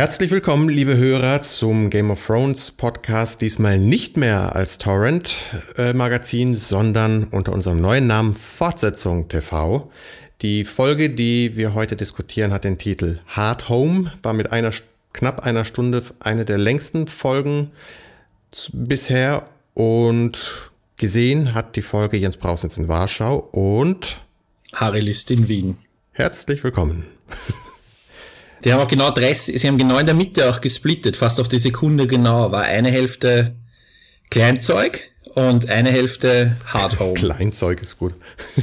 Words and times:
Herzlich 0.00 0.30
willkommen, 0.30 0.70
liebe 0.70 0.96
Hörer, 0.96 1.42
zum 1.42 1.90
Game 1.90 2.10
of 2.10 2.26
Thrones 2.26 2.70
Podcast. 2.70 3.42
Diesmal 3.42 3.78
nicht 3.78 4.16
mehr 4.16 4.56
als 4.56 4.78
Torrent-Magazin, 4.78 6.56
sondern 6.56 7.24
unter 7.24 7.52
unserem 7.52 7.82
neuen 7.82 8.06
Namen 8.06 8.32
Fortsetzung 8.32 9.28
TV. 9.28 9.92
Die 10.40 10.64
Folge, 10.64 11.10
die 11.10 11.54
wir 11.54 11.74
heute 11.74 11.96
diskutieren, 11.96 12.50
hat 12.50 12.64
den 12.64 12.78
Titel 12.78 13.18
Hard 13.26 13.68
Home, 13.68 14.10
war 14.22 14.32
mit 14.32 14.52
einer 14.52 14.70
knapp 15.12 15.40
einer 15.40 15.66
Stunde 15.66 16.02
eine 16.18 16.46
der 16.46 16.56
längsten 16.56 17.06
Folgen 17.06 17.70
bisher 18.72 19.50
und 19.74 20.70
gesehen 20.96 21.52
hat 21.52 21.76
die 21.76 21.82
Folge 21.82 22.16
Jens 22.16 22.38
Brausnitz 22.38 22.78
in 22.78 22.88
Warschau 22.88 23.36
und 23.36 24.22
Harry 24.72 25.00
List 25.00 25.30
in 25.30 25.46
Wien. 25.46 25.76
Herzlich 26.12 26.64
willkommen. 26.64 27.04
Die 28.64 28.72
haben 28.72 28.80
auch 28.80 28.88
genau 28.88 29.10
30, 29.10 29.60
sie 29.60 29.68
haben 29.68 29.78
genau 29.78 29.98
in 29.98 30.06
der 30.06 30.14
Mitte 30.14 30.50
auch 30.50 30.60
gesplittet, 30.60 31.16
fast 31.16 31.40
auf 31.40 31.48
die 31.48 31.58
Sekunde 31.58 32.06
genau. 32.06 32.52
War 32.52 32.62
eine 32.62 32.90
Hälfte 32.90 33.54
Kleinzeug 34.30 35.10
und 35.34 35.68
eine 35.68 35.90
Hälfte 35.90 36.56
Hard 36.66 36.98
Home. 36.98 37.14
Kleinzeug 37.14 37.82
ist 37.82 37.98
gut. 37.98 38.14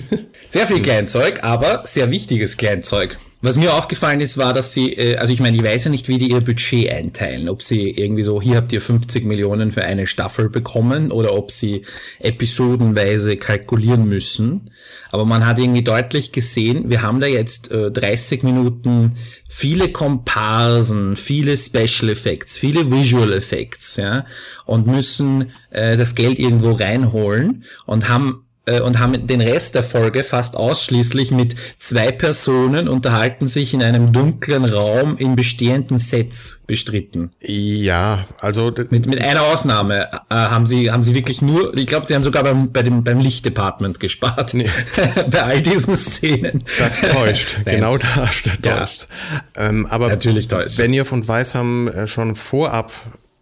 Sehr 0.50 0.68
viel 0.68 0.82
Kleinzeug, 0.82 1.44
aber 1.44 1.82
sehr 1.86 2.10
wichtiges 2.10 2.58
Kleinzeug. 2.58 3.18
Was 3.40 3.56
mir 3.56 3.76
aufgefallen 3.76 4.20
ist, 4.20 4.40
war, 4.40 4.54
dass 4.54 4.74
sie, 4.74 4.94
äh, 4.94 5.18
also 5.18 5.32
ich 5.32 5.40
meine, 5.40 5.56
ich 5.56 5.64
weiß 5.64 5.84
ja 5.84 5.92
nicht, 5.92 6.08
wie 6.08 6.18
die 6.18 6.32
ihr 6.32 6.40
Budget 6.40 6.92
einteilen. 6.92 7.50
Ob 7.50 7.62
sie 7.62 7.92
irgendwie 7.92 8.24
so, 8.24 8.42
hier 8.42 8.56
habt 8.56 8.74
ihr 8.74 8.82
50 8.82 9.26
Millionen 9.26 9.72
für 9.72 9.84
eine 9.84 10.08
Staffel 10.08 10.50
bekommen 10.50 11.12
oder 11.12 11.34
ob 11.34 11.52
sie 11.52 11.84
episodenweise 12.20 13.38
kalkulieren 13.38 14.08
müssen. 14.10 14.72
Aber 15.12 15.26
man 15.26 15.46
hat 15.46 15.60
irgendwie 15.60 15.84
deutlich 15.84 16.32
gesehen, 16.32 16.90
wir 16.90 17.04
haben 17.04 17.20
da 17.20 17.28
jetzt 17.28 17.70
äh, 17.72 17.92
30 17.92 18.42
Minuten 18.42 19.18
viele 19.48 19.90
Komparsen, 19.90 21.16
viele 21.16 21.58
Special 21.58 22.10
Effects, 22.10 22.58
viele 22.58 22.90
Visual 22.90 23.34
Effects, 23.34 23.98
ja, 23.98 24.26
und 24.66 24.88
müssen 24.88 25.52
äh, 25.70 25.96
das 25.96 26.16
Geld 26.16 26.40
irgendwo 26.40 26.72
reinholen 26.72 27.66
und 27.86 28.10
haben 28.10 28.47
äh, 28.68 28.82
und 28.82 29.00
haben 29.00 29.26
den 29.26 29.42
Rest 29.42 29.76
der 29.76 29.84
Folge 29.84 30.24
fast 30.24 30.56
ausschließlich 30.56 31.32
mit 31.32 31.56
zwei 31.80 32.12
Personen 32.12 32.88
unterhalten 32.88 33.48
sich 33.48 33.74
in 33.74 33.82
einem 33.82 34.14
dunklen 34.14 34.66
Raum 34.66 35.18
in 35.18 35.36
bestehenden 35.36 36.00
Sets 36.00 36.64
bestritten. 36.68 37.32
Ja, 37.42 38.26
also 38.40 38.72
mit, 38.90 39.06
mit 39.06 39.22
einer 39.22 39.42
Ausnahme 39.44 40.10
äh, 40.30 40.36
haben 40.36 40.66
sie 40.66 40.92
haben 40.92 41.04
sie 41.04 41.16
wirklich 41.16 41.42
nur, 41.42 41.76
ich 41.76 41.88
glaube, 41.88 42.06
sie 42.08 42.16
haben 42.16 42.24
sogar 42.24 42.44
beim 42.44 42.72
bei 42.72 42.84
dem 42.84 43.04
beim 43.04 43.20
Lichtdepartment 43.20 44.00
gespart 44.00 44.54
nee. 44.54 44.70
bei 45.32 45.44
all 45.44 45.62
diesen 45.62 45.96
Szenen. 45.96 46.64
Das 46.78 47.02
täuscht, 47.02 47.62
genau 47.66 47.98
da 47.98 48.30
täuscht. 48.62 49.08
Ja. 49.56 49.68
Ähm, 49.70 49.86
aber 49.88 50.10
natürlich 50.10 50.48
täuscht. 50.48 50.78
Benioff 50.78 51.12
und 51.12 51.28
Weiss 51.28 51.56
haben 51.56 51.88
äh, 51.88 52.08
schon 52.08 52.36
vorab 52.36 52.92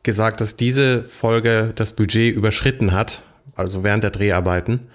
gesagt, 0.04 0.40
dass 0.40 0.56
diese 0.56 1.04
Folge 1.04 1.74
das 1.76 1.94
Budget 1.94 2.34
überschritten 2.36 2.92
hat, 2.92 3.24
also 3.56 3.84
während 3.84 4.04
der 4.04 4.12
Dreharbeiten. 4.12 4.88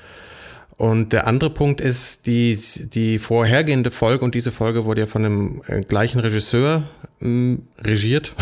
Und 0.81 1.13
der 1.13 1.27
andere 1.27 1.51
Punkt 1.51 1.83
ist, 1.83 2.27
die, 2.27 2.59
die 2.95 3.19
vorhergehende 3.19 3.91
Folge, 3.91 4.25
und 4.25 4.35
diese 4.35 4.51
Folge 4.51 4.87
wurde 4.87 5.03
ja 5.03 5.07
von 5.07 5.23
dem 5.23 5.61
äh, 5.67 5.83
gleichen 5.83 6.21
Regisseur 6.21 6.85
äh, 7.21 7.59
regiert. 7.83 8.35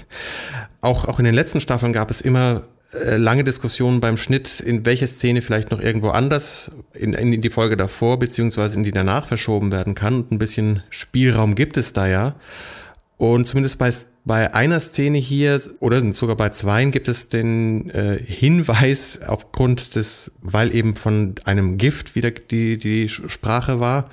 auch, 0.80 1.04
auch 1.04 1.18
in 1.18 1.26
den 1.26 1.34
letzten 1.34 1.60
Staffeln 1.60 1.92
gab 1.92 2.10
es 2.10 2.22
immer 2.22 2.62
äh, 2.94 3.18
lange 3.18 3.44
Diskussionen 3.44 4.00
beim 4.00 4.16
Schnitt, 4.16 4.58
in 4.58 4.86
welche 4.86 5.06
Szene 5.06 5.42
vielleicht 5.42 5.70
noch 5.70 5.78
irgendwo 5.78 6.08
anders 6.08 6.70
in, 6.94 7.12
in 7.12 7.42
die 7.42 7.50
Folge 7.50 7.76
davor 7.76 8.18
beziehungsweise 8.18 8.78
in 8.78 8.82
die 8.82 8.90
danach 8.90 9.26
verschoben 9.26 9.70
werden 9.70 9.94
kann. 9.94 10.22
Und 10.22 10.32
ein 10.32 10.38
bisschen 10.38 10.82
Spielraum 10.88 11.54
gibt 11.54 11.76
es 11.76 11.92
da 11.92 12.06
ja. 12.06 12.36
Und 13.18 13.46
zumindest 13.46 13.78
bei, 13.78 13.90
bei 14.24 14.54
einer 14.54 14.78
Szene 14.80 15.18
hier 15.18 15.60
oder 15.80 16.12
sogar 16.12 16.36
bei 16.36 16.50
zweien 16.50 16.90
gibt 16.90 17.08
es 17.08 17.28
den 17.28 17.88
äh, 17.90 18.18
Hinweis 18.22 19.20
aufgrund 19.26 19.94
des, 19.94 20.32
weil 20.42 20.74
eben 20.74 20.96
von 20.96 21.34
einem 21.44 21.78
Gift 21.78 22.14
wieder 22.14 22.30
die, 22.30 22.76
die 22.76 23.08
Sprache 23.08 23.80
war, 23.80 24.10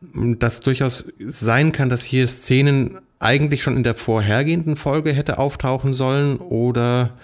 dass 0.00 0.60
durchaus 0.60 1.06
sein 1.20 1.70
kann, 1.70 1.88
dass 1.88 2.02
hier 2.02 2.26
Szenen 2.26 2.98
eigentlich 3.20 3.62
schon 3.62 3.76
in 3.76 3.84
der 3.84 3.94
vorhergehenden 3.94 4.76
Folge 4.76 5.12
hätte 5.12 5.38
auftauchen 5.38 5.94
sollen 5.94 6.38
oder 6.38 7.16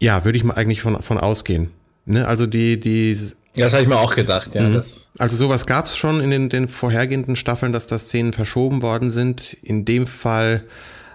ja, 0.00 0.24
würde 0.24 0.36
ich 0.36 0.42
mal 0.42 0.54
eigentlich 0.54 0.82
von, 0.82 1.00
von 1.00 1.18
ausgehen. 1.18 1.70
Ne? 2.06 2.26
Also 2.26 2.46
die, 2.46 2.80
die 2.80 3.16
ja, 3.54 3.66
das 3.66 3.72
habe 3.72 3.82
ich 3.82 3.88
mir 3.88 3.98
auch 3.98 4.14
gedacht, 4.14 4.54
ja. 4.54 4.62
Mhm. 4.62 4.74
Also 5.18 5.36
sowas 5.36 5.66
gab 5.66 5.86
es 5.86 5.96
schon 5.96 6.20
in 6.20 6.30
den, 6.30 6.48
den 6.48 6.68
vorhergehenden 6.68 7.36
Staffeln, 7.36 7.72
dass 7.72 7.86
da 7.86 7.98
Szenen 7.98 8.32
verschoben 8.32 8.82
worden 8.82 9.12
sind. 9.12 9.56
In 9.62 9.84
dem 9.84 10.06
Fall, 10.06 10.64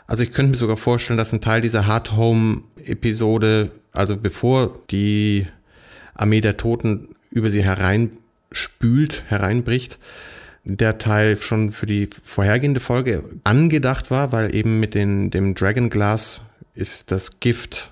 also 0.07 0.23
ich 0.23 0.31
könnte 0.31 0.51
mir 0.51 0.57
sogar 0.57 0.78
vorstellen, 0.78 1.17
dass 1.17 1.33
ein 1.33 1.41
Teil 1.41 1.61
dieser 1.61 1.85
Hard 1.85 2.13
Home-Episode, 2.13 3.72
also 3.91 4.16
bevor 4.16 4.79
die 4.89 5.47
Armee 6.13 6.41
der 6.41 6.55
Toten 6.55 7.09
über 7.29 7.49
sie 7.49 7.63
hereinspült, 7.63 9.25
hereinbricht, 9.28 9.99
der 10.63 10.97
Teil 10.97 11.35
schon 11.35 11.72
für 11.72 11.85
die 11.85 12.09
vorhergehende 12.23 12.79
Folge 12.79 13.23
angedacht 13.44 14.11
war, 14.11 14.31
weil 14.31 14.55
eben 14.55 14.79
mit 14.79 14.94
den, 14.94 15.29
dem 15.29 15.55
Dragon 15.55 15.89
Glass 15.89 16.41
ist 16.73 17.11
das 17.11 17.39
Gift. 17.39 17.91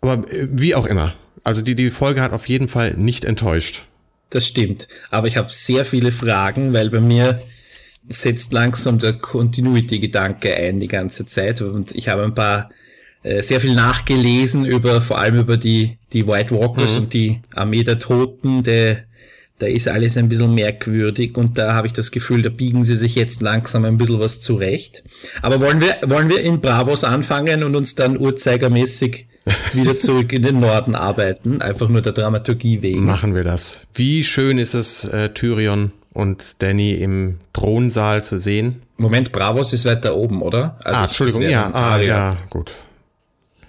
Aber 0.00 0.28
äh, 0.30 0.48
wie 0.50 0.74
auch 0.74 0.86
immer. 0.86 1.14
Also 1.46 1.62
die, 1.62 1.76
die 1.76 1.92
Folge 1.92 2.22
hat 2.22 2.32
auf 2.32 2.48
jeden 2.48 2.66
Fall 2.66 2.94
nicht 2.94 3.24
enttäuscht. 3.24 3.84
Das 4.30 4.44
stimmt. 4.48 4.88
Aber 5.10 5.28
ich 5.28 5.36
habe 5.36 5.52
sehr 5.52 5.84
viele 5.84 6.10
Fragen, 6.10 6.72
weil 6.72 6.90
bei 6.90 6.98
mir 6.98 7.40
setzt 8.08 8.52
langsam 8.52 8.98
der 8.98 9.12
Continuity-Gedanke 9.12 10.52
ein 10.56 10.80
die 10.80 10.88
ganze 10.88 11.24
Zeit. 11.24 11.62
Und 11.62 11.94
ich 11.94 12.08
habe 12.08 12.24
ein 12.24 12.34
paar 12.34 12.70
äh, 13.22 13.44
sehr 13.44 13.60
viel 13.60 13.76
nachgelesen 13.76 14.64
über 14.64 15.00
vor 15.00 15.20
allem 15.20 15.38
über 15.38 15.56
die, 15.56 15.98
die 16.12 16.26
White 16.26 16.52
Walkers 16.52 16.96
mhm. 16.96 17.02
und 17.02 17.14
die 17.14 17.40
Armee 17.54 17.84
der 17.84 18.00
Toten, 18.00 18.64
der 18.64 19.04
da 19.60 19.66
ist 19.66 19.86
alles 19.86 20.16
ein 20.16 20.28
bisschen 20.28 20.52
merkwürdig 20.52 21.36
und 21.36 21.56
da 21.56 21.72
habe 21.72 21.86
ich 21.86 21.94
das 21.94 22.10
Gefühl, 22.10 22.42
da 22.42 22.50
biegen 22.50 22.84
sie 22.84 22.96
sich 22.96 23.14
jetzt 23.14 23.40
langsam 23.40 23.86
ein 23.86 23.96
bisschen 23.96 24.20
was 24.20 24.40
zurecht. 24.40 25.02
Aber 25.40 25.60
wollen 25.60 25.80
wir, 25.80 25.96
wollen 26.10 26.28
wir 26.28 26.40
in 26.40 26.60
Bravos 26.60 27.04
anfangen 27.04 27.64
und 27.64 27.74
uns 27.74 27.94
dann 27.94 28.18
uhrzeigermäßig 28.18 29.25
wieder 29.72 29.98
zurück 29.98 30.32
in 30.32 30.42
den 30.42 30.60
Norden 30.60 30.94
arbeiten, 30.94 31.62
einfach 31.62 31.88
nur 31.88 32.02
der 32.02 32.12
Dramaturgie 32.12 32.82
wegen? 32.82 33.04
Machen 33.04 33.34
wir 33.34 33.44
das. 33.44 33.78
Wie 33.94 34.24
schön 34.24 34.58
ist 34.58 34.74
es, 34.74 35.04
äh, 35.04 35.30
Tyrion 35.30 35.92
und 36.12 36.42
Danny 36.58 36.94
im 36.94 37.38
Thronsaal 37.52 38.24
zu 38.24 38.40
sehen? 38.40 38.82
Moment, 38.96 39.32
Bravos 39.32 39.72
ist 39.72 39.84
weiter 39.84 40.16
oben, 40.16 40.42
oder? 40.42 40.78
Also 40.82 41.00
ah, 41.00 41.04
Entschuldigung, 41.04 41.42
ja, 41.42 41.70
ah, 41.72 42.00
ja, 42.00 42.36
gut. 42.50 42.72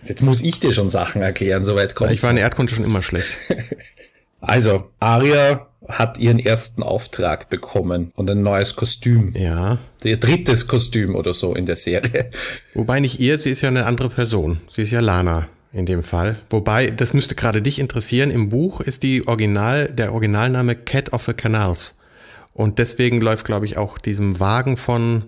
Jetzt 0.03 0.21
muss 0.21 0.41
ich 0.41 0.59
dir 0.59 0.71
schon 0.71 0.89
Sachen 0.89 1.21
erklären, 1.21 1.65
soweit 1.65 1.93
kommt 1.93 2.11
Ich 2.11 2.23
war 2.23 2.31
in 2.31 2.37
Erdkunde 2.37 2.73
schon 2.73 2.85
immer 2.85 3.01
schlecht. 3.01 3.27
also, 4.41 4.85
Aria 4.99 5.67
hat 5.87 6.17
ihren 6.17 6.39
ersten 6.39 6.81
Auftrag 6.81 7.49
bekommen 7.49 8.11
und 8.15 8.29
ein 8.29 8.41
neues 8.41 8.75
Kostüm. 8.75 9.33
Ja. 9.35 9.79
Ihr 10.03 10.17
drittes 10.17 10.67
Kostüm 10.67 11.15
oder 11.15 11.33
so 11.33 11.53
in 11.55 11.65
der 11.65 11.75
Serie. 11.75 12.29
Wobei 12.73 12.99
nicht 12.99 13.19
ihr, 13.19 13.37
sie 13.37 13.51
ist 13.51 13.61
ja 13.61 13.69
eine 13.69 13.85
andere 13.85 14.09
Person. 14.09 14.61
Sie 14.69 14.81
ist 14.83 14.91
ja 14.91 15.01
Lana 15.01 15.47
in 15.77 15.85
dem 15.85 16.03
Fall. 16.03 16.37
Wobei, 16.49 16.89
das 16.89 17.13
müsste 17.13 17.35
gerade 17.35 17.61
dich 17.61 17.77
interessieren. 17.77 18.31
Im 18.31 18.49
Buch 18.49 18.81
ist 18.81 19.03
die 19.03 19.27
Original, 19.27 19.87
der 19.87 20.11
Originalname 20.11 20.75
Cat 20.75 21.13
of 21.13 21.25
the 21.25 21.33
Canals. 21.33 21.99
Und 22.53 22.79
deswegen 22.79 23.21
läuft, 23.21 23.45
glaube 23.45 23.67
ich, 23.67 23.77
auch 23.77 23.99
diesem 23.99 24.39
Wagen 24.39 24.77
von 24.77 25.25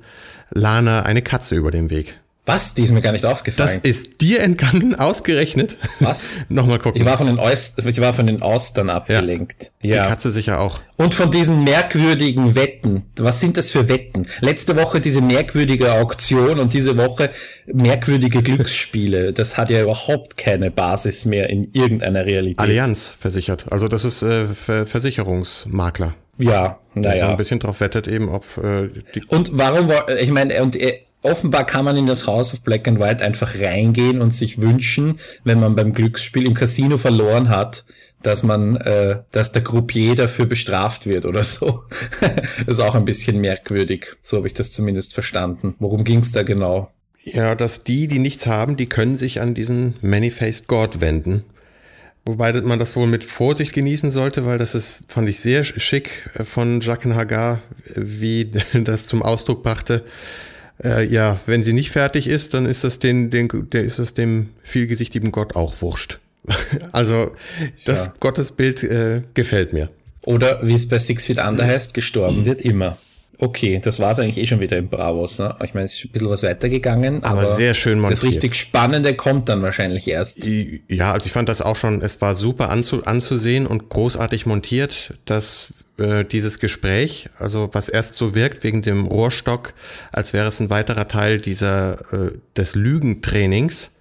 Lana 0.50 1.04
eine 1.04 1.22
Katze 1.22 1.56
über 1.56 1.70
den 1.70 1.92
Weg. 1.92 2.20
Was? 2.50 2.74
Die 2.74 2.82
ist 2.82 2.92
mir 2.92 3.02
gar 3.02 3.12
nicht 3.12 3.26
aufgefallen. 3.26 3.70
Das 3.70 3.78
ist 3.78 4.22
dir 4.22 4.42
entgangen, 4.42 4.96
ausgerechnet. 4.96 5.78
Was? 6.00 6.30
Nochmal 6.50 6.80
gucken. 6.80 7.00
Ich 7.00 7.06
war 7.06 7.16
von 7.16 7.28
den, 7.28 7.38
Ost 7.38 7.78
ich 7.86 8.02
war 8.02 8.12
von 8.12 8.26
den 8.26 8.42
Austern 8.42 8.90
abgelenkt. 8.90 9.72
Ja. 9.84 9.98
ja. 9.98 10.04
Die 10.04 10.10
Katze 10.10 10.32
sicher 10.32 10.60
auch. 10.60 10.82
Und 10.98 11.14
von 11.14 11.30
diesen 11.30 11.64
merkwürdigen 11.64 12.56
Wetten. 12.56 13.04
Was 13.18 13.40
sind 13.40 13.56
das 13.56 13.70
für 13.70 13.88
Wetten? 13.88 14.26
Letzte 14.42 14.76
Woche 14.76 15.00
diese 15.00 15.22
merkwürdige 15.22 15.94
Auktion 15.94 16.58
und 16.58 16.74
diese 16.74 16.98
Woche 16.98 17.30
merkwürdige 17.68 18.42
Glücksspiele. 18.42 19.32
Das 19.32 19.56
hat 19.56 19.70
ja 19.70 19.84
überhaupt 19.84 20.36
keine 20.36 20.72
Basis 20.72 21.26
mehr 21.26 21.52
in 21.52 21.70
irgendeiner 21.74 22.26
Realität. 22.26 22.58
Allianz 22.58 23.10
versichert. 23.10 23.66
Also 23.70 23.88
das 23.88 24.06
ist 24.06 24.24
äh, 24.24 24.48
Versicherungsmakler. 24.48 26.16
Ja, 26.40 26.80
naja. 26.96 27.26
So 27.26 27.32
ein 27.32 27.38
bisschen 27.38 27.60
drauf 27.60 27.80
wettet 27.80 28.08
eben, 28.08 28.30
ob 28.30 28.46
äh, 28.58 28.90
die 29.14 29.24
Und 29.28 29.52
warum, 29.54 29.92
ich 30.20 30.32
meine, 30.32 30.64
und 30.64 30.76
äh, 30.76 31.02
offenbar 31.22 31.66
kann 31.66 31.86
man 31.86 31.98
in 31.98 32.08
das 32.08 32.28
Haus 32.28 32.54
of 32.54 32.62
Black 32.62 32.88
and 32.88 33.00
White 33.00 33.24
einfach 33.24 33.56
reingehen 33.60 34.22
und 34.22 34.34
sich 34.34 34.62
wünschen, 34.62 35.20
wenn 35.44 35.60
man 35.60 35.76
beim 35.76 35.94
Glücksspiel 35.94 36.48
im 36.48 36.54
Casino 36.54 36.98
verloren 36.98 37.50
hat, 37.50 37.86
dass 38.22 38.44
man, 38.44 38.76
äh, 38.78 39.20
dass 39.32 39.52
der 39.52 39.62
Groupier 39.62 40.16
dafür 40.16 40.46
bestraft 40.46 41.06
wird 41.06 41.26
oder 41.26 41.44
so. 41.44 41.84
das 42.20 42.68
ist 42.68 42.80
auch 42.80 42.96
ein 42.96 43.06
bisschen 43.06 43.40
merkwürdig. 43.40 44.16
So 44.22 44.38
habe 44.38 44.48
ich 44.48 44.54
das 44.54 44.72
zumindest 44.72 45.14
verstanden. 45.14 45.76
Worum 45.80 46.04
ging 46.04 46.20
es 46.20 46.32
da 46.32 46.44
genau? 46.44 46.92
Ja, 47.24 47.56
dass 47.56 47.84
die, 47.84 48.08
die 48.08 48.20
nichts 48.20 48.48
haben, 48.48 48.78
die 48.78 48.88
können 48.88 49.18
sich 49.18 49.42
an 49.42 49.54
diesen 49.54 49.96
Many-Faced 50.02 50.68
God 50.68 51.02
wenden. 51.02 51.44
Wobei 52.26 52.54
man 52.62 52.80
das 52.80 52.96
wohl 52.96 53.08
mit 53.08 53.24
Vorsicht 53.24 53.74
genießen 53.74 54.12
sollte, 54.12 54.46
weil 54.46 54.58
das 54.58 54.76
ist, 54.76 55.04
fand 55.08 55.30
ich 55.30 55.40
sehr 55.40 55.64
schick 55.64 56.30
von 56.44 56.82
Jacques 56.82 57.14
Hagar, 57.14 57.62
wie 57.96 58.52
das 58.84 59.08
zum 59.08 59.22
Ausdruck 59.22 59.64
brachte, 59.64 60.04
Äh, 60.84 61.06
ja, 61.08 61.40
wenn 61.46 61.64
sie 61.64 61.74
nicht 61.74 61.92
fertig 61.92 62.28
ist, 62.28 62.54
dann 62.54 62.66
ist 62.66 62.84
das 62.84 63.00
den, 63.00 63.30
den, 63.30 63.50
der 63.72 63.84
ist 63.84 64.00
das 64.00 64.14
dem 64.14 64.50
vielgesichtigen 64.64 65.32
Gott 65.32 65.56
auch 65.56 65.82
wurscht. 65.82 66.20
also 66.92 67.32
das 67.86 68.08
ja. 68.08 68.14
Gottesbild 68.20 68.84
äh, 68.84 69.22
gefällt 69.34 69.74
mir. 69.74 69.90
Oder 70.24 70.66
wie 70.66 70.74
es 70.74 70.88
bei 70.88 71.00
Six 71.00 71.26
Feet 71.26 71.40
Under 71.40 71.66
heißt, 71.66 71.94
gestorben 71.94 72.46
wird 72.46 72.62
immer. 72.62 72.98
Okay, 73.42 73.80
das 73.82 74.02
war 74.02 74.12
es 74.12 74.20
eigentlich 74.20 74.38
eh 74.38 74.48
schon 74.48 74.60
wieder 74.60 74.78
im 74.78 74.90
Bravos. 74.90 75.40
Ne? 75.40 75.56
Ich 75.64 75.74
meine, 75.74 75.86
es 75.86 75.94
ist 75.94 76.06
ein 76.06 76.12
bisschen 76.12 76.30
was 76.30 76.44
weitergegangen. 76.44 77.24
Aber, 77.24 77.42
aber 77.42 77.48
sehr 77.48 77.74
schön 77.74 78.00
montiert. 78.00 78.22
Das 78.22 78.28
richtig 78.28 78.56
Spannende 78.56 79.14
kommt 79.14 79.48
dann 79.48 79.62
wahrscheinlich 79.62 80.10
erst. 80.10 80.46
Ja, 80.46 81.14
also 81.14 81.26
ich 81.26 81.32
fand 81.32 81.48
das 81.48 81.62
auch 81.62 81.78
schon, 81.78 82.02
es 82.02 82.20
war 82.20 82.36
super 82.36 82.70
anzu, 82.70 83.06
anzusehen 83.06 83.66
und 83.66 83.88
großartig 83.88 84.46
montiert, 84.46 85.14
dass 85.24 85.74
äh, 86.00 86.24
dieses 86.26 86.60
Gespräch, 86.60 87.30
also 87.38 87.70
was 87.74 87.90
erst 87.90 88.16
so 88.16 88.34
wirkt 88.36 88.64
wegen 88.64 88.82
dem 88.82 89.06
Rohrstock, 89.06 89.74
als 90.12 90.34
wäre 90.34 90.48
es 90.48 90.60
ein 90.60 90.70
weiterer 90.70 91.08
Teil 91.08 91.40
dieser, 91.40 92.02
äh, 92.14 92.32
des 92.56 92.76
Lügentrainings. 92.76 93.92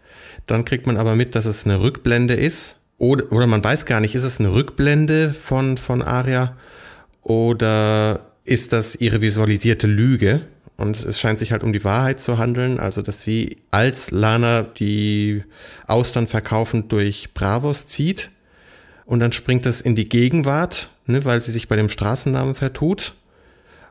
Dann 0.47 0.65
kriegt 0.65 0.87
man 0.87 0.97
aber 0.97 1.15
mit, 1.15 1.35
dass 1.35 1.45
es 1.45 1.67
eine 1.67 1.81
Rückblende 1.81 2.35
ist. 2.35 2.77
Oder, 2.97 3.31
oder 3.31 3.47
man 3.47 3.63
weiß 3.63 3.87
gar 3.87 4.01
nicht, 4.01 4.15
ist 4.15 4.25
es 4.25 4.41
eine 4.41 4.53
Rückblende 4.53 5.33
von, 5.33 5.77
von 5.77 6.03
Aria 6.03 6.57
oder 7.23 8.27
ist 8.45 8.73
das 8.73 8.97
ihre 8.97 9.21
visualisierte 9.21 9.87
Lüge. 9.87 10.41
Und 10.77 11.05
es 11.05 11.19
scheint 11.19 11.39
sich 11.39 11.53
halt 11.53 11.65
um 11.65 11.73
die 11.73 11.85
Wahrheit 11.85 12.21
zu 12.21 12.39
handeln, 12.39 12.79
also 12.79 13.03
dass 13.03 13.25
sie 13.25 13.59
als 13.71 14.13
Lana 14.13 14.63
die 14.63 15.43
Austern 15.87 16.29
verkaufend 16.29 16.93
durch 16.93 17.35
Bravos 17.35 17.89
zieht. 17.89 18.31
Und 19.09 19.21
dann 19.21 19.33
springt 19.33 19.65
das 19.65 19.81
in 19.81 19.97
die 19.97 20.07
Gegenwart, 20.07 20.91
ne, 21.07 21.25
weil 21.25 21.41
sie 21.41 21.51
sich 21.51 21.67
bei 21.67 21.77
dem 21.77 21.89
Straßennamen 21.89 22.55
vertut. 22.55 23.15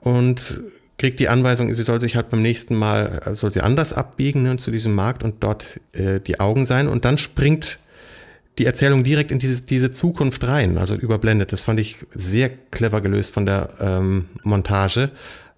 Und 0.02 0.62
kriegt 1.00 1.20
die 1.20 1.28
Anweisung, 1.28 1.74
sie 1.74 1.82
soll 1.82 2.00
sich 2.00 2.16
halt 2.16 2.30
beim 2.30 2.44
nächsten 2.44 2.76
Mal, 2.76 3.24
soll 3.34 3.52
sie 3.52 3.62
anders 3.62 3.94
abbiegen 3.94 4.44
ne, 4.44 4.58
zu 4.58 4.70
diesem 4.70 4.94
Markt 4.94 5.24
und 5.24 5.44
dort 5.44 5.66
äh, 5.94 6.20
die 6.20 6.40
Augen 6.40 6.68
sein. 6.68 6.88
Und 6.88 7.04
dann 7.04 7.18
springt 7.18 7.80
die 8.60 8.68
Erzählung 8.68 9.04
direkt 9.04 9.32
in 9.32 9.40
diese, 9.40 9.64
diese 9.64 9.92
Zukunft 9.92 10.44
rein, 10.44 10.78
also 10.78 10.94
überblendet. 10.94 11.52
Das 11.52 11.64
fand 11.64 11.80
ich 11.80 11.98
sehr 12.14 12.52
clever 12.70 13.02
gelöst 13.02 13.34
von 13.34 13.48
der 13.48 13.72
ähm, 13.80 14.26
Montage, 14.44 15.10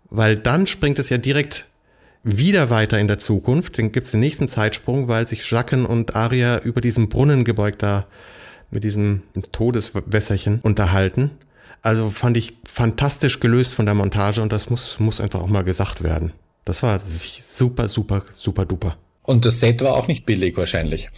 weil 0.09 0.37
dann 0.37 0.67
springt 0.67 0.99
es 0.99 1.09
ja 1.09 1.17
direkt 1.17 1.65
wieder 2.23 2.69
weiter 2.69 2.97
in 2.97 3.09
der 3.09 3.19
Zukunft. 3.19 3.77
Dann 3.77 3.91
gibt's 3.91 4.11
den 4.11 4.21
nächsten 4.21 4.47
Zeitsprung, 4.47 5.09
weil 5.09 5.27
sich 5.27 5.51
Jacques 5.51 5.85
und 5.85 6.15
Aria 6.15 6.59
über 6.59 6.79
diesem 6.79 7.09
Brunnengebäude 7.09 7.77
da 7.77 8.07
mit 8.71 8.83
diesem 8.83 9.23
Todeswässerchen 9.51 10.59
unterhalten. 10.61 11.31
Also 11.81 12.09
fand 12.09 12.37
ich 12.37 12.57
fantastisch 12.65 13.39
gelöst 13.39 13.75
von 13.75 13.85
der 13.85 13.95
Montage 13.95 14.41
und 14.41 14.51
das 14.51 14.69
muss, 14.69 14.99
muss 14.99 15.21
einfach 15.21 15.41
auch 15.41 15.47
mal 15.47 15.63
gesagt 15.63 16.03
werden. 16.03 16.33
Das 16.65 16.83
war 16.83 16.99
super, 17.03 17.87
super, 17.87 18.23
super 18.33 18.65
duper. 18.65 18.97
Und 19.23 19.45
das 19.45 19.59
Set 19.59 19.81
war 19.81 19.93
auch 19.95 20.07
nicht 20.07 20.25
billig 20.25 20.57
wahrscheinlich. 20.57 21.09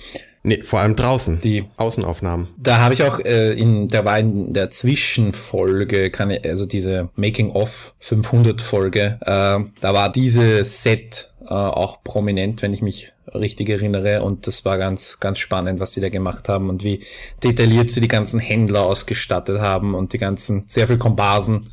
Nee, 0.43 0.63
vor 0.63 0.79
allem 0.79 0.95
draußen. 0.95 1.39
Die 1.41 1.65
Außenaufnahmen. 1.77 2.47
Da 2.57 2.79
habe 2.79 2.95
ich 2.95 3.03
auch 3.03 3.19
äh, 3.19 3.53
in 3.53 3.89
der 3.89 4.05
war 4.05 4.17
in 4.17 4.53
der 4.53 4.71
Zwischenfolge, 4.71 6.09
kann 6.09 6.31
ich, 6.31 6.43
also 6.45 6.65
diese 6.65 7.09
Making 7.15 7.51
of 7.51 7.93
500 7.99 8.59
Folge, 8.59 9.19
äh, 9.21 9.59
da 9.81 9.93
war 9.93 10.11
dieses 10.11 10.81
Set 10.81 11.31
äh, 11.43 11.53
auch 11.53 12.03
prominent, 12.03 12.61
wenn 12.63 12.73
ich 12.73 12.81
mich 12.81 13.13
richtig 13.33 13.69
erinnere 13.69 14.23
und 14.23 14.47
das 14.47 14.65
war 14.65 14.77
ganz 14.77 15.19
ganz 15.19 15.39
spannend, 15.39 15.79
was 15.79 15.93
sie 15.93 16.01
da 16.01 16.09
gemacht 16.09 16.49
haben 16.49 16.69
und 16.69 16.83
wie 16.83 16.99
detailliert 17.43 17.91
sie 17.91 18.01
die 18.01 18.07
ganzen 18.07 18.39
Händler 18.39 18.83
ausgestattet 18.83 19.59
haben 19.59 19.95
und 19.95 20.13
die 20.13 20.17
ganzen 20.17 20.63
sehr 20.67 20.87
viel 20.87 20.97
Komparsen 20.97 21.67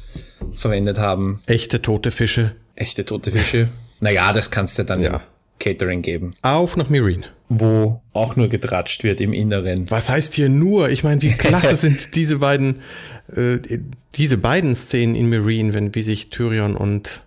verwendet 0.53 0.99
haben. 0.99 1.43
Echte 1.47 1.83
tote 1.83 2.11
Fische. 2.11 2.55
Echte 2.75 3.05
tote 3.05 3.33
Fische. 3.33 3.69
naja, 4.01 4.33
das 4.33 4.51
kannst 4.51 4.79
du 4.79 4.85
dann 4.85 5.03
ja. 5.03 5.23
Catering 5.59 6.03
geben. 6.03 6.35
Auf 6.43 6.77
nach 6.77 6.89
Marine. 6.89 7.25
Wo 7.49 8.03
auch 8.13 8.37
nur 8.37 8.49
getratscht 8.49 9.05
wird 9.05 9.21
im 9.21 9.33
Inneren. 9.33 9.91
Was 9.91 10.11
heißt 10.11 10.35
hier 10.35 10.49
nur? 10.49 10.91
Ich 10.91 11.03
meine, 11.03 11.21
wie 11.23 11.33
klasse 11.33 11.75
sind 11.75 12.15
diese 12.15 12.39
beiden, 12.39 12.81
äh, 13.35 13.59
diese 14.15 14.39
beiden 14.39 14.75
Szenen 14.75 15.15
in 15.15 15.29
Marine, 15.31 15.75
wenn 15.75 15.95
wie 15.95 16.03
sich 16.03 16.31
Tyrion 16.31 16.77
und 16.77 17.23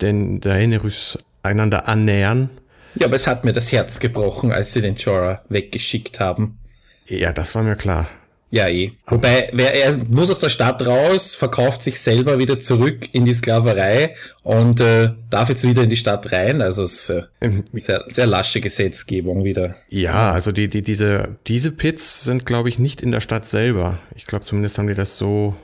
den 0.00 0.40
Daenerys 0.40 1.18
einander 1.42 1.88
annähern. 1.88 2.50
Ja, 2.94 3.06
aber 3.06 3.16
es 3.16 3.26
hat 3.26 3.44
mir 3.44 3.52
das 3.52 3.70
Herz 3.72 4.00
gebrochen, 4.00 4.52
als 4.52 4.72
sie 4.72 4.80
den 4.80 4.96
Jorah 4.96 5.42
weggeschickt 5.48 6.20
haben. 6.20 6.58
Ja, 7.06 7.32
das 7.32 7.54
war 7.54 7.62
mir 7.62 7.76
klar. 7.76 8.08
Ja, 8.50 8.66
eh. 8.66 8.92
Wobei, 9.06 9.50
wer, 9.52 9.74
er 9.74 9.94
muss 10.08 10.30
aus 10.30 10.40
der 10.40 10.48
Stadt 10.48 10.84
raus, 10.86 11.34
verkauft 11.34 11.82
sich 11.82 12.00
selber 12.00 12.38
wieder 12.38 12.58
zurück 12.58 13.08
in 13.12 13.26
die 13.26 13.34
Sklaverei 13.34 14.14
und 14.42 14.80
äh, 14.80 15.10
darf 15.28 15.50
jetzt 15.50 15.64
wieder 15.64 15.82
in 15.82 15.90
die 15.90 15.98
Stadt 15.98 16.32
rein. 16.32 16.62
Also 16.62 16.82
es 16.82 17.10
ist 17.10 17.10
äh, 17.10 17.62
sehr, 17.74 18.04
sehr 18.08 18.26
lasche 18.26 18.62
Gesetzgebung 18.62 19.44
wieder. 19.44 19.76
Ja, 19.90 20.32
also 20.32 20.50
die, 20.50 20.68
die, 20.68 20.80
diese, 20.80 21.36
diese 21.46 21.72
Pits 21.72 22.24
sind, 22.24 22.46
glaube 22.46 22.70
ich, 22.70 22.78
nicht 22.78 23.02
in 23.02 23.12
der 23.12 23.20
Stadt 23.20 23.46
selber. 23.46 23.98
Ich 24.16 24.24
glaube, 24.24 24.46
zumindest 24.46 24.78
haben 24.78 24.88
die 24.88 24.94
das 24.94 25.18
so, 25.18 25.54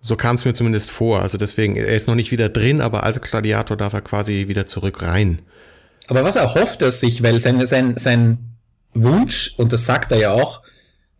so 0.00 0.16
kam 0.16 0.34
es 0.34 0.44
mir 0.44 0.54
zumindest 0.54 0.90
vor. 0.90 1.22
Also 1.22 1.38
deswegen, 1.38 1.76
er 1.76 1.94
ist 1.94 2.08
noch 2.08 2.16
nicht 2.16 2.32
wieder 2.32 2.48
drin, 2.48 2.80
aber 2.80 3.04
als 3.04 3.20
Gladiator 3.20 3.76
darf 3.76 3.92
er 3.92 4.00
quasi 4.00 4.48
wieder 4.48 4.66
zurück 4.66 5.00
rein. 5.02 5.42
Aber 6.08 6.24
was 6.24 6.36
er 6.36 6.54
hofft 6.54 6.82
er 6.82 6.90
sich, 6.90 7.22
weil 7.22 7.40
sein, 7.40 7.64
sein, 7.66 7.96
sein 7.96 8.38
Wunsch, 8.94 9.54
und 9.56 9.72
das 9.72 9.86
sagt 9.86 10.12
er 10.12 10.18
ja 10.18 10.30
auch, 10.32 10.62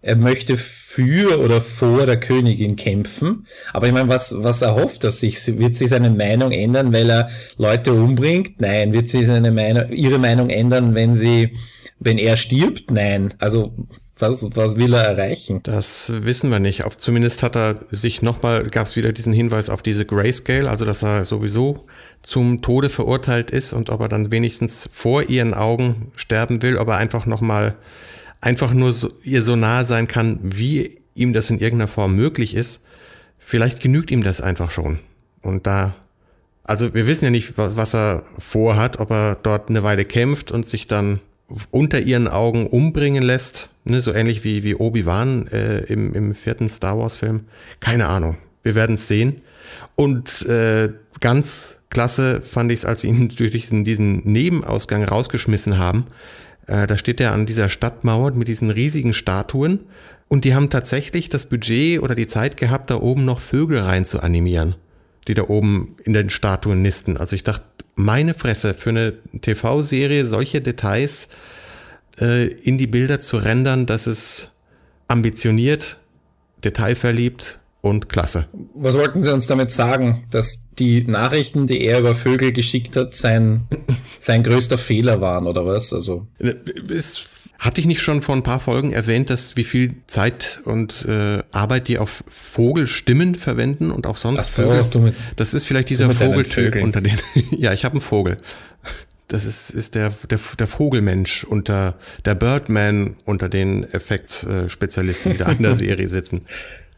er 0.02 0.16
möchte 0.16 0.56
für 0.56 1.38
oder 1.38 1.60
vor 1.60 2.06
der 2.06 2.18
Königin 2.18 2.74
kämpfen. 2.76 3.46
Aber 3.72 3.86
ich 3.86 3.92
meine, 3.92 4.08
was, 4.08 4.34
was 4.36 4.60
erhofft 4.60 5.04
er 5.04 5.12
sich? 5.12 5.58
Wird 5.58 5.76
sich 5.76 5.88
seine 5.88 6.10
Meinung 6.10 6.50
ändern, 6.50 6.92
weil 6.92 7.08
er 7.08 7.30
Leute 7.56 7.94
umbringt? 7.94 8.60
Nein. 8.60 8.92
Wird 8.92 9.08
sie 9.08 9.24
seine 9.24 9.52
Meinung, 9.52 9.90
ihre 9.90 10.18
Meinung 10.18 10.50
ändern, 10.50 10.94
wenn 10.96 11.14
sie, 11.14 11.56
wenn 12.00 12.18
er 12.18 12.36
stirbt? 12.36 12.90
Nein. 12.90 13.32
Also, 13.38 13.72
was, 14.18 14.44
was 14.54 14.76
will 14.76 14.92
er 14.92 15.04
erreichen? 15.04 15.60
Das 15.62 16.12
wissen 16.14 16.50
wir 16.50 16.58
nicht. 16.58 16.84
Auf, 16.84 16.96
zumindest 16.96 17.42
hat 17.42 17.56
er 17.56 17.80
sich 17.90 18.20
nochmal, 18.20 18.68
gab 18.68 18.88
es 18.88 18.96
wieder 18.96 19.12
diesen 19.12 19.32
Hinweis 19.32 19.68
auf 19.68 19.82
diese 19.82 20.04
Grayscale, 20.04 20.68
also 20.68 20.84
dass 20.84 21.02
er 21.02 21.24
sowieso 21.24 21.86
zum 22.22 22.62
Tode 22.62 22.88
verurteilt 22.88 23.50
ist 23.50 23.72
und 23.72 23.90
ob 23.90 24.00
er 24.00 24.08
dann 24.08 24.30
wenigstens 24.30 24.88
vor 24.92 25.24
ihren 25.24 25.54
Augen 25.54 26.12
sterben 26.16 26.62
will, 26.62 26.76
ob 26.76 26.88
er 26.88 26.96
einfach 26.96 27.26
nochmal 27.26 27.76
einfach 28.40 28.72
nur 28.72 28.92
so, 28.92 29.10
ihr 29.22 29.42
so 29.42 29.56
nahe 29.56 29.84
sein 29.84 30.08
kann, 30.08 30.38
wie 30.42 30.98
ihm 31.14 31.32
das 31.32 31.50
in 31.50 31.58
irgendeiner 31.58 31.88
Form 31.88 32.14
möglich 32.14 32.54
ist, 32.54 32.84
vielleicht 33.38 33.80
genügt 33.80 34.10
ihm 34.10 34.22
das 34.22 34.40
einfach 34.40 34.70
schon. 34.70 34.98
Und 35.42 35.66
da, 35.66 35.94
also 36.64 36.94
wir 36.94 37.06
wissen 37.06 37.24
ja 37.24 37.30
nicht, 37.30 37.54
was 37.56 37.94
er 37.94 38.24
vorhat, 38.38 38.98
ob 39.00 39.10
er 39.10 39.36
dort 39.36 39.68
eine 39.68 39.82
Weile 39.82 40.04
kämpft 40.04 40.50
und 40.50 40.66
sich 40.66 40.86
dann 40.86 41.20
unter 41.70 42.00
ihren 42.00 42.28
Augen 42.28 42.66
umbringen 42.66 43.22
lässt, 43.22 43.68
ne, 43.84 44.00
so 44.00 44.12
ähnlich 44.12 44.44
wie, 44.44 44.62
wie 44.62 44.74
Obi-Wan 44.74 45.48
äh, 45.48 45.80
im, 45.80 46.14
im 46.14 46.34
vierten 46.34 46.68
Star 46.68 46.98
Wars-Film. 46.98 47.46
Keine 47.80 48.08
Ahnung. 48.08 48.38
Wir 48.62 48.74
werden 48.74 48.94
es 48.94 49.08
sehen. 49.08 49.42
Und 49.96 50.46
äh, 50.46 50.90
ganz 51.20 51.78
klasse 51.92 52.40
fand 52.40 52.72
ich 52.72 52.80
es, 52.80 52.84
als 52.84 53.02
sie 53.02 53.08
ihn 53.08 53.28
durch 53.36 53.52
diesen, 53.52 53.84
diesen 53.84 54.24
Nebenausgang 54.24 55.04
rausgeschmissen 55.04 55.78
haben. 55.78 56.06
Äh, 56.66 56.88
da 56.88 56.98
steht 56.98 57.20
er 57.20 57.32
an 57.32 57.46
dieser 57.46 57.68
Stadtmauer 57.68 58.32
mit 58.32 58.48
diesen 58.48 58.70
riesigen 58.70 59.14
Statuen. 59.14 59.80
Und 60.28 60.44
die 60.44 60.54
haben 60.54 60.70
tatsächlich 60.70 61.28
das 61.28 61.46
Budget 61.46 62.00
oder 62.00 62.14
die 62.14 62.26
Zeit 62.26 62.56
gehabt, 62.56 62.90
da 62.90 62.96
oben 62.96 63.24
noch 63.24 63.38
Vögel 63.38 63.78
rein 63.78 64.04
zu 64.04 64.20
animieren, 64.20 64.76
die 65.28 65.34
da 65.34 65.42
oben 65.42 65.96
in 66.04 66.14
den 66.14 66.30
Statuen 66.30 66.80
nisten. 66.80 67.18
Also 67.18 67.36
ich 67.36 67.44
dachte, 67.44 67.64
meine 67.94 68.32
Fresse, 68.32 68.72
für 68.72 68.90
eine 68.90 69.12
TV-Serie 69.42 70.24
solche 70.24 70.62
Details 70.62 71.28
äh, 72.18 72.46
in 72.46 72.78
die 72.78 72.86
Bilder 72.86 73.20
zu 73.20 73.36
rendern, 73.36 73.84
das 73.84 74.06
ist 74.06 74.50
ambitioniert, 75.08 75.98
detailverliebt 76.64 77.58
und 77.82 78.08
klasse. 78.08 78.46
Was 78.74 78.94
wollten 78.94 79.24
Sie 79.24 79.32
uns 79.32 79.46
damit 79.46 79.70
sagen, 79.70 80.24
dass 80.30 80.68
die 80.78 81.04
Nachrichten, 81.04 81.66
die 81.66 81.84
er 81.84 81.98
über 81.98 82.14
Vögel 82.14 82.52
geschickt 82.52 82.96
hat, 82.96 83.14
sein, 83.14 83.66
sein 84.18 84.42
größter 84.42 84.78
Fehler 84.78 85.20
waren 85.20 85.46
oder 85.46 85.66
was? 85.66 85.92
Also 85.92 86.26
es 86.38 87.28
hatte 87.58 87.80
ich 87.80 87.86
nicht 87.86 88.00
schon 88.00 88.22
vor 88.22 88.34
ein 88.34 88.42
paar 88.42 88.60
Folgen 88.60 88.92
erwähnt, 88.92 89.30
dass 89.30 89.56
wie 89.56 89.64
viel 89.64 89.96
Zeit 90.06 90.60
und 90.64 91.04
äh, 91.06 91.42
Arbeit 91.50 91.88
die 91.88 91.98
auf 91.98 92.24
Vogelstimmen 92.26 93.34
verwenden 93.34 93.90
und 93.90 94.06
auch 94.06 94.16
sonst 94.16 94.40
Ach 94.40 94.44
so, 94.44 94.62
Vögel. 94.62 95.00
Mit, 95.00 95.14
das 95.36 95.52
ist 95.52 95.64
vielleicht 95.64 95.88
dieser 95.88 96.10
Vogeltyp 96.10 96.76
unter 96.82 97.00
den. 97.00 97.18
ja, 97.50 97.72
ich 97.72 97.84
habe 97.84 97.94
einen 97.94 98.00
Vogel. 98.00 98.38
Das 99.28 99.44
ist, 99.44 99.70
ist 99.70 99.94
der, 99.94 100.12
der, 100.28 100.38
der 100.58 100.66
Vogelmensch 100.66 101.44
unter 101.44 101.94
der 102.24 102.34
Birdman 102.34 103.16
unter 103.24 103.48
den 103.48 103.90
Effektspezialisten, 103.90 105.32
die 105.32 105.38
da 105.38 105.50
in 105.50 105.62
der 105.62 105.74
Serie 105.76 106.08
sitzen. 106.08 106.42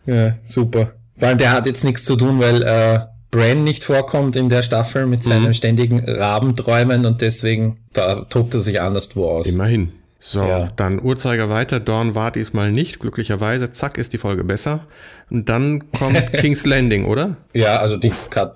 Ja, 0.06 0.34
super. 0.44 0.92
Vor 1.18 1.28
allem 1.28 1.38
der 1.38 1.52
hat 1.52 1.66
jetzt 1.66 1.84
nichts 1.84 2.04
zu 2.04 2.16
tun, 2.16 2.40
weil 2.40 2.62
äh, 2.62 3.00
Bran 3.30 3.64
nicht 3.64 3.84
vorkommt 3.84 4.36
in 4.36 4.48
der 4.48 4.62
Staffel 4.62 5.06
mit 5.06 5.24
seinen 5.24 5.48
mhm. 5.48 5.54
ständigen 5.54 5.98
Rabenträumen 5.98 7.04
und 7.06 7.20
deswegen 7.20 7.78
da 7.92 8.24
tobt 8.24 8.54
er 8.54 8.60
sich 8.60 8.80
anderswo 8.80 9.28
aus. 9.28 9.48
Immerhin. 9.48 9.92
So, 10.26 10.42
ja. 10.42 10.68
dann 10.76 11.02
Uhrzeiger 11.02 11.50
weiter. 11.50 11.80
Dawn 11.80 12.14
war 12.14 12.30
diesmal 12.30 12.72
nicht, 12.72 12.98
glücklicherweise. 12.98 13.72
Zack, 13.72 13.98
ist 13.98 14.14
die 14.14 14.18
Folge 14.18 14.42
besser. 14.42 14.86
Und 15.28 15.50
dann 15.50 15.90
kommt 15.90 16.32
King's 16.38 16.64
Landing, 16.64 17.04
oder? 17.04 17.36
Ja, 17.52 17.76
also 17.76 17.98
die, 17.98 18.10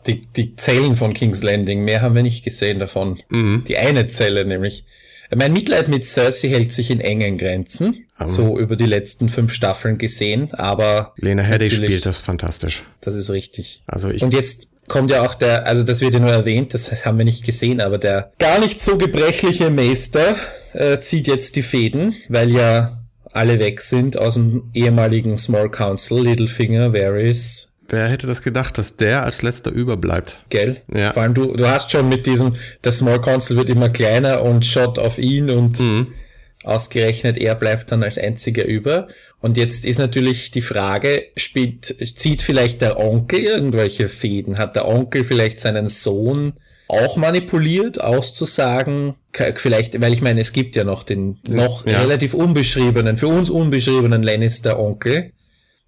die, 0.06 0.26
die 0.34 0.56
Zellen 0.56 0.94
von 0.94 1.12
King's 1.12 1.42
Landing, 1.42 1.84
mehr 1.84 2.00
haben 2.00 2.14
wir 2.14 2.22
nicht 2.22 2.42
gesehen 2.42 2.78
davon. 2.78 3.18
Mhm. 3.28 3.64
Die 3.68 3.76
eine 3.76 4.06
Zelle 4.06 4.46
nämlich. 4.46 4.86
Mein 5.34 5.52
Mitleid 5.52 5.88
mit 5.88 6.04
Cersei 6.04 6.48
hält 6.48 6.72
sich 6.72 6.90
in 6.90 7.00
engen 7.00 7.36
Grenzen, 7.38 8.06
um. 8.18 8.26
so 8.26 8.58
über 8.58 8.76
die 8.76 8.86
letzten 8.86 9.28
fünf 9.28 9.52
Staffeln 9.52 9.98
gesehen, 9.98 10.54
aber. 10.54 11.12
Lena 11.16 11.42
Headey 11.42 11.70
spielt 11.70 12.06
das 12.06 12.18
fantastisch. 12.18 12.84
Das 13.00 13.14
ist 13.14 13.30
richtig. 13.30 13.82
Also 13.86 14.10
ich. 14.10 14.22
Und 14.22 14.32
jetzt 14.32 14.68
kommt 14.88 15.10
ja 15.10 15.22
auch 15.22 15.34
der, 15.34 15.66
also 15.66 15.84
das 15.84 16.00
wird 16.00 16.14
ja 16.14 16.20
nur 16.20 16.32
erwähnt, 16.32 16.74
das 16.74 17.04
haben 17.04 17.18
wir 17.18 17.24
nicht 17.24 17.44
gesehen, 17.44 17.80
aber 17.80 17.98
der 17.98 18.32
gar 18.38 18.58
nicht 18.58 18.80
so 18.80 18.96
gebrechliche 18.96 19.70
Meister 19.70 20.36
äh, 20.72 20.98
zieht 20.98 21.26
jetzt 21.26 21.56
die 21.56 21.62
Fäden, 21.62 22.14
weil 22.28 22.50
ja 22.50 22.98
alle 23.32 23.58
weg 23.58 23.80
sind 23.82 24.18
aus 24.18 24.34
dem 24.34 24.70
ehemaligen 24.72 25.38
Small 25.38 25.70
Council, 25.70 26.22
Littlefinger, 26.22 26.92
Varys. 26.92 27.67
Wer 27.88 28.08
hätte 28.08 28.26
das 28.26 28.42
gedacht, 28.42 28.76
dass 28.76 28.96
der 28.96 29.24
als 29.24 29.42
letzter 29.42 29.70
überbleibt? 29.70 30.40
Gell? 30.50 30.82
Ja. 30.92 31.12
Vor 31.12 31.22
allem 31.22 31.34
du, 31.34 31.56
du 31.56 31.68
hast 31.68 31.90
schon 31.90 32.08
mit 32.08 32.26
diesem, 32.26 32.56
der 32.84 32.92
Small 32.92 33.20
Council 33.20 33.56
wird 33.56 33.70
immer 33.70 33.88
kleiner 33.88 34.42
und 34.42 34.66
schaut 34.66 34.98
auf 34.98 35.18
ihn 35.18 35.50
und 35.50 35.80
mhm. 35.80 36.08
ausgerechnet 36.64 37.38
er 37.38 37.54
bleibt 37.54 37.90
dann 37.90 38.02
als 38.02 38.18
einziger 38.18 38.64
über. 38.66 39.08
Und 39.40 39.56
jetzt 39.56 39.86
ist 39.86 39.98
natürlich 39.98 40.50
die 40.50 40.60
Frage, 40.60 41.28
spielt, 41.36 41.86
zieht 42.18 42.42
vielleicht 42.42 42.82
der 42.82 42.98
Onkel 42.98 43.40
irgendwelche 43.40 44.08
Fäden? 44.08 44.58
Hat 44.58 44.76
der 44.76 44.86
Onkel 44.86 45.24
vielleicht 45.24 45.60
seinen 45.60 45.88
Sohn 45.88 46.54
auch 46.88 47.16
manipuliert, 47.16 48.00
auszusagen, 48.00 49.14
vielleicht, 49.56 50.00
weil 50.00 50.12
ich 50.12 50.22
meine, 50.22 50.40
es 50.40 50.52
gibt 50.52 50.74
ja 50.74 50.84
noch 50.84 51.04
den 51.04 51.38
noch 51.46 51.86
ja. 51.86 52.00
relativ 52.00 52.34
unbeschriebenen, 52.34 53.18
für 53.18 53.28
uns 53.28 53.50
unbeschriebenen 53.50 54.22
Lannister-Onkel, 54.22 55.32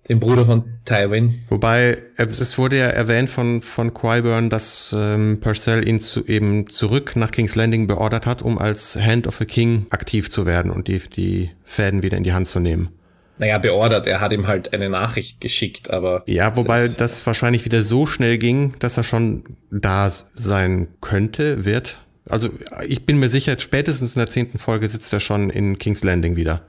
den 0.08 0.18
Bruder 0.18 0.44
von 0.44 0.64
Tywin. 0.84 1.42
Wobei, 1.48 1.98
es 2.16 2.58
wurde 2.58 2.78
ja 2.78 2.86
erwähnt 2.86 3.30
von, 3.30 3.62
von 3.62 3.94
Qyburn, 3.94 4.50
dass 4.50 4.94
ähm, 4.96 5.38
Purcell 5.40 5.86
ihn 5.86 6.00
zu, 6.00 6.26
eben 6.26 6.68
zurück 6.68 7.16
nach 7.16 7.30
King's 7.30 7.54
Landing 7.54 7.86
beordert 7.86 8.26
hat, 8.26 8.42
um 8.42 8.58
als 8.58 8.96
Hand 8.96 9.26
of 9.26 9.40
a 9.40 9.44
King 9.44 9.86
aktiv 9.90 10.28
zu 10.28 10.46
werden 10.46 10.70
und 10.70 10.88
die, 10.88 10.98
die 10.98 11.50
Fäden 11.64 12.02
wieder 12.02 12.16
in 12.16 12.24
die 12.24 12.32
Hand 12.32 12.48
zu 12.48 12.60
nehmen. 12.60 12.90
Naja, 13.38 13.56
beordert, 13.56 14.06
er 14.06 14.20
hat 14.20 14.32
ihm 14.32 14.46
halt 14.46 14.74
eine 14.74 14.90
Nachricht 14.90 15.40
geschickt, 15.40 15.90
aber. 15.90 16.22
Ja, 16.26 16.56
wobei 16.56 16.82
das, 16.82 16.96
das 16.96 17.26
wahrscheinlich 17.26 17.64
wieder 17.64 17.82
so 17.82 18.04
schnell 18.04 18.36
ging, 18.36 18.74
dass 18.80 18.98
er 18.98 19.04
schon 19.04 19.44
da 19.70 20.10
sein 20.10 20.88
könnte, 21.00 21.64
wird. 21.64 22.04
Also 22.28 22.50
ich 22.86 23.06
bin 23.06 23.18
mir 23.18 23.30
sicher, 23.30 23.58
spätestens 23.58 24.14
in 24.14 24.18
der 24.18 24.28
zehnten 24.28 24.58
Folge 24.58 24.88
sitzt 24.88 25.12
er 25.12 25.20
schon 25.20 25.48
in 25.48 25.78
King's 25.78 26.04
Landing 26.04 26.36
wieder. 26.36 26.62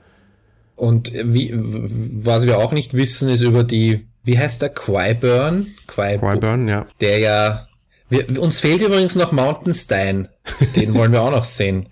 Und 0.76 1.12
wie, 1.14 1.52
was 1.54 2.46
wir 2.46 2.58
auch 2.58 2.72
nicht 2.72 2.94
wissen, 2.94 3.28
ist 3.28 3.42
über 3.42 3.64
die, 3.64 4.06
wie 4.24 4.38
heißt 4.38 4.62
der, 4.62 4.70
Qyburn? 4.70 5.68
Qyburn, 5.86 6.68
ja. 6.68 6.86
Der 7.00 7.18
ja, 7.18 7.66
wir, 8.08 8.40
uns 8.40 8.60
fehlt 8.60 8.82
übrigens 8.82 9.14
noch 9.14 9.32
Mountainstein. 9.32 10.28
Den 10.76 10.94
wollen 10.94 11.12
wir 11.12 11.22
auch 11.22 11.30
noch 11.30 11.44
sehen. 11.44 11.88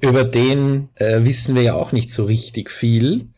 Über 0.00 0.24
den 0.24 0.88
äh, 0.96 1.24
wissen 1.24 1.54
wir 1.54 1.62
ja 1.62 1.74
auch 1.74 1.92
nicht 1.92 2.10
so 2.10 2.24
richtig 2.24 2.68
viel 2.68 3.28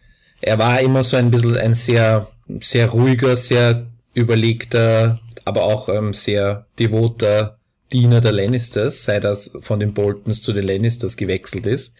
er 0.47 0.59
war 0.59 0.81
immer 0.81 1.05
so 1.05 1.17
ein 1.17 1.31
bisschen 1.31 1.57
ein 1.57 1.75
sehr, 1.75 2.29
sehr 2.61 2.89
ruhiger, 2.91 3.35
sehr 3.37 3.87
überlegter, 4.13 5.21
aber 5.45 5.65
auch 5.65 5.89
ähm, 5.89 6.13
sehr 6.13 6.67
devoter 6.79 7.59
Diener 7.93 8.21
der 8.21 8.33
Lannisters, 8.33 9.05
seit 9.05 9.25
er 9.25 9.37
von 9.37 9.81
den 9.81 9.95
Boltons 9.95 10.43
zu 10.43 10.53
den 10.53 10.67
Lannisters 10.67 11.17
gewechselt 11.17 11.67
ist, 11.67 11.97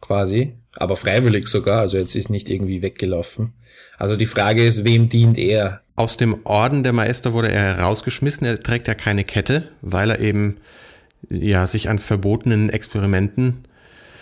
quasi, 0.00 0.54
aber 0.74 0.96
freiwillig 0.96 1.48
sogar, 1.48 1.80
also 1.80 1.98
jetzt 1.98 2.14
ist 2.14 2.30
nicht 2.30 2.48
irgendwie 2.48 2.82
weggelaufen. 2.82 3.52
Also 3.98 4.16
die 4.16 4.26
Frage 4.26 4.64
ist, 4.64 4.84
wem 4.84 5.08
dient 5.08 5.38
er? 5.38 5.80
Aus 5.96 6.16
dem 6.16 6.44
Orden 6.44 6.82
der 6.82 6.92
Meister 6.92 7.32
wurde 7.32 7.52
er 7.52 7.76
herausgeschmissen, 7.76 8.46
er 8.46 8.60
trägt 8.60 8.88
ja 8.88 8.94
keine 8.94 9.24
Kette, 9.24 9.68
weil 9.82 10.10
er 10.10 10.20
eben 10.20 10.56
ja 11.28 11.66
sich 11.66 11.88
an 11.88 11.98
verbotenen 11.98 12.70
Experimenten 12.70 13.64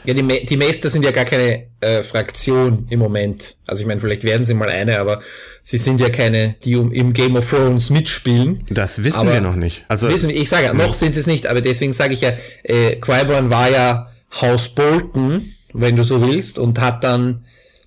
ja, 0.05 0.15
die, 0.15 0.47
die 0.47 0.57
Meister 0.57 0.89
sind 0.91 1.05
ja 1.05 1.11
gar 1.11 1.25
keine 1.25 1.65
äh, 1.81 2.03
Fraktion 2.03 2.87
im 2.89 2.99
Moment. 2.99 3.57
Also 3.67 3.83
ich 3.83 3.87
meine, 3.87 4.01
vielleicht 4.01 4.25
werden 4.25 4.47
sie 4.47 4.55
mal 4.55 4.69
eine, 4.69 5.01
aber 5.01 5.21
sie 5.63 5.77
sind 5.77 6.01
ja 6.01 6.09
keine, 6.09 6.55
die 6.65 6.77
um, 6.77 6.93
im 6.93 7.13
Game 7.13 7.37
of 7.37 7.51
Thrones 7.51 7.91
mitspielen. 7.91 8.65
Das 8.71 9.05
wissen 9.05 9.21
aber 9.21 9.35
wir 9.35 9.41
noch 9.41 9.57
nicht. 9.57 9.85
Also 9.89 10.09
wissen, 10.09 10.31
ich 10.31 10.49
sage 10.49 10.67
ja, 10.67 10.75
noch 10.75 10.95
sind 10.95 11.15
sie 11.15 11.21
es 11.21 11.27
nicht, 11.27 11.47
aber 11.47 11.61
deswegen 11.61 11.93
sage 11.93 12.15
ich 12.15 12.21
ja, 12.21 12.33
äh, 12.63 12.97
Qyburn 12.97 13.51
war 13.51 13.69
ja 13.71 14.09
Haus 14.41 14.75
Bolton, 14.75 15.53
wenn 15.73 15.97
du 15.97 16.05
so 16.05 16.21
willst, 16.27 16.59
und 16.59 16.81
hat 16.81 17.05
dann 17.05 17.45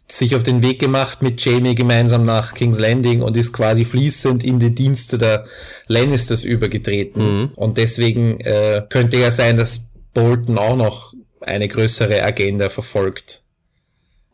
sich 0.08 0.36
auf 0.36 0.44
den 0.44 0.62
Weg 0.62 0.80
gemacht 0.80 1.22
mit 1.22 1.44
Jamie 1.44 1.76
gemeinsam 1.76 2.26
nach 2.26 2.54
King's 2.54 2.80
Landing 2.80 3.22
und 3.22 3.38
ist 3.38 3.54
quasi 3.54 3.86
fließend 3.86 4.44
in 4.44 4.60
die 4.60 4.76
Dienste 4.76 5.18
der 5.18 5.46
Lannisters 5.88 6.44
übergetreten. 6.44 7.42
Mhm. 7.42 7.52
Und 7.56 7.78
deswegen 7.78 8.40
äh, 8.42 8.84
könnte 8.90 9.18
ja 9.18 9.32
sein, 9.32 9.58
dass 9.58 9.92
Bolton 10.14 10.58
auch 10.58 10.76
noch 10.76 11.14
eine 11.40 11.68
größere 11.68 12.24
Agenda 12.24 12.70
verfolgt. 12.70 13.44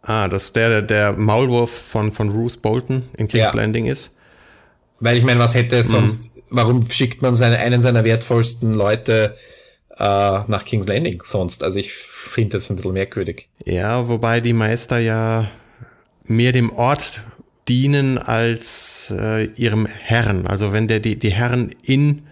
Ah, 0.02 0.28
dass 0.28 0.54
der 0.54 0.82
der 0.82 1.14
Maulwurf 1.14 1.72
von, 1.72 2.12
von 2.12 2.30
Bruce 2.30 2.58
Bolton 2.58 3.04
in 3.18 3.28
King's 3.28 3.54
ja. 3.54 3.56
Landing 3.56 3.86
ist? 3.86 4.12
Weil 5.00 5.18
ich 5.18 5.24
meine, 5.24 5.40
was 5.40 5.54
hätte 5.54 5.76
es 5.78 5.90
mhm. 5.90 5.92
sonst, 5.92 6.36
mhm. 6.36 6.42
warum 6.50 6.90
schickt 6.90 7.22
man 7.22 7.36
seine, 7.36 7.60
einen 7.60 7.82
seiner 7.82 8.04
wertvollsten 8.04 8.74
Leute 8.74 9.36
äh, 10.00 10.04
nach 10.48 10.66
King's 10.66 10.88
Landing 10.88 11.22
sonst? 11.24 11.64
Also 11.64 11.80
ich 11.80 11.92
finde 11.92 12.58
das 12.58 12.70
ein 12.70 12.76
bisschen 12.76 12.94
merkwürdig. 12.94 13.50
Ja, 13.66 14.08
wobei 14.08 14.42
die 14.42 14.54
Meister 14.54 15.00
ja 15.00 15.50
mehr 16.26 16.52
dem 16.52 16.72
Ort 16.72 17.24
dienen 17.68 18.18
als 18.18 19.14
äh, 19.18 19.46
ihrem 19.56 19.86
Herren. 19.86 20.48
Also 20.48 20.72
wenn 20.72 20.88
der 20.88 21.00
die, 21.00 21.18
die 21.18 21.32
Herren 21.32 21.76
in 21.82 22.24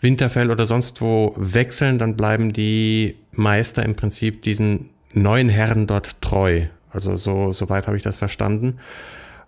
Winterfell 0.00 0.50
oder 0.50 0.66
sonst 0.66 1.00
wo 1.00 1.34
wechseln, 1.36 1.98
dann 1.98 2.16
bleiben 2.16 2.52
die 2.52 3.16
Meister 3.32 3.84
im 3.84 3.96
Prinzip 3.96 4.42
diesen 4.42 4.90
neuen 5.12 5.48
Herren 5.48 5.86
dort 5.86 6.20
treu. 6.20 6.66
Also 6.90 7.16
so, 7.16 7.52
soweit 7.52 7.86
habe 7.86 7.96
ich 7.96 8.02
das 8.02 8.16
verstanden. 8.16 8.78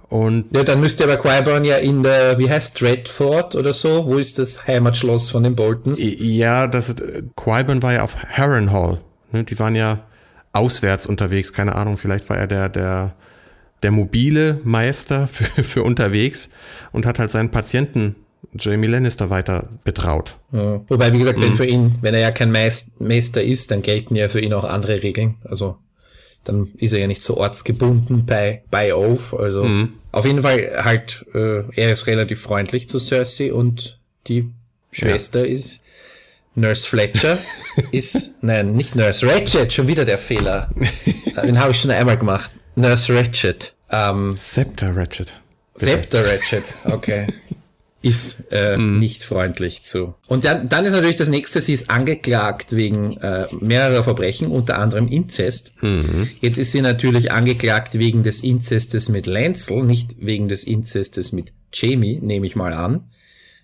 Und 0.09 0.47
ja, 0.57 0.63
dann 0.65 0.81
müsste 0.81 1.05
aber 1.05 1.19
Qyburn 1.19 1.65
ja 1.65 1.77
in 1.77 2.03
der, 2.03 2.39
wie 2.39 2.49
heißt 2.49 2.79
Stratford 2.79 3.57
oder 3.57 3.75
so? 3.75 4.07
Wo 4.07 4.17
ist 4.17 4.39
das 4.39 4.67
Heimatschloss 4.67 5.31
von 5.31 5.43
den 5.43 5.55
Boltons? 5.55 6.01
Ja, 6.01 6.67
das 6.67 6.89
ist, 6.89 7.03
Qyburn 7.37 7.83
war 7.83 7.93
ja 7.93 8.03
auf 8.03 8.17
Harrenhal. 8.17 9.01
Ne? 9.33 9.45
Die 9.45 9.59
waren 9.59 9.75
ja 9.75 10.05
auswärts 10.53 11.07
unterwegs, 11.07 11.53
keine 11.53 11.75
Ahnung, 11.75 11.99
vielleicht 11.99 12.29
war 12.31 12.39
er 12.39 12.47
der, 12.47 12.69
der, 12.71 13.15
der 13.83 13.91
mobile 13.91 14.61
Meister 14.65 15.27
für, 15.33 15.63
für 15.63 15.83
unterwegs 15.83 16.49
und 16.93 17.05
hat 17.05 17.19
halt 17.19 17.31
seinen 17.31 17.51
Patienten 17.51 18.17
Jamie 18.59 18.87
Lannister 18.87 19.29
weiter 19.29 19.69
betraut. 19.85 20.39
Ja. 20.53 20.81
Wobei, 20.89 21.13
wie 21.13 21.19
gesagt, 21.19 21.39
mhm. 21.39 21.43
wenn 21.43 21.57
für 21.57 21.67
ihn, 21.67 21.97
wenn 22.01 22.15
er 22.15 22.21
ja 22.21 22.31
kein 22.31 22.51
Meister 22.51 23.43
ist, 23.43 23.71
dann 23.71 23.83
gelten 23.83 24.17
ja 24.17 24.29
für 24.29 24.41
ihn 24.41 24.55
auch 24.55 24.65
andere 24.65 25.03
Regeln. 25.03 25.37
Also 25.45 25.77
dann 26.49 26.73
ist 26.79 26.93
er 26.93 27.01
ja 27.01 27.07
nicht 27.07 27.23
so 27.23 27.37
ortsgebunden 27.37 28.25
bei, 28.25 28.63
bei 28.71 28.95
Oath. 28.95 29.35
Also 29.39 29.65
mhm. 29.65 29.93
auf 30.13 30.25
jeden 30.25 30.43
Fall 30.43 30.83
halt, 30.83 31.27
äh, 31.35 31.63
er 31.77 31.93
ist 31.93 32.07
relativ 32.07 32.41
freundlich 32.41 32.89
zu 32.89 32.99
Cersei 32.99 33.53
und 33.53 34.01
die 34.27 34.51
Schwester 34.91 35.47
ja. 35.47 35.53
ist 35.53 35.83
Nurse 36.55 36.89
Fletcher 36.89 37.39
ist, 37.93 38.31
nein, 38.41 38.73
nicht 38.73 38.97
Nurse 38.97 39.27
Ratchet, 39.27 39.73
schon 39.73 39.87
wieder 39.89 40.07
der 40.07 40.19
Fehler. 40.19 40.71
Den 41.43 41.61
habe 41.61 41.73
ich 41.73 41.81
schon 41.81 41.91
einmal 41.91 42.17
gemacht. 42.17 42.51
Nurse 42.75 43.15
Ratchet. 43.15 43.75
Ähm, 43.91 44.37
Scepter 44.39 44.97
Ratchet. 44.97 45.33
Scepter 45.77 46.27
Ratchet, 46.27 46.65
okay 46.85 47.27
ist 48.01 48.45
äh, 48.53 48.77
mhm. 48.77 49.01
nicht 49.01 49.25
freundlich 49.25 49.83
zu. 49.83 50.15
Und 50.29 50.45
dann, 50.45 50.69
dann 50.69 50.85
ist 50.85 50.93
natürlich 50.93 51.17
das 51.17 51.29
nächste, 51.29 51.61
sie 51.61 51.73
ist 51.73 51.91
angeklagt 51.91 52.77
wegen 52.77 53.17
äh, 53.17 53.47
mehrerer 53.61 54.05
Verbrechen, 54.05 54.49
unter 54.49 54.79
anderem 54.79 55.09
Inzest. 55.09 55.73
Mhm. 55.83 56.29
Jetzt 56.41 56.59
ist 56.59 56.71
sie 56.71 56.81
natürlich 56.81 57.33
angeklagt 57.33 57.99
wegen 57.99 58.23
des 58.23 58.43
Inzestes 58.43 59.09
mit 59.09 59.27
Lancel, 59.27 59.83
nicht 59.83 60.17
wegen 60.21 60.49
des 60.49 60.65
Inzestes 60.65 61.33
mit 61.33 61.53
Jamie, 61.73 62.21
nehme 62.23 62.47
ich 62.47 62.55
mal 62.55 62.73
an. 62.73 63.09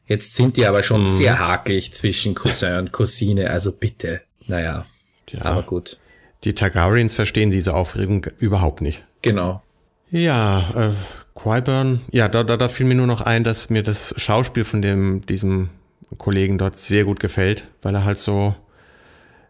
Jetzt 0.06 0.34
sind 0.34 0.56
die 0.56 0.66
aber 0.66 0.82
schon 0.82 1.02
mhm. 1.02 1.06
sehr 1.06 1.38
hakelig 1.38 1.94
zwischen 1.94 2.34
Cousin 2.34 2.78
und 2.78 2.92
Cousine, 2.92 3.50
also 3.50 3.72
bitte. 3.72 4.20
Naja, 4.46 4.84
ja. 5.30 5.42
aber 5.42 5.62
gut. 5.62 5.98
Die 6.42 6.52
Targaryens 6.52 7.14
verstehen 7.14 7.50
diese 7.50 7.74
Aufregung 7.74 8.26
überhaupt 8.38 8.82
nicht. 8.82 9.04
Genau. 9.22 9.62
Ja, 10.10 10.90
äh, 10.90 11.23
Qyburn, 11.34 12.00
ja, 12.12 12.28
da, 12.28 12.44
da, 12.44 12.56
da 12.56 12.68
fiel 12.68 12.86
mir 12.86 12.94
nur 12.94 13.06
noch 13.06 13.20
ein, 13.20 13.44
dass 13.44 13.70
mir 13.70 13.82
das 13.82 14.14
Schauspiel 14.16 14.64
von 14.64 14.82
dem, 14.82 15.26
diesem 15.26 15.70
Kollegen 16.16 16.58
dort 16.58 16.78
sehr 16.78 17.04
gut 17.04 17.20
gefällt, 17.20 17.68
weil 17.82 17.94
er 17.94 18.04
halt 18.04 18.18
so, 18.18 18.54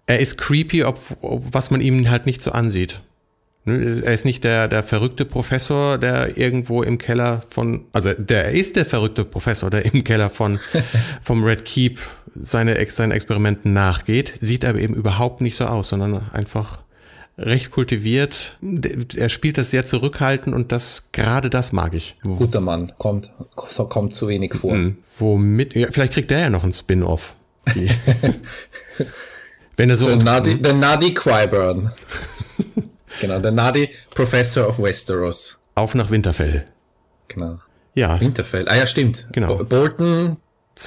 er 0.06 0.18
ist 0.20 0.38
creepy, 0.38 0.84
ob, 0.84 0.98
ob, 1.20 1.42
was 1.52 1.70
man 1.70 1.80
ihm 1.80 2.10
halt 2.10 2.26
nicht 2.26 2.42
so 2.42 2.52
ansieht. 2.52 3.00
Ne, 3.66 4.02
er 4.04 4.12
ist 4.12 4.24
nicht 4.24 4.44
der, 4.44 4.68
der 4.68 4.82
verrückte 4.82 5.24
Professor, 5.24 5.96
der 5.96 6.36
irgendwo 6.36 6.82
im 6.82 6.98
Keller 6.98 7.42
von, 7.50 7.86
also 7.92 8.12
der 8.12 8.50
ist 8.50 8.76
der 8.76 8.84
verrückte 8.84 9.24
Professor, 9.24 9.70
der 9.70 9.84
im 9.84 10.04
Keller 10.04 10.30
von, 10.30 10.58
vom 11.22 11.44
Red 11.44 11.64
Keep 11.64 11.98
seine, 12.34 12.84
seinen 12.90 13.12
Experimenten 13.12 13.72
nachgeht, 13.72 14.34
sieht 14.40 14.64
aber 14.64 14.78
eben 14.78 14.94
überhaupt 14.94 15.40
nicht 15.40 15.56
so 15.56 15.64
aus, 15.64 15.88
sondern 15.90 16.30
einfach 16.32 16.83
recht 17.36 17.70
kultiviert. 17.70 18.58
Er 19.16 19.28
spielt 19.28 19.58
das 19.58 19.70
sehr 19.70 19.84
zurückhaltend 19.84 20.54
und 20.54 20.72
das 20.72 21.10
gerade 21.12 21.50
das 21.50 21.72
mag 21.72 21.94
ich. 21.94 22.16
Guter 22.22 22.60
Mann, 22.60 22.92
kommt, 22.98 23.30
kommt 23.54 24.14
zu 24.14 24.28
wenig 24.28 24.54
vor. 24.54 24.74
Mhm. 24.74 24.98
Womit, 25.18 25.74
ja, 25.74 25.88
vielleicht 25.90 26.12
kriegt 26.12 26.30
er 26.30 26.38
ja 26.38 26.50
noch 26.50 26.62
einen 26.62 26.72
Spin-off. 26.72 27.34
Wenn 29.76 29.90
er 29.90 29.96
so. 29.96 30.06
Der 30.06 30.16
Nadi, 30.16 30.60
der 30.60 30.74
Nadi 30.74 31.12
genau, 33.20 33.40
der 33.40 33.52
Nadi 33.52 33.88
Professor 34.14 34.68
of 34.68 34.78
Westeros. 34.78 35.58
Auf 35.74 35.94
nach 35.94 36.10
Winterfell. 36.10 36.66
Genau. 37.28 37.58
Ja. 37.94 38.20
Winterfell. 38.20 38.68
Ah 38.68 38.76
ja, 38.76 38.86
stimmt. 38.86 39.28
Genau. 39.32 39.64
Bolton 39.64 40.36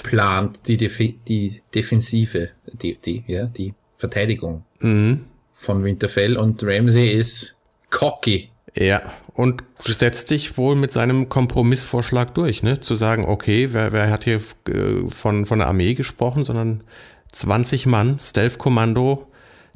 plant 0.04 0.68
die, 0.68 0.78
Def 0.78 0.98
die 0.98 1.62
Defensive, 1.74 2.50
die, 2.74 2.98
die, 2.98 3.24
ja, 3.28 3.46
die 3.46 3.74
Verteidigung 3.96 4.64
mhm. 4.80 5.26
Von 5.58 5.84
Winterfell 5.84 6.38
und 6.38 6.64
Ramsey 6.64 7.10
ist 7.10 7.58
cocky. 7.90 8.50
Ja, 8.76 9.14
und 9.34 9.64
setzt 9.80 10.28
sich 10.28 10.58
wohl 10.58 10.76
mit 10.76 10.92
seinem 10.92 11.30
Kompromissvorschlag 11.30 12.34
durch, 12.36 12.64
ne? 12.64 12.80
Zu 12.80 12.96
sagen, 12.96 13.26
okay, 13.26 13.74
wer, 13.74 13.92
wer 13.92 14.10
hat 14.10 14.24
hier 14.24 14.42
äh, 14.70 15.10
von, 15.10 15.46
von 15.46 15.60
der 15.60 15.68
Armee 15.68 15.96
gesprochen, 15.96 16.44
sondern 16.44 16.84
20 17.32 17.88
Mann, 17.88 18.20
Stealth-Kommando, 18.22 19.28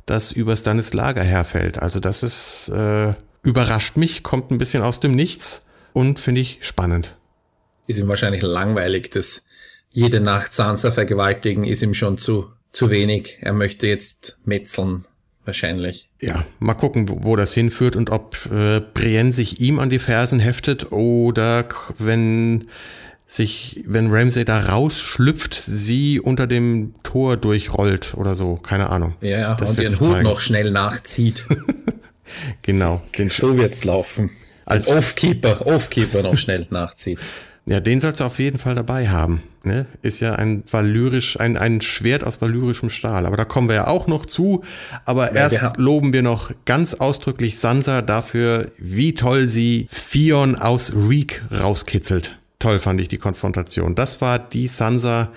das 0.06 0.32
übers 0.32 0.60
Stannis 0.60 0.94
Lager 0.94 1.24
herfällt. 1.24 1.80
Also 1.80 2.00
das 2.00 2.24
ist, 2.24 2.70
äh, 2.70 3.14
überrascht 3.44 3.98
mich, 3.98 4.24
kommt 4.24 4.52
ein 4.52 4.58
bisschen 4.58 4.84
aus 4.84 5.00
dem 5.00 5.12
Nichts 5.12 5.66
und 5.94 6.20
finde 6.20 6.42
ich 6.42 6.60
spannend. 6.62 7.16
Ist 7.88 8.00
ihm 8.00 8.08
wahrscheinlich 8.08 8.42
langweilig, 8.42 9.10
dass 9.12 9.46
jede 9.90 10.22
Nacht 10.22 10.54
Sansa 10.54 10.92
vergewaltigen 10.92 11.66
ist 11.66 11.82
ihm 11.82 11.94
schon 11.94 12.18
zu, 12.18 12.52
zu 12.72 12.90
wenig. 12.90 13.38
Er 13.42 13.54
möchte 13.54 13.88
jetzt 13.88 14.40
metzeln, 14.46 15.06
wahrscheinlich. 15.46 16.10
Ja, 16.20 16.46
mal 16.60 16.74
gucken, 16.74 17.10
wo, 17.10 17.24
wo 17.24 17.36
das 17.36 17.54
hinführt 17.54 17.96
und 17.96 18.10
ob 18.10 18.38
äh, 18.52 18.80
Brienne 18.80 19.34
sich 19.34 19.60
ihm 19.60 19.80
an 19.80 19.90
die 19.90 20.00
Fersen 20.00 20.40
heftet 20.40 20.92
oder 20.92 21.68
wenn 21.98 22.68
sich, 23.28 23.82
wenn 23.86 24.12
Ramsay 24.12 24.44
da 24.44 24.60
rausschlüpft, 24.60 25.54
sie 25.54 26.20
unter 26.20 26.48
dem 26.48 26.96
Tor 27.04 27.38
durchrollt 27.38 28.14
oder 28.16 28.36
so, 28.36 28.56
keine 28.56 28.90
Ahnung. 28.90 29.14
Ja, 29.22 29.40
ja, 29.40 29.56
das 29.56 29.72
und 29.72 29.84
ihren 29.84 30.00
Hut 30.00 30.12
zeigen. 30.12 30.24
noch 30.24 30.42
schnell 30.42 30.72
nachzieht. 30.72 31.48
genau. 32.62 33.02
Den 33.18 33.30
so 33.30 33.58
wird's 33.58 33.86
laufen. 33.86 34.32
Als 34.66 34.88
Offkeeper, 34.88 35.66
Offkeeper 35.66 36.24
noch 36.24 36.38
schnell 36.38 36.68
nachzieht. 36.70 37.20
Ja, 37.68 37.80
den 37.80 38.00
sollst 38.00 38.20
du 38.20 38.24
auf 38.24 38.40
jeden 38.40 38.58
Fall 38.58 38.74
dabei 38.74 39.10
haben. 39.10 39.44
Ne? 39.64 39.86
Ist 40.02 40.20
ja 40.20 40.34
ein 40.36 40.64
valyrisch, 40.70 41.40
ein, 41.40 41.58
ein 41.58 41.82
Schwert 41.82 42.24
aus 42.24 42.42
valyrischem 42.42 42.90
Stahl. 42.90 43.26
Aber 43.26 43.38
da 43.38 43.46
kommen 43.46 43.68
wir 43.70 43.76
ja 43.76 43.88
auch 43.88 44.08
noch 44.08 44.26
zu. 44.26 44.64
Aber 45.06 45.28
ja, 45.28 45.42
erst 45.42 45.62
wir 45.62 45.74
loben 45.78 46.14
wir 46.14 46.24
noch 46.24 46.52
ganz 46.66 46.96
ausdrücklich 46.96 47.60
Sansa 47.60 48.02
dafür, 48.02 48.72
wie 48.78 49.14
toll 49.14 49.48
sie 49.48 49.88
Fion 49.92 50.56
aus 50.56 50.94
Reek 50.94 51.44
rauskitzelt 51.52 52.38
toll 52.62 52.80
fand 52.80 53.02
ich 53.02 53.10
die 53.10 53.18
Konfrontation. 53.18 53.96
Das 53.96 54.22
war 54.22 54.40
die 54.40 54.68
Sansa, 54.68 55.32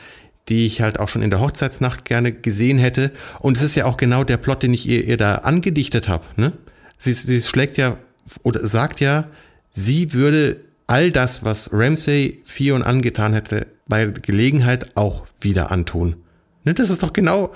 die 0.49 0.67
ich 0.67 0.81
halt 0.81 1.01
auch 1.01 1.09
schon 1.09 1.23
in 1.23 1.31
der 1.31 1.41
Hochzeitsnacht 1.41 2.05
gerne 2.05 2.33
gesehen 2.33 2.79
hätte. 2.79 3.11
Und 3.41 3.57
es 3.57 3.63
ist 3.63 3.75
ja 3.75 3.87
auch 3.87 3.97
genau 3.97 4.23
der 4.23 4.37
Plot, 4.37 4.63
den 4.63 4.75
ich 4.75 4.87
ihr, 4.87 5.05
ihr 5.05 5.17
da 5.17 5.37
angedichtet 5.37 6.09
habe. 6.09 6.25
Ne? 6.37 6.53
Sie, 6.99 7.13
sie 7.13 7.43
schlägt 7.43 7.77
ja 7.79 7.97
oder 8.43 8.67
sagt 8.67 9.01
ja, 9.01 9.29
sie 9.71 10.13
würde 10.13 10.61
all 10.87 11.11
das, 11.11 11.45
was 11.45 11.71
Ramsay 11.73 12.41
Fion 12.45 12.83
angetan 12.83 13.33
hätte, 13.33 13.67
bei 13.87 14.07
Gelegenheit 14.07 14.97
auch 14.97 15.27
wieder 15.41 15.71
antun. 15.71 16.17
Ne? 16.65 16.75
Das 16.75 16.91
ist 16.91 17.03
doch 17.03 17.13
genau 17.13 17.53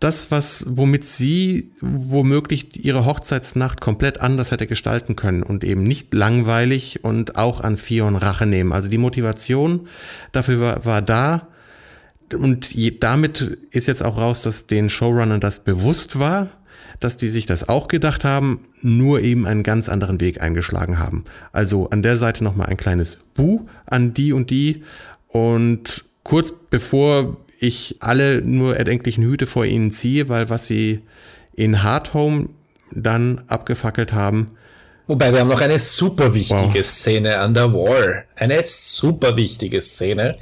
das, 0.00 0.30
was, 0.30 0.64
womit 0.66 1.04
sie 1.04 1.72
womöglich 1.82 2.84
ihre 2.84 3.04
Hochzeitsnacht 3.04 3.82
komplett 3.82 4.20
anders 4.20 4.50
hätte 4.50 4.66
gestalten 4.66 5.14
können 5.14 5.42
und 5.42 5.62
eben 5.62 5.82
nicht 5.82 6.14
langweilig 6.14 7.04
und 7.04 7.36
auch 7.36 7.60
an 7.60 7.76
Fion 7.76 8.16
Rache 8.16 8.46
nehmen. 8.46 8.72
Also 8.72 8.88
die 8.88 8.98
Motivation 8.98 9.88
dafür 10.32 10.60
war, 10.60 10.84
war 10.86 11.02
da. 11.02 11.48
Und 12.32 12.72
je, 12.72 12.96
damit 12.98 13.58
ist 13.70 13.88
jetzt 13.88 14.04
auch 14.04 14.16
raus, 14.16 14.42
dass 14.42 14.66
den 14.66 14.88
Showrunnern 14.88 15.40
das 15.40 15.64
bewusst 15.64 16.18
war, 16.18 16.48
dass 16.98 17.16
die 17.16 17.28
sich 17.28 17.44
das 17.44 17.68
auch 17.68 17.88
gedacht 17.88 18.24
haben, 18.24 18.60
nur 18.80 19.20
eben 19.20 19.46
einen 19.46 19.62
ganz 19.62 19.88
anderen 19.88 20.20
Weg 20.20 20.40
eingeschlagen 20.40 20.98
haben. 20.98 21.24
Also 21.52 21.90
an 21.90 22.02
der 22.02 22.16
Seite 22.16 22.44
nochmal 22.44 22.68
ein 22.68 22.76
kleines 22.76 23.18
Bu 23.34 23.66
an 23.86 24.14
die 24.14 24.32
und 24.32 24.50
die. 24.50 24.84
Und 25.32 26.04
kurz 26.22 26.52
bevor 26.70 27.36
ich 27.58 27.96
alle 28.00 28.42
nur 28.42 28.76
erdenklichen 28.76 29.24
Hüte 29.24 29.46
vor 29.46 29.64
ihnen 29.64 29.90
ziehe, 29.90 30.28
weil 30.28 30.48
was 30.48 30.66
sie 30.66 31.02
in 31.54 31.82
Hardhome 31.82 32.48
dann 32.90 33.42
abgefackelt 33.46 34.12
haben. 34.12 34.56
Wobei 35.06 35.32
wir 35.32 35.40
haben 35.40 35.48
noch 35.48 35.60
eine 35.60 35.78
super 35.78 36.34
wichtige 36.34 36.78
wow. 36.78 36.84
Szene 36.84 37.38
an 37.38 37.52
der 37.54 37.72
Wall. 37.72 38.24
Eine 38.36 38.62
super 38.64 39.36
wichtige 39.36 39.80
Szene. 39.80 40.36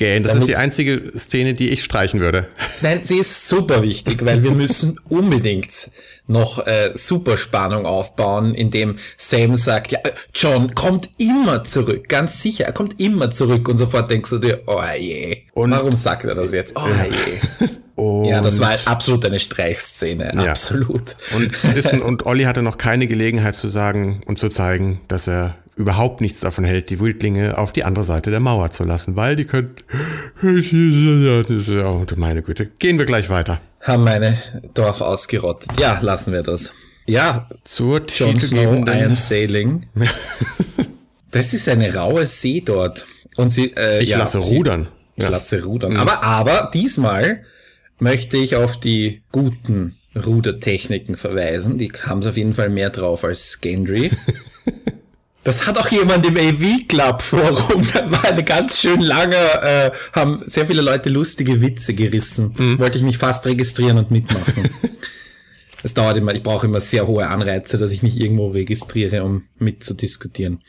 Gähn, 0.00 0.22
das 0.22 0.34
ist 0.34 0.48
die 0.48 0.56
einzige 0.56 1.12
Szene, 1.14 1.52
die 1.52 1.68
ich 1.68 1.84
streichen 1.84 2.20
würde. 2.20 2.48
Nein, 2.80 3.02
sie 3.04 3.18
ist 3.18 3.48
super 3.48 3.82
wichtig, 3.82 4.24
weil 4.24 4.42
wir 4.42 4.52
müssen 4.52 4.98
unbedingt 5.10 5.90
noch 6.26 6.66
äh, 6.66 6.92
super 6.94 7.36
Spannung 7.36 7.84
aufbauen, 7.84 8.54
indem 8.54 8.96
Sam 9.18 9.56
sagt, 9.56 9.92
ja, 9.92 9.98
John 10.34 10.74
kommt 10.74 11.10
immer 11.18 11.64
zurück, 11.64 12.08
ganz 12.08 12.40
sicher, 12.40 12.64
er 12.64 12.72
kommt 12.72 12.98
immer 12.98 13.30
zurück 13.30 13.68
und 13.68 13.76
sofort 13.76 14.10
denkst 14.10 14.30
du 14.30 14.38
dir, 14.38 14.62
oh 14.66 14.80
je, 14.98 15.42
und 15.52 15.72
warum 15.72 15.94
sagt 15.96 16.24
er 16.24 16.34
das 16.34 16.52
jetzt? 16.52 16.74
Oh 16.76 16.88
je. 16.88 17.68
Und 17.96 18.24
ja, 18.24 18.40
das 18.40 18.60
war 18.60 18.78
absolut 18.86 19.26
eine 19.26 19.38
Streichszene, 19.38 20.32
ja. 20.34 20.50
absolut. 20.50 21.16
Und, 21.36 21.52
ist, 21.52 21.92
und 21.92 22.24
Olli 22.24 22.44
hatte 22.44 22.62
noch 22.62 22.78
keine 22.78 23.06
Gelegenheit 23.06 23.56
zu 23.56 23.68
sagen 23.68 24.22
und 24.24 24.38
zu 24.38 24.48
zeigen, 24.48 25.02
dass 25.06 25.26
er 25.26 25.56
überhaupt 25.80 26.20
nichts 26.20 26.40
davon 26.40 26.64
hält, 26.64 26.90
die 26.90 27.00
Wildlinge 27.00 27.58
auf 27.58 27.72
die 27.72 27.84
andere 27.84 28.04
Seite 28.04 28.30
der 28.30 28.40
Mauer 28.40 28.70
zu 28.70 28.84
lassen, 28.84 29.16
weil 29.16 29.34
die 29.34 29.46
können. 29.46 29.74
Oh, 30.42 32.06
meine 32.16 32.42
Güte. 32.42 32.66
Gehen 32.78 32.98
wir 32.98 33.06
gleich 33.06 33.30
weiter. 33.30 33.60
Haben 33.80 34.04
meine 34.04 34.38
Dorf 34.74 35.00
ausgerottet. 35.00 35.70
Ja, 35.80 35.98
lassen 36.02 36.32
wir 36.32 36.42
das. 36.42 36.74
Ja, 37.06 37.48
zur 37.64 38.02
Jon 38.06 38.38
Snow, 38.38 38.86
I 38.86 39.04
am 39.04 39.16
sailing. 39.16 39.86
das 41.30 41.54
ist 41.54 41.68
eine 41.68 41.94
raue 41.94 42.26
See 42.26 42.60
dort. 42.60 43.06
Und 43.36 43.50
sie, 43.50 43.72
äh, 43.76 44.02
ich 44.02 44.10
ja, 44.10 44.18
lasse 44.18 44.42
sie, 44.42 44.56
rudern. 44.56 44.88
Ich 45.16 45.24
ja. 45.24 45.30
lasse 45.30 45.64
rudern. 45.64 45.92
Mhm. 45.92 45.98
Aber, 45.98 46.22
aber 46.22 46.70
diesmal 46.72 47.42
möchte 47.98 48.36
ich 48.36 48.54
auf 48.54 48.78
die 48.78 49.22
guten 49.32 49.96
Rudertechniken 50.14 51.16
verweisen. 51.16 51.78
Die 51.78 51.90
haben 51.90 52.20
es 52.20 52.26
auf 52.26 52.36
jeden 52.36 52.54
Fall 52.54 52.68
mehr 52.68 52.90
drauf 52.90 53.24
als 53.24 53.60
Gendry. 53.60 54.10
Das 55.42 55.66
hat 55.66 55.78
auch 55.78 55.88
jemand 55.90 56.26
im 56.26 56.36
AV 56.36 56.86
Club 56.86 57.22
Forum, 57.22 57.88
da 57.94 58.10
war 58.10 58.26
eine 58.26 58.44
ganz 58.44 58.78
schön 58.78 59.00
lange, 59.00 59.36
äh, 59.36 59.90
haben 60.12 60.42
sehr 60.46 60.66
viele 60.66 60.82
Leute 60.82 61.08
lustige 61.08 61.62
Witze 61.62 61.94
gerissen. 61.94 62.54
Mhm. 62.56 62.78
Wollte 62.78 62.98
ich 62.98 63.04
mich 63.04 63.16
fast 63.16 63.46
registrieren 63.46 63.98
und 63.98 64.10
mitmachen. 64.10 64.70
Es 65.82 65.94
dauert 65.94 66.16
immer, 66.18 66.34
ich 66.34 66.42
brauche 66.42 66.66
immer 66.66 66.80
sehr 66.80 67.06
hohe 67.06 67.26
Anreize, 67.26 67.78
dass 67.78 67.90
ich 67.90 68.02
mich 68.02 68.20
irgendwo 68.20 68.48
registriere, 68.48 69.24
um 69.24 69.44
mitzudiskutieren. 69.58 70.60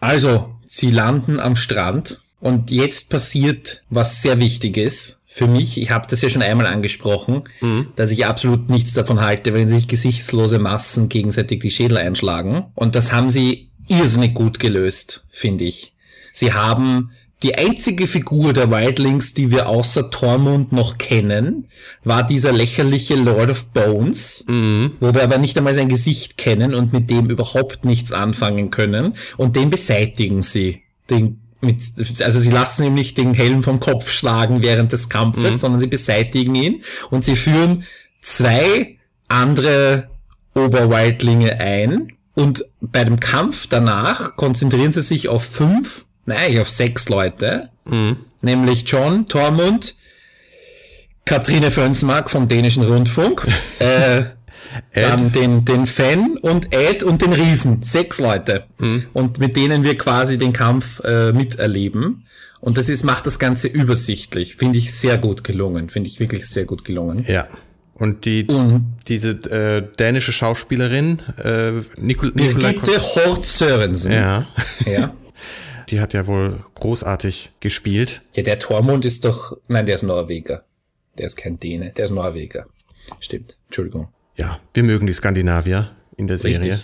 Also, 0.00 0.52
sie 0.66 0.90
landen 0.90 1.38
am 1.38 1.56
Strand 1.56 2.20
und 2.40 2.70
jetzt 2.70 3.10
passiert 3.10 3.84
was 3.88 4.20
sehr 4.20 4.40
Wichtiges 4.40 5.22
für 5.26 5.46
mich. 5.46 5.80
Ich 5.80 5.90
habe 5.90 6.06
das 6.08 6.20
ja 6.20 6.28
schon 6.28 6.42
einmal 6.42 6.66
angesprochen, 6.66 7.44
mhm. 7.60 7.88
dass 7.96 8.10
ich 8.10 8.26
absolut 8.26 8.68
nichts 8.68 8.92
davon 8.92 9.20
halte, 9.20 9.54
wenn 9.54 9.68
sich 9.68 9.88
gesichtslose 9.88 10.58
Massen 10.58 11.08
gegenseitig 11.08 11.60
die 11.60 11.70
Schädel 11.70 11.98
einschlagen. 11.98 12.64
Und 12.74 12.96
das 12.96 13.12
haben 13.12 13.30
sie 13.30 13.70
irrsinnig 13.88 14.34
gut 14.34 14.58
gelöst, 14.58 15.26
finde 15.30 15.64
ich. 15.64 15.94
Sie 16.32 16.52
haben 16.52 17.10
die 17.42 17.56
einzige 17.56 18.06
Figur 18.06 18.52
der 18.52 18.70
Wildlings, 18.70 19.34
die 19.34 19.50
wir 19.50 19.68
außer 19.68 20.10
Tormund 20.10 20.70
noch 20.72 20.96
kennen, 20.96 21.66
war 22.04 22.24
dieser 22.24 22.52
lächerliche 22.52 23.16
Lord 23.16 23.50
of 23.50 23.64
Bones, 23.66 24.44
mhm. 24.46 24.92
wo 25.00 25.12
wir 25.12 25.24
aber 25.24 25.38
nicht 25.38 25.58
einmal 25.58 25.74
sein 25.74 25.88
Gesicht 25.88 26.36
kennen 26.36 26.74
und 26.74 26.92
mit 26.92 27.10
dem 27.10 27.30
überhaupt 27.30 27.84
nichts 27.84 28.12
anfangen 28.12 28.70
können. 28.70 29.14
Und 29.36 29.56
den 29.56 29.70
beseitigen 29.70 30.42
sie. 30.42 30.82
Den 31.10 31.40
mit, 31.60 31.80
also 32.20 32.38
sie 32.38 32.50
lassen 32.50 32.84
ihm 32.84 32.94
nicht 32.94 33.18
den 33.18 33.34
Helm 33.34 33.62
vom 33.62 33.80
Kopf 33.80 34.10
schlagen 34.10 34.62
während 34.62 34.92
des 34.92 35.08
Kampfes, 35.08 35.56
mhm. 35.56 35.58
sondern 35.58 35.80
sie 35.80 35.86
beseitigen 35.86 36.54
ihn 36.54 36.82
und 37.10 37.22
sie 37.22 37.36
führen 37.36 37.84
zwei 38.20 38.96
andere 39.28 40.08
Oberwildlinge 40.54 41.58
ein 41.60 42.12
und 42.34 42.64
bei 42.80 43.04
dem 43.04 43.20
Kampf 43.20 43.66
danach 43.68 44.36
konzentrieren 44.36 44.92
sie 44.92 45.02
sich 45.02 45.28
auf 45.28 45.44
fünf, 45.44 46.04
nein, 46.24 46.58
auf 46.60 46.70
sechs 46.70 47.08
Leute. 47.08 47.68
Mhm. 47.84 48.16
Nämlich 48.40 48.84
John, 48.86 49.28
Tormund, 49.28 49.96
Katrine 51.24 51.70
Fönsmark 51.70 52.30
vom 52.30 52.48
dänischen 52.48 52.82
Rundfunk, 52.82 53.46
äh, 53.78 54.24
dann 54.94 55.32
den, 55.32 55.64
den 55.64 55.86
Fan 55.86 56.38
und 56.38 56.74
Ed 56.74 57.02
und 57.04 57.20
den 57.20 57.34
Riesen. 57.34 57.82
Sechs 57.82 58.18
Leute. 58.18 58.64
Mhm. 58.78 59.06
Und 59.12 59.38
mit 59.38 59.56
denen 59.56 59.84
wir 59.84 59.98
quasi 59.98 60.38
den 60.38 60.52
Kampf 60.54 61.00
äh, 61.00 61.32
miterleben. 61.32 62.24
Und 62.60 62.78
das 62.78 62.88
ist, 62.88 63.02
macht 63.02 63.26
das 63.26 63.38
Ganze 63.38 63.68
übersichtlich. 63.68 64.56
Finde 64.56 64.78
ich 64.78 64.94
sehr 64.94 65.18
gut 65.18 65.44
gelungen. 65.44 65.90
Finde 65.90 66.08
ich 66.08 66.20
wirklich 66.20 66.46
sehr 66.46 66.64
gut 66.64 66.84
gelungen. 66.84 67.24
Ja. 67.28 67.48
Und 67.94 68.24
die, 68.24 68.46
um, 68.46 68.94
diese 69.06 69.30
äh, 69.30 69.82
dänische 69.98 70.32
Schauspielerin, 70.32 71.20
äh, 71.42 71.72
Nicol 72.00 72.32
Birgitte 72.32 72.98
Hort 72.98 73.46
Sörensen. 73.46 74.12
Ja. 74.12 74.46
ja. 74.86 75.14
Die 75.88 76.00
hat 76.00 76.14
ja 76.14 76.26
wohl 76.26 76.64
großartig 76.74 77.52
gespielt. 77.60 78.22
Ja, 78.34 78.42
der 78.42 78.58
Tormund 78.58 79.04
ist 79.04 79.26
doch, 79.26 79.58
nein, 79.68 79.84
der 79.84 79.96
ist 79.96 80.02
Norweger. 80.02 80.64
Der 81.18 81.26
ist 81.26 81.36
kein 81.36 81.60
Däne, 81.60 81.90
der 81.90 82.06
ist 82.06 82.12
Norweger. 82.12 82.66
Stimmt, 83.20 83.58
Entschuldigung. 83.66 84.08
Ja, 84.36 84.58
wir 84.72 84.84
mögen 84.84 85.06
die 85.06 85.12
Skandinavier 85.12 85.90
in 86.16 86.28
der 86.28 86.38
Serie. 86.38 86.80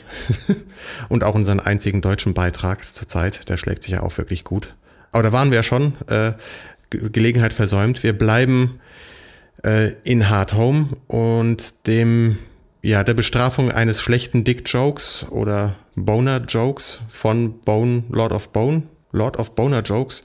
Und 1.09 1.25
auch 1.25 1.35
unseren 1.35 1.61
einzigen 1.61 2.03
deutschen 2.03 2.35
Beitrag 2.35 2.85
zurzeit, 2.92 3.49
der 3.49 3.57
schlägt 3.57 3.83
sich 3.83 3.94
ja 3.94 4.03
auch 4.03 4.18
wirklich 4.18 4.44
gut. 4.44 4.75
Aber 5.11 5.23
da 5.23 5.33
waren 5.33 5.51
wir 5.51 5.57
ja 5.57 5.62
schon, 5.62 5.94
äh, 6.09 6.33
Gelegenheit 6.90 7.53
versäumt. 7.53 8.03
Wir 8.03 8.16
bleiben 8.16 8.81
äh, 9.62 9.92
in 10.05 10.29
Hard 10.29 10.55
Home 10.55 10.97
und 11.07 11.87
dem, 11.87 12.38
ja, 12.83 13.05
der 13.05 13.14
Bestrafung 13.14 13.71
eines 13.71 14.01
schlechten 14.01 14.44
Dick-Jokes 14.44 15.27
oder 15.31 15.77
Boner-Jokes 15.97 17.01
von 17.09 17.61
Bone, 17.61 18.05
Lord 18.11 18.33
of 18.33 18.51
Bone, 18.51 18.83
Lord 19.12 19.38
of 19.38 19.55
Boner 19.55 19.83
Jokes. 19.83 20.23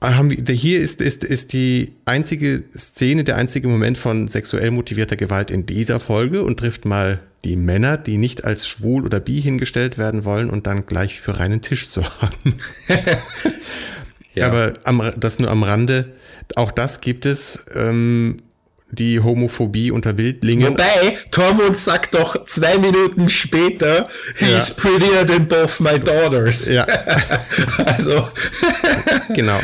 Ah, 0.00 0.16
haben 0.16 0.30
wir, 0.30 0.54
hier 0.54 0.80
ist, 0.80 1.00
ist, 1.00 1.22
ist 1.22 1.52
die 1.52 1.92
einzige 2.06 2.64
Szene, 2.76 3.22
der 3.22 3.36
einzige 3.36 3.68
Moment 3.68 3.96
von 3.98 4.26
sexuell 4.26 4.72
motivierter 4.72 5.14
Gewalt 5.14 5.50
in 5.50 5.64
dieser 5.64 6.00
Folge 6.00 6.42
und 6.42 6.58
trifft 6.58 6.84
mal 6.84 7.20
die 7.44 7.56
Männer, 7.56 7.96
die 7.98 8.18
nicht 8.18 8.44
als 8.44 8.66
schwul 8.66 9.04
oder 9.04 9.20
bi 9.20 9.40
hingestellt 9.40 9.98
werden 9.98 10.24
wollen 10.24 10.50
und 10.50 10.66
dann 10.66 10.86
gleich 10.86 11.20
für 11.20 11.38
reinen 11.38 11.60
Tisch 11.60 11.86
sorgen. 11.86 12.56
ja. 14.34 14.46
Aber 14.46 14.72
am, 14.84 15.12
das 15.16 15.38
nur 15.38 15.50
am 15.50 15.62
Rande. 15.62 16.12
Auch 16.56 16.70
das 16.70 17.00
gibt 17.00 17.26
es. 17.26 17.64
Ähm, 17.74 18.42
die 18.92 19.20
Homophobie 19.20 19.90
unter 19.90 20.18
Wildlingen. 20.18 20.72
Wobei, 20.72 21.16
Tormund 21.30 21.78
sagt 21.78 22.14
doch 22.14 22.44
zwei 22.44 22.76
Minuten 22.76 23.30
später, 23.30 24.08
he's 24.36 24.68
ja. 24.68 24.74
prettier 24.76 25.26
than 25.26 25.48
both 25.48 25.80
my 25.80 25.98
daughters. 25.98 26.68
Ja. 26.68 26.84
also. 27.86 28.28
genau. 29.34 29.58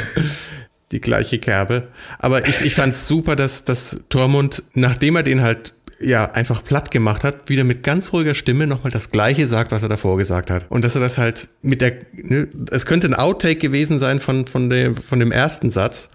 Die 0.93 1.01
gleiche 1.01 1.39
Kerbe. 1.39 1.89
Aber 2.19 2.49
ich, 2.49 2.63
ich 2.63 2.75
fand 2.75 2.95
es 2.95 3.07
super, 3.07 3.37
dass, 3.37 3.65
dass 3.65 3.97
Tormund, 4.09 4.63
nachdem 4.73 5.17
er 5.17 5.23
den 5.23 5.43
halt 5.43 5.75
ja 6.01 6.31
einfach 6.33 6.63
platt 6.63 6.91
gemacht 6.91 7.25
hat, 7.25 7.49
wieder 7.49 7.65
mit 7.65 7.83
ganz 7.83 8.13
ruhiger 8.13 8.35
Stimme 8.35 8.67
nochmal 8.67 8.93
das 8.93 9.11
Gleiche 9.11 9.49
sagt, 9.49 9.73
was 9.73 9.83
er 9.83 9.89
davor 9.89 10.17
gesagt 10.17 10.51
hat. 10.51 10.67
Und 10.69 10.85
dass 10.85 10.95
er 10.95 11.01
das 11.01 11.19
halt 11.19 11.49
mit 11.63 11.81
der, 11.81 11.99
ne, 12.13 12.49
es 12.71 12.87
könnte 12.87 13.09
ein 13.09 13.15
Outtake 13.15 13.57
gewesen 13.57 13.99
sein 13.99 14.21
von, 14.21 14.47
von, 14.47 14.71
dem, 14.71 14.95
von 14.97 15.19
dem 15.19 15.33
ersten 15.33 15.71
Satz 15.71 16.11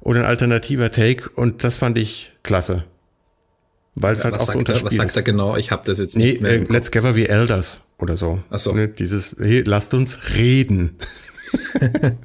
oder 0.00 0.20
ein 0.20 0.26
alternativer 0.26 0.90
Take 0.90 1.30
und 1.30 1.62
das 1.62 1.76
fand 1.76 1.98
ich 1.98 2.32
klasse. 2.42 2.84
Weil 3.94 4.12
es 4.12 4.18
ja, 4.18 4.24
halt 4.24 4.34
auch 4.34 4.50
so 4.50 4.58
unterspielt 4.58 4.90
Was 4.90 4.96
sagt 4.96 5.16
er 5.16 5.22
genau? 5.22 5.56
Ich 5.56 5.70
habe 5.70 5.82
das 5.86 5.98
jetzt 5.98 6.16
nicht 6.16 6.42
nee, 6.42 6.48
mehr. 6.48 6.62
Äh, 6.62 6.66
let's 6.68 6.90
gather 6.90 7.16
wie 7.16 7.26
Elders 7.26 7.80
oder 7.98 8.16
so. 8.16 8.40
Ach 8.50 8.58
so. 8.58 8.72
Ne, 8.72 8.88
dieses, 8.88 9.36
hey, 9.40 9.62
lasst 9.66 9.94
uns 9.94 10.18
reden. 10.34 10.96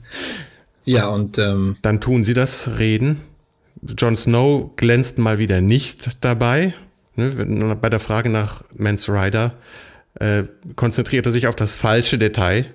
ja, 0.84 1.08
und 1.08 1.38
ähm, 1.38 1.78
dann 1.82 2.02
tun 2.02 2.26
sie 2.26 2.34
das 2.34 2.78
Reden 2.78 3.22
Jon 3.98 4.16
Snow 4.16 4.76
glänzt 4.76 5.18
mal 5.18 5.38
wieder 5.40 5.62
nicht 5.62 6.18
dabei. 6.22 6.74
Ne, 7.16 7.78
bei 7.80 7.90
der 7.90 8.00
Frage 8.00 8.30
nach 8.30 8.64
Mans 8.74 9.10
Rider 9.10 9.54
äh, 10.16 10.44
konzentriert 10.76 11.26
er 11.26 11.32
sich 11.32 11.48
auf 11.48 11.56
das 11.56 11.76
falsche 11.76 12.18
Detail. 12.18 12.68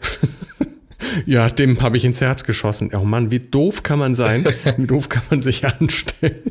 ja, 1.27 1.49
dem 1.49 1.81
habe 1.81 1.97
ich 1.97 2.05
ins 2.05 2.21
Herz 2.21 2.45
geschossen. 2.45 2.91
Oh 2.95 3.05
Mann, 3.05 3.31
wie 3.31 3.41
doof 3.41 3.83
kann 3.83 3.99
man 3.99 4.15
sein? 4.15 4.45
Wie 4.77 4.87
doof 4.87 5.09
kann 5.09 5.23
man 5.31 5.41
sich 5.41 5.65
anstellen? 5.65 6.43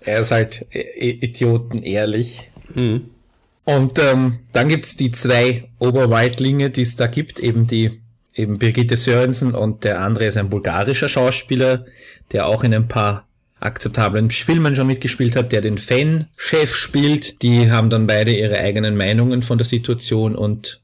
Er 0.00 0.20
ist 0.20 0.30
halt 0.30 0.66
Idioten 0.72 1.82
ehrlich. 1.82 2.50
Mhm. 2.74 3.10
Und 3.64 3.98
ähm, 3.98 4.38
dann 4.52 4.68
gibt's 4.68 4.94
die 4.94 5.10
zwei 5.10 5.68
Oberweitlinge, 5.80 6.70
die 6.70 6.82
es 6.82 6.94
da 6.94 7.08
gibt, 7.08 7.40
eben 7.40 7.66
die 7.66 8.00
eben 8.36 8.58
Birgitte 8.58 8.96
Sörensen 8.96 9.54
und 9.54 9.84
der 9.84 10.00
andere 10.00 10.26
ist 10.26 10.36
ein 10.36 10.50
bulgarischer 10.50 11.08
Schauspieler, 11.08 11.86
der 12.32 12.46
auch 12.46 12.64
in 12.64 12.74
ein 12.74 12.86
paar 12.86 13.25
akzeptablen 13.60 14.30
Filmen 14.30 14.76
schon 14.76 14.86
mitgespielt 14.86 15.34
hat, 15.34 15.52
der 15.52 15.60
den 15.60 15.78
Fan-Chef 15.78 16.74
spielt. 16.76 17.42
Die 17.42 17.70
haben 17.70 17.90
dann 17.90 18.06
beide 18.06 18.32
ihre 18.32 18.58
eigenen 18.58 18.96
Meinungen 18.96 19.42
von 19.42 19.58
der 19.58 19.66
Situation 19.66 20.34
und 20.34 20.80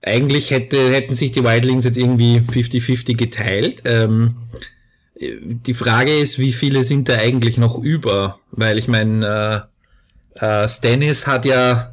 eigentlich 0.00 0.50
hätte, 0.50 0.90
hätten 0.90 1.14
sich 1.14 1.32
die 1.32 1.42
Wildlings 1.42 1.84
jetzt 1.84 1.98
irgendwie 1.98 2.38
50-50 2.38 3.16
geteilt. 3.16 3.82
Ähm, 3.84 4.36
die 5.20 5.74
Frage 5.74 6.16
ist, 6.16 6.38
wie 6.38 6.52
viele 6.52 6.84
sind 6.84 7.08
da 7.08 7.16
eigentlich 7.16 7.58
noch 7.58 7.78
über? 7.78 8.38
Weil 8.52 8.78
ich 8.78 8.86
meine, 8.86 9.66
äh, 10.38 10.64
äh, 10.64 10.68
Stannis 10.68 11.26
hat 11.26 11.44
ja 11.44 11.92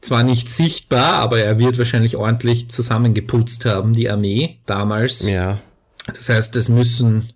zwar 0.00 0.22
nicht 0.22 0.48
sichtbar, 0.48 1.14
aber 1.14 1.40
er 1.40 1.58
wird 1.58 1.78
wahrscheinlich 1.78 2.16
ordentlich 2.16 2.68
zusammengeputzt 2.68 3.64
haben, 3.64 3.94
die 3.94 4.08
Armee 4.08 4.58
damals. 4.66 5.26
Ja. 5.26 5.60
Das 6.06 6.28
heißt, 6.28 6.54
es 6.56 6.68
müssen 6.68 7.30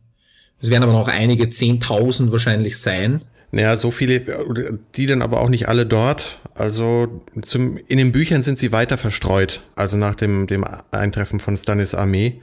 es 0.60 0.70
werden 0.70 0.82
aber 0.82 0.92
noch 0.92 1.08
einige 1.08 1.48
Zehntausend 1.48 2.32
wahrscheinlich 2.32 2.78
sein. 2.78 3.22
Naja, 3.50 3.76
so 3.76 3.90
viele, 3.90 4.78
die 4.94 5.06
dann 5.06 5.22
aber 5.22 5.40
auch 5.40 5.48
nicht 5.48 5.68
alle 5.68 5.86
dort. 5.86 6.40
Also 6.54 7.22
zum, 7.40 7.78
in 7.88 7.98
den 7.98 8.12
Büchern 8.12 8.42
sind 8.42 8.58
sie 8.58 8.72
weiter 8.72 8.98
verstreut, 8.98 9.62
also 9.74 9.96
nach 9.96 10.14
dem, 10.14 10.46
dem 10.46 10.64
Eintreffen 10.90 11.40
von 11.40 11.56
Stannis 11.56 11.94
Armee. 11.94 12.40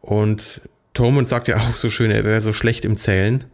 Und 0.00 0.62
Tormund 0.94 1.28
sagt 1.28 1.48
ja 1.48 1.56
auch 1.56 1.76
so 1.76 1.90
schön, 1.90 2.10
er 2.10 2.24
wäre 2.24 2.40
so 2.40 2.52
schlecht 2.52 2.84
im 2.84 2.96
Zählen 2.96 3.44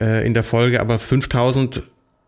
äh, 0.00 0.26
in 0.26 0.34
der 0.34 0.42
Folge, 0.42 0.80
aber 0.80 0.98
5000 0.98 1.82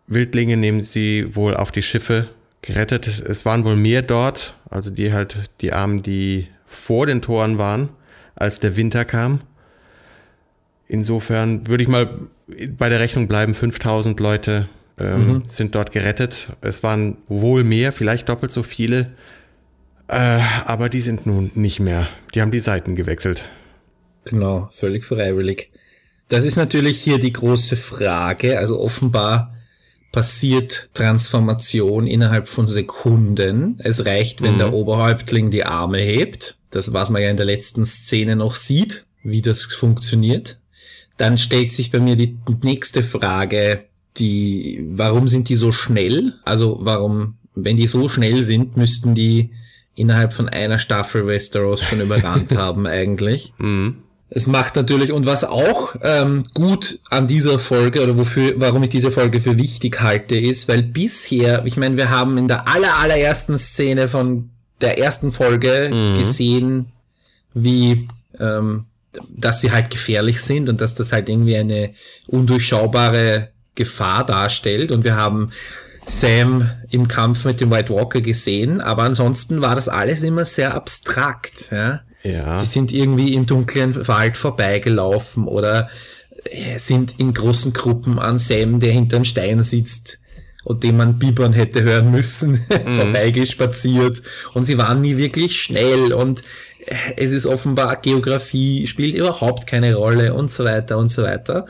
Wildlinge 0.06 0.56
nehmen 0.56 0.80
sie 0.80 1.35
wohl 1.35 1.54
auf 1.54 1.70
die 1.70 1.83
Schiffe 1.83 2.28
gerettet. 2.62 3.22
Es 3.26 3.44
waren 3.44 3.64
wohl 3.64 3.76
mehr 3.76 4.02
dort, 4.02 4.56
also 4.68 4.90
die 4.90 5.12
halt 5.12 5.37
die 5.61 5.72
Armen, 5.72 6.02
die 6.02 6.48
vor 6.66 7.06
den 7.06 7.22
Toren 7.22 7.59
waren, 7.59 7.90
als 8.35 8.59
der 8.59 8.76
Winter 8.76 9.04
kam. 9.04 9.40
Insofern 10.90 11.68
würde 11.68 11.85
ich 11.85 11.88
mal 11.88 12.18
bei 12.76 12.88
der 12.88 12.98
Rechnung 12.98 13.29
bleiben, 13.29 13.55
5000 13.55 14.18
Leute 14.18 14.68
ähm, 14.98 15.29
mhm. 15.29 15.42
sind 15.46 15.76
dort 15.76 15.92
gerettet. 15.92 16.48
Es 16.62 16.83
waren 16.83 17.18
wohl 17.29 17.62
mehr, 17.62 17.92
vielleicht 17.92 18.29
doppelt 18.29 18.50
so 18.50 18.64
viele, 18.64 19.12
äh, 20.09 20.40
aber 20.64 20.88
die 20.88 21.00
sind 21.00 21.26
nun 21.26 21.53
nicht 21.55 21.79
mehr. 21.79 22.09
Die 22.35 22.40
haben 22.40 22.50
die 22.50 22.59
Seiten 22.59 22.96
gewechselt. 22.96 23.48
Genau, 24.24 24.68
völlig 24.72 25.05
freiwillig. 25.05 25.70
Das 26.29 26.44
ist 26.44 26.57
natürlich 26.57 27.00
hier 27.00 27.20
die 27.20 27.33
große 27.33 27.76
Frage. 27.76 28.59
Also 28.59 28.81
offenbar 28.81 29.55
passiert 30.11 30.90
Transformation 30.92 32.09
innerhalb 32.09 32.48
von 32.48 32.66
Sekunden. 32.66 33.79
Es 33.79 34.07
reicht, 34.07 34.42
wenn 34.42 34.55
mhm. 34.55 34.59
der 34.59 34.72
Oberhäuptling 34.72 35.50
die 35.50 35.64
Arme 35.64 35.98
hebt. 35.98 36.59
Das, 36.70 36.92
was 36.92 37.11
man 37.11 37.22
ja 37.22 37.31
in 37.31 37.37
der 37.37 37.46
letzten 37.46 37.87
Szene 37.87 38.35
noch 38.35 38.57
sieht, 38.57 39.07
wie 39.22 39.40
das 39.40 39.62
funktioniert 39.66 40.60
dann 41.20 41.37
stellt 41.37 41.72
sich 41.72 41.90
bei 41.90 42.00
mir 42.00 42.16
die 42.16 42.38
nächste 42.62 43.02
Frage, 43.02 43.85
die, 44.16 44.85
warum 44.92 45.28
sind 45.28 45.48
die 45.48 45.56
so 45.56 45.70
schnell? 45.70 46.35
Also 46.44 46.78
warum, 46.80 47.35
wenn 47.54 47.76
die 47.76 47.87
so 47.88 48.09
schnell 48.09 48.42
sind, 48.42 48.76
müssten 48.76 49.14
die 49.14 49.50
innerhalb 49.94 50.33
von 50.33 50.48
einer 50.48 50.78
Staffel 50.78 51.26
Westeros 51.26 51.83
schon 51.83 52.00
überrannt 52.00 52.56
haben 52.56 52.87
eigentlich. 52.87 53.52
Mhm. 53.59 53.98
Es 54.30 54.46
macht 54.46 54.76
natürlich, 54.76 55.12
und 55.12 55.26
was 55.26 55.44
auch 55.44 55.94
ähm, 56.02 56.44
gut 56.54 57.00
an 57.11 57.26
dieser 57.26 57.59
Folge 57.59 58.02
oder 58.02 58.16
wofür, 58.16 58.54
warum 58.56 58.85
ich 58.85 58.90
diese 58.90 59.11
Folge 59.11 59.40
für 59.40 59.59
wichtig 59.59 60.00
halte, 60.00 60.38
ist, 60.38 60.68
weil 60.68 60.83
bisher, 60.83 61.66
ich 61.66 61.76
meine, 61.76 61.96
wir 61.96 62.11
haben 62.11 62.38
in 62.38 62.48
der 62.48 62.68
aller, 62.68 62.96
allerersten 62.96 63.59
Szene 63.59 64.09
von 64.09 64.50
der 64.80 64.98
ersten 64.98 65.33
Folge 65.33 65.90
mhm. 65.92 66.18
gesehen, 66.18 66.92
wie 67.52 68.09
ähm, 68.38 68.87
dass 69.29 69.61
sie 69.61 69.73
halt 69.73 69.90
gefährlich 69.90 70.40
sind 70.40 70.68
und 70.68 70.81
dass 70.81 70.94
das 70.94 71.12
halt 71.12 71.29
irgendwie 71.29 71.57
eine 71.57 71.90
undurchschaubare 72.27 73.49
Gefahr 73.75 74.25
darstellt. 74.25 74.92
Und 74.92 75.05
wir 75.05 75.16
haben 75.16 75.51
Sam 76.07 76.70
im 76.90 77.09
Kampf 77.09 77.44
mit 77.44 77.61
dem 77.61 77.70
White 77.70 77.92
Walker 77.92 78.20
gesehen, 78.20 78.81
aber 78.81 79.05
ansonsten 79.05 79.62
war 79.62 79.75
das 79.75 79.88
alles 79.88 80.23
immer 80.23 80.44
sehr 80.44 80.75
abstrakt. 80.75 81.70
Ja? 81.70 82.03
Ja. 82.23 82.61
Sie 82.61 82.66
sind 82.66 82.92
irgendwie 82.92 83.35
im 83.35 83.46
dunklen 83.46 84.07
Wald 84.09 84.37
vorbeigelaufen 84.37 85.46
oder 85.46 85.88
äh, 86.44 86.79
sind 86.79 87.18
in 87.18 87.33
großen 87.33 87.73
Gruppen 87.73 88.18
an 88.18 88.38
Sam, 88.38 88.81
der 88.81 88.92
hinterm 88.92 89.25
Stein 89.25 89.62
sitzt 89.62 90.18
und 90.64 90.83
den 90.83 90.96
man 90.96 91.18
bibbern 91.18 91.53
hätte 91.53 91.83
hören 91.83 92.11
müssen, 92.11 92.53
mhm. 92.87 92.96
vorbeigespaziert. 92.96 94.23
Und 94.53 94.64
sie 94.64 94.79
waren 94.79 95.01
nie 95.01 95.16
wirklich 95.16 95.61
schnell 95.61 96.12
und 96.12 96.42
es 97.16 97.33
ist 97.33 97.47
offenbar 97.47 97.97
Geografie 97.97 98.87
spielt 98.87 99.14
überhaupt 99.14 99.66
keine 99.66 99.95
Rolle 99.95 100.35
und 100.35 100.51
so 100.51 100.64
weiter 100.64 100.99
und 100.99 101.11
so 101.11 101.23
weiter. 101.23 101.66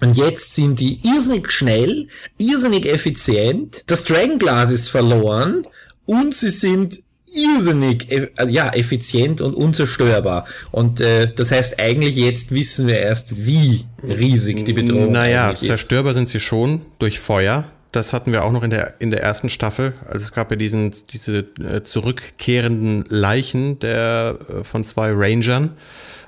Und 0.00 0.16
jetzt 0.16 0.54
sind 0.54 0.78
die 0.78 1.00
irrsinnig 1.02 1.50
schnell, 1.50 2.06
irrsinnig 2.38 2.86
effizient, 2.86 3.82
das 3.88 4.04
Dragonglass 4.04 4.70
ist 4.70 4.88
verloren 4.88 5.66
und 6.06 6.34
sie 6.34 6.50
sind 6.50 7.00
irrsinnig 7.34 8.10
äh, 8.10 8.30
ja, 8.48 8.70
effizient 8.70 9.40
und 9.40 9.54
unzerstörbar. 9.54 10.46
Und 10.70 11.00
äh, 11.00 11.32
das 11.34 11.50
heißt 11.50 11.78
eigentlich 11.78 12.16
jetzt 12.16 12.52
wissen 12.52 12.86
wir 12.86 12.98
erst, 12.98 13.44
wie 13.44 13.84
riesig 14.02 14.64
die 14.64 14.72
Bedrohung 14.72 15.12
naja, 15.12 15.50
ist. 15.50 15.62
Naja, 15.62 15.74
zerstörbar 15.74 16.14
sind 16.14 16.28
sie 16.28 16.40
schon 16.40 16.82
durch 16.98 17.18
Feuer. 17.18 17.70
Das 17.92 18.12
hatten 18.12 18.32
wir 18.32 18.44
auch 18.44 18.52
noch 18.52 18.62
in 18.62 18.70
der, 18.70 18.94
in 19.00 19.10
der 19.10 19.22
ersten 19.22 19.48
Staffel. 19.48 19.94
Also 20.06 20.24
es 20.24 20.32
gab 20.32 20.50
ja 20.50 20.56
diesen, 20.56 20.92
diese 21.10 21.38
äh, 21.38 21.82
zurückkehrenden 21.82 23.06
Leichen 23.08 23.78
der, 23.78 24.38
äh, 24.48 24.64
von 24.64 24.84
zwei 24.84 25.10
Rangern, 25.12 25.72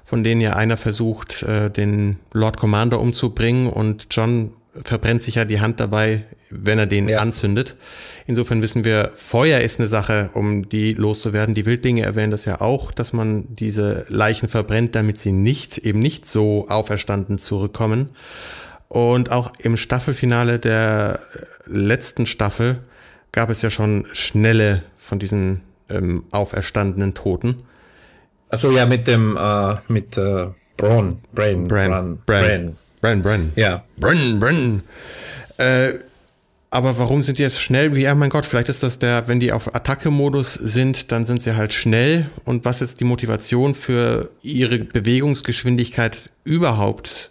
von 0.05 0.25
denen 0.25 0.41
ja 0.41 0.55
einer 0.55 0.77
versucht, 0.77 1.43
äh, 1.43 1.71
den 1.71 2.19
Lord 2.33 2.57
Commander 2.57 2.99
umzubringen 2.99 3.69
und 3.69 4.07
John 4.11 4.55
verbrennt 4.85 5.23
sich 5.23 5.35
ja 5.35 5.45
die 5.45 5.61
Hand 5.61 5.81
dabei, 5.81 6.25
wenn 6.49 6.79
er 6.79 6.87
den 6.87 7.09
ja. 7.09 7.19
anzündet. 7.19 7.77
Insofern 8.27 8.63
wissen 8.63 8.85
wir, 8.85 9.13
Feuer 9.15 9.61
ist 9.61 9.79
eine 9.79 9.89
Sache, 9.89 10.31
um 10.35 10.69
die 10.69 10.95
loszuwerden. 10.95 11.55
Die 11.55 11.67
Wildlinge 11.67 12.03
erwähnen 12.03 12.31
das 12.31 12.45
ja 12.45 12.61
auch, 12.61 12.93
dass 12.93 13.13
man 13.13 13.55
diese 13.55 14.07
Leichen 14.09 14.49
verbrennt, 14.49 14.95
damit 14.95 15.19
sie 15.19 15.33
nicht, 15.33 15.79
eben 15.79 15.99
nicht 15.99 16.27
so 16.27 16.69
auferstanden 16.69 17.39
zurückkommen. 17.39 18.11
Und 18.91 19.31
auch 19.31 19.53
im 19.61 19.77
Staffelfinale 19.77 20.59
der 20.59 21.21
letzten 21.65 22.27
Staffel 22.27 22.81
gab 23.31 23.49
es 23.49 23.63
ja 23.63 23.71
schon 23.71 24.07
schnelle 24.13 24.83
von 24.99 25.21
diesen 25.21 25.61
ähm, 25.89 26.25
auferstandenen 26.33 27.15
Toten. 27.15 27.63
Also 28.49 28.73
ja, 28.73 28.87
mit 28.87 29.07
dem, 29.07 29.37
äh, 29.37 29.77
mit 29.87 30.19
äh, 30.19 30.49
Braun, 30.77 31.19
Brain, 31.33 31.69
Bran, 31.69 31.89
Bran, 31.89 32.19
Bran, 32.27 32.77
Bran, 33.01 33.23
Bran. 33.23 33.53
Ja. 33.55 33.85
Bran, 33.97 34.41
Bran. 34.41 34.83
Äh, 35.59 35.91
aber 36.71 36.99
warum 36.99 37.23
sind 37.23 37.39
die 37.39 37.43
jetzt 37.43 37.61
schnell? 37.61 37.95
Wie, 37.95 38.03
ja, 38.03 38.15
mein 38.17 38.31
Gott, 38.31 38.45
vielleicht 38.45 38.69
ist 38.69 38.83
das 38.83 38.99
der, 38.99 39.29
wenn 39.29 39.39
die 39.39 39.53
auf 39.53 39.73
Attacke-Modus 39.73 40.55
sind, 40.55 41.13
dann 41.13 41.25
sind 41.25 41.43
sie 41.43 41.55
halt 41.55 41.73
schnell. 41.73 42.29
Und 42.45 42.65
was 42.65 42.81
ist 42.81 42.99
die 42.99 43.05
Motivation 43.05 43.77
für 43.77 44.31
ihre 44.43 44.81
Bewegungsgeschwindigkeit 44.81 46.29
überhaupt 46.43 47.31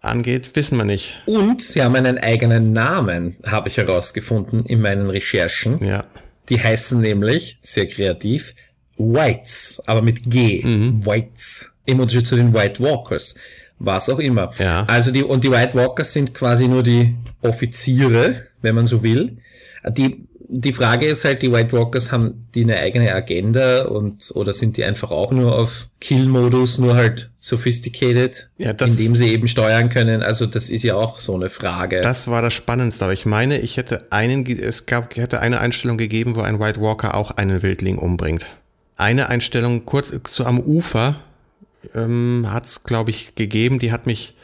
angeht, 0.00 0.50
wissen 0.54 0.78
wir 0.78 0.84
nicht. 0.84 1.16
Und 1.26 1.62
sie 1.62 1.82
haben 1.82 1.96
einen 1.96 2.18
eigenen 2.18 2.72
Namen, 2.72 3.36
habe 3.46 3.68
ich 3.68 3.76
herausgefunden 3.76 4.64
in 4.64 4.80
meinen 4.80 5.10
Recherchen. 5.10 5.84
Ja. 5.84 6.04
Die 6.48 6.62
heißen 6.62 7.00
nämlich, 7.00 7.58
sehr 7.60 7.86
kreativ, 7.86 8.54
Whites, 8.96 9.82
aber 9.86 10.02
mit 10.02 10.30
G. 10.30 10.64
Mhm. 10.64 11.04
Whites. 11.04 11.74
Im 11.84 12.00
Unterschied 12.00 12.26
zu 12.26 12.36
den 12.36 12.52
White 12.52 12.82
Walkers 12.82 13.34
was 13.78 14.08
auch 14.08 14.18
immer. 14.18 14.50
Ja. 14.58 14.84
Also 14.88 15.10
die, 15.12 15.22
und 15.22 15.44
die 15.44 15.50
White 15.50 15.74
Walkers 15.74 16.12
sind 16.12 16.34
quasi 16.34 16.68
nur 16.68 16.82
die 16.82 17.14
Offiziere, 17.42 18.46
wenn 18.60 18.74
man 18.74 18.86
so 18.86 19.02
will. 19.02 19.38
Die, 19.90 20.26
die 20.50 20.72
Frage 20.72 21.06
ist 21.06 21.24
halt, 21.26 21.42
die 21.42 21.52
White 21.52 21.72
Walkers 21.72 22.10
haben 22.10 22.46
die 22.54 22.64
eine 22.64 22.78
eigene 22.78 23.14
Agenda 23.14 23.84
und, 23.84 24.32
oder 24.34 24.54
sind 24.54 24.78
die 24.78 24.84
einfach 24.84 25.10
auch 25.10 25.30
nur 25.30 25.58
auf 25.58 25.88
Kill-Modus, 26.00 26.78
nur 26.78 26.94
halt 26.96 27.30
sophisticated, 27.38 28.50
ja, 28.56 28.72
das, 28.72 28.92
indem 28.92 29.14
sie 29.14 29.28
eben 29.28 29.46
steuern 29.46 29.90
können? 29.90 30.22
Also 30.22 30.46
das 30.46 30.70
ist 30.70 30.82
ja 30.84 30.94
auch 30.94 31.18
so 31.18 31.34
eine 31.34 31.50
Frage. 31.50 32.00
Das 32.00 32.28
war 32.28 32.40
das 32.40 32.54
Spannendste, 32.54 33.04
aber 33.04 33.12
ich 33.12 33.26
meine, 33.26 33.60
ich 33.60 33.76
hätte 33.76 34.10
einen, 34.10 34.46
es 34.46 34.86
gab, 34.86 35.14
hätte 35.16 35.40
eine 35.40 35.60
Einstellung 35.60 35.98
gegeben, 35.98 36.34
wo 36.34 36.40
ein 36.40 36.58
White 36.58 36.80
Walker 36.80 37.14
auch 37.14 37.32
einen 37.32 37.62
Wildling 37.62 37.98
umbringt. 37.98 38.46
Eine 38.96 39.28
Einstellung 39.28 39.84
kurz 39.84 40.12
so 40.28 40.44
am 40.44 40.58
Ufer, 40.58 41.16
ähm, 41.94 42.46
hat 42.50 42.64
es, 42.64 42.84
glaube 42.84 43.10
ich, 43.10 43.34
gegeben. 43.34 43.78
Die 43.78 43.92
hat 43.92 44.06
mich, 44.06 44.34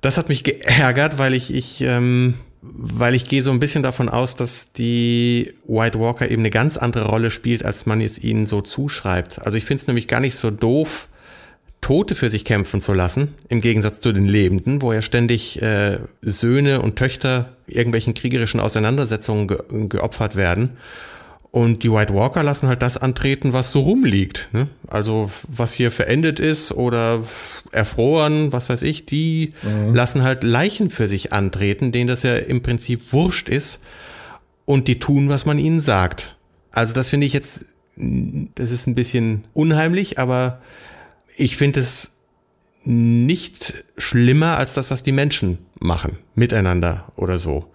das 0.00 0.16
hat 0.16 0.28
mich 0.28 0.44
geärgert, 0.44 1.18
weil 1.18 1.34
ich, 1.34 1.52
ich, 1.52 1.82
ähm, 1.82 2.34
weil 2.72 3.14
ich 3.14 3.24
gehe 3.24 3.42
so 3.42 3.50
ein 3.50 3.60
bisschen 3.60 3.82
davon 3.82 4.08
aus, 4.08 4.36
dass 4.36 4.72
die 4.72 5.54
White 5.66 6.00
Walker 6.00 6.30
eben 6.30 6.42
eine 6.42 6.50
ganz 6.50 6.76
andere 6.76 7.06
Rolle 7.06 7.30
spielt, 7.30 7.64
als 7.64 7.86
man 7.86 8.00
jetzt 8.00 8.22
ihnen 8.24 8.46
so 8.46 8.62
zuschreibt. 8.62 9.44
Also 9.44 9.58
ich 9.58 9.64
finde 9.64 9.82
es 9.82 9.86
nämlich 9.86 10.08
gar 10.08 10.20
nicht 10.20 10.36
so 10.36 10.50
doof, 10.50 11.08
Tote 11.80 12.14
für 12.14 12.30
sich 12.30 12.46
kämpfen 12.46 12.80
zu 12.80 12.94
lassen, 12.94 13.34
im 13.48 13.60
Gegensatz 13.60 14.00
zu 14.00 14.12
den 14.12 14.24
Lebenden, 14.24 14.80
wo 14.80 14.94
ja 14.94 15.02
ständig 15.02 15.60
äh, 15.60 15.98
Söhne 16.22 16.80
und 16.80 16.96
Töchter 16.96 17.56
irgendwelchen 17.66 18.14
kriegerischen 18.14 18.58
Auseinandersetzungen 18.58 19.48
ge 19.48 19.58
geopfert 19.88 20.34
werden. 20.34 20.78
Und 21.54 21.84
die 21.84 21.92
White 21.92 22.12
Walker 22.12 22.42
lassen 22.42 22.66
halt 22.66 22.82
das 22.82 22.96
antreten, 22.96 23.52
was 23.52 23.70
so 23.70 23.82
rumliegt. 23.82 24.48
Ne? 24.50 24.66
Also 24.88 25.30
was 25.46 25.72
hier 25.72 25.92
verendet 25.92 26.40
ist 26.40 26.72
oder 26.72 27.22
erfroren, 27.70 28.52
was 28.52 28.68
weiß 28.68 28.82
ich, 28.82 29.06
die 29.06 29.52
mhm. 29.62 29.94
lassen 29.94 30.24
halt 30.24 30.42
Leichen 30.42 30.90
für 30.90 31.06
sich 31.06 31.32
antreten, 31.32 31.92
denen 31.92 32.08
das 32.08 32.24
ja 32.24 32.34
im 32.34 32.60
Prinzip 32.60 33.12
wurscht 33.12 33.48
ist. 33.48 33.80
Und 34.64 34.88
die 34.88 34.98
tun, 34.98 35.28
was 35.28 35.46
man 35.46 35.60
ihnen 35.60 35.78
sagt. 35.78 36.34
Also 36.72 36.92
das 36.92 37.08
finde 37.08 37.28
ich 37.28 37.32
jetzt, 37.32 37.66
das 37.94 38.72
ist 38.72 38.88
ein 38.88 38.96
bisschen 38.96 39.44
unheimlich, 39.52 40.18
aber 40.18 40.60
ich 41.36 41.56
finde 41.56 41.78
es 41.78 42.18
nicht 42.82 43.84
schlimmer 43.96 44.58
als 44.58 44.74
das, 44.74 44.90
was 44.90 45.04
die 45.04 45.12
Menschen 45.12 45.58
machen, 45.78 46.18
miteinander 46.34 47.12
oder 47.14 47.38
so. 47.38 47.66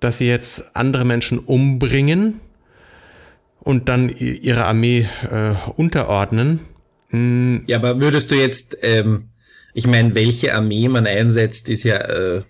Dass 0.00 0.16
sie 0.16 0.28
jetzt 0.28 0.74
andere 0.74 1.04
Menschen 1.04 1.38
umbringen, 1.38 2.40
und 3.66 3.88
dann 3.88 4.10
ihre 4.10 4.64
Armee 4.64 5.08
äh, 5.28 5.54
unterordnen. 5.74 6.60
Hm. 7.08 7.64
Ja, 7.66 7.78
aber 7.78 8.00
würdest 8.00 8.30
du 8.30 8.36
jetzt, 8.36 8.78
ähm, 8.82 9.30
ich 9.74 9.88
meine, 9.88 10.14
welche 10.14 10.54
Armee 10.54 10.88
man 10.88 11.04
einsetzt, 11.04 11.68
ist 11.68 11.82
ja, 11.82 11.96
äh, 11.96 12.42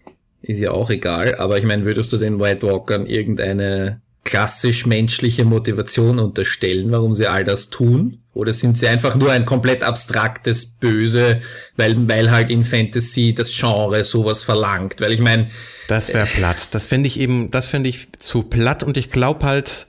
ist 0.43 0.61
ja 0.61 0.73
auch 0.73 0.91
egal, 0.91 1.37
aber 1.37 1.57
ich 1.57 1.65
meine, 1.65 1.87
würdest 1.87 2.13
du 2.13 2.19
den 2.19 2.39
White 2.39 2.67
Walkern 2.67 3.07
irgendeine 3.07 4.03
klassisch 4.25 4.85
menschliche 4.85 5.47
Motivation 5.47 6.19
unterstellen, 6.19 6.93
warum 6.93 7.15
sie 7.15 7.29
all 7.29 7.45
das 7.45 7.71
tun? 7.71 8.19
Oder 8.35 8.53
sind 8.53 8.77
sie 8.77 8.87
einfach 8.87 9.17
nur 9.17 9.33
ein 9.33 9.47
komplett 9.47 9.85
abstraktes 9.85 10.67
Böse, 10.67 11.41
weil, 11.79 11.97
weil 12.09 12.31
halt 12.31 12.51
in 12.51 12.63
Fantasy 12.63 13.35
das 13.35 13.57
Genre 13.57 14.05
sowas 14.05 14.43
verlangt? 14.43 15.01
Weil 15.01 15.13
ich 15.13 15.21
meine. 15.21 15.49
Das 15.89 16.13
wäre 16.13 16.27
platt. 16.27 16.69
Das 16.73 16.85
fände 16.85 17.07
ich 17.07 17.19
eben, 17.19 17.51
das 17.51 17.69
fände 17.69 17.89
ich 17.89 18.09
zu 18.19 18.43
platt 18.43 18.83
und 18.83 18.99
ich 18.99 19.11
glaube 19.11 19.47
halt, 19.47 19.87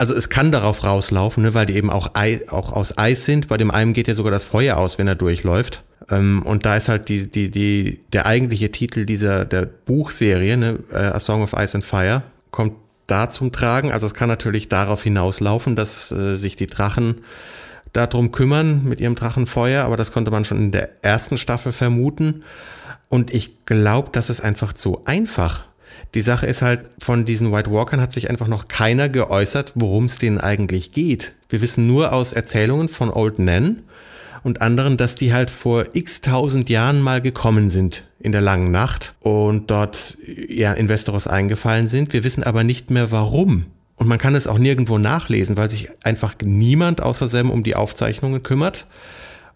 also 0.00 0.14
es 0.14 0.30
kann 0.30 0.50
darauf 0.50 0.82
rauslaufen, 0.82 1.42
ne, 1.42 1.52
weil 1.52 1.66
die 1.66 1.76
eben 1.76 1.90
auch, 1.90 2.12
Ei, 2.14 2.40
auch 2.48 2.72
aus 2.72 2.96
Eis 2.96 3.26
sind. 3.26 3.48
Bei 3.48 3.58
dem 3.58 3.70
einen 3.70 3.92
geht 3.92 4.08
ja 4.08 4.14
sogar 4.14 4.32
das 4.32 4.44
Feuer 4.44 4.78
aus, 4.78 4.96
wenn 4.96 5.06
er 5.06 5.14
durchläuft. 5.14 5.84
Ähm, 6.10 6.40
und 6.42 6.64
da 6.64 6.74
ist 6.76 6.88
halt 6.88 7.10
die, 7.10 7.30
die, 7.30 7.50
die, 7.50 8.00
der 8.10 8.24
eigentliche 8.24 8.70
Titel 8.70 9.04
dieser 9.04 9.44
der 9.44 9.66
Buchserie, 9.66 10.56
ne, 10.56 10.78
äh, 10.90 10.96
A 10.96 11.20
Song 11.20 11.42
of 11.42 11.52
Ice 11.52 11.74
and 11.74 11.84
Fire, 11.84 12.22
kommt 12.50 12.72
da 13.08 13.28
zum 13.28 13.52
Tragen. 13.52 13.92
Also 13.92 14.06
es 14.06 14.14
kann 14.14 14.30
natürlich 14.30 14.68
darauf 14.68 15.02
hinauslaufen, 15.02 15.76
dass 15.76 16.10
äh, 16.12 16.34
sich 16.36 16.56
die 16.56 16.66
Drachen 16.66 17.16
darum 17.92 18.32
kümmern 18.32 18.84
mit 18.84 19.02
ihrem 19.02 19.16
Drachenfeuer, 19.16 19.84
aber 19.84 19.98
das 19.98 20.12
konnte 20.12 20.30
man 20.30 20.46
schon 20.46 20.56
in 20.56 20.70
der 20.72 21.04
ersten 21.04 21.36
Staffel 21.36 21.72
vermuten. 21.72 22.42
Und 23.10 23.34
ich 23.34 23.66
glaube, 23.66 24.08
das 24.12 24.30
ist 24.30 24.40
einfach 24.40 24.72
zu 24.72 25.04
einfach. 25.04 25.66
Die 26.14 26.22
Sache 26.22 26.46
ist 26.46 26.62
halt, 26.62 26.86
von 26.98 27.24
diesen 27.24 27.52
White 27.52 27.70
Walkern 27.70 28.00
hat 28.00 28.12
sich 28.12 28.30
einfach 28.30 28.48
noch 28.48 28.66
keiner 28.68 29.08
geäußert, 29.08 29.72
worum 29.76 30.06
es 30.06 30.18
denen 30.18 30.38
eigentlich 30.38 30.92
geht. 30.92 31.34
Wir 31.48 31.60
wissen 31.60 31.86
nur 31.86 32.12
aus 32.12 32.32
Erzählungen 32.32 32.88
von 32.88 33.10
Old 33.10 33.38
Nan 33.38 33.82
und 34.42 34.60
anderen, 34.60 34.96
dass 34.96 35.14
die 35.14 35.32
halt 35.32 35.50
vor 35.50 35.84
x 35.92 36.20
tausend 36.20 36.68
Jahren 36.68 37.00
mal 37.00 37.20
gekommen 37.20 37.70
sind 37.70 38.04
in 38.18 38.32
der 38.32 38.40
langen 38.40 38.70
Nacht 38.70 39.14
und 39.20 39.70
dort 39.70 40.16
ja 40.48 40.72
in 40.72 40.88
Westeros 40.88 41.26
eingefallen 41.26 41.88
sind. 41.88 42.12
Wir 42.12 42.24
wissen 42.24 42.42
aber 42.42 42.64
nicht 42.64 42.90
mehr 42.90 43.12
warum. 43.12 43.66
Und 43.96 44.08
man 44.08 44.18
kann 44.18 44.34
es 44.34 44.46
auch 44.46 44.58
nirgendwo 44.58 44.98
nachlesen, 44.98 45.58
weil 45.58 45.68
sich 45.68 45.90
einfach 46.02 46.34
niemand 46.42 47.02
außer 47.02 47.28
Sam 47.28 47.50
um 47.50 47.62
die 47.62 47.76
Aufzeichnungen 47.76 48.42
kümmert 48.42 48.86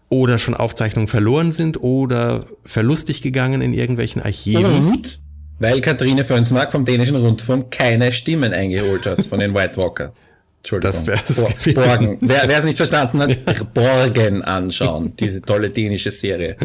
oder 0.09 0.37
schon 0.37 0.53
Aufzeichnungen 0.53 1.07
verloren 1.07 1.51
sind 1.51 1.81
oder 1.81 2.45
verlustig 2.63 3.21
gegangen 3.21 3.61
in 3.61 3.73
irgendwelchen 3.73 4.21
Archiven. 4.21 4.89
Und? 4.89 5.24
Weil 5.59 5.81
Katharine 5.81 6.25
Fönsmark 6.25 6.71
vom 6.71 6.83
dänischen 6.85 7.15
Rundfunk 7.15 7.71
keine 7.71 8.11
Stimmen 8.11 8.53
eingeholt 8.53 9.05
hat 9.05 9.25
von 9.25 9.39
den 9.39 9.53
White 9.53 9.77
Walker. 9.77 10.13
Entschuldigung. 10.59 11.05
Das 11.05 11.35
Bo 11.35 11.73
Borgen. 11.73 12.17
Wer, 12.21 12.49
es 12.49 12.65
nicht 12.65 12.77
verstanden 12.77 13.21
hat, 13.21 13.73
Borgen 13.73 14.41
anschauen, 14.41 15.13
diese 15.15 15.41
tolle 15.41 15.69
dänische 15.69 16.09
Serie, 16.09 16.57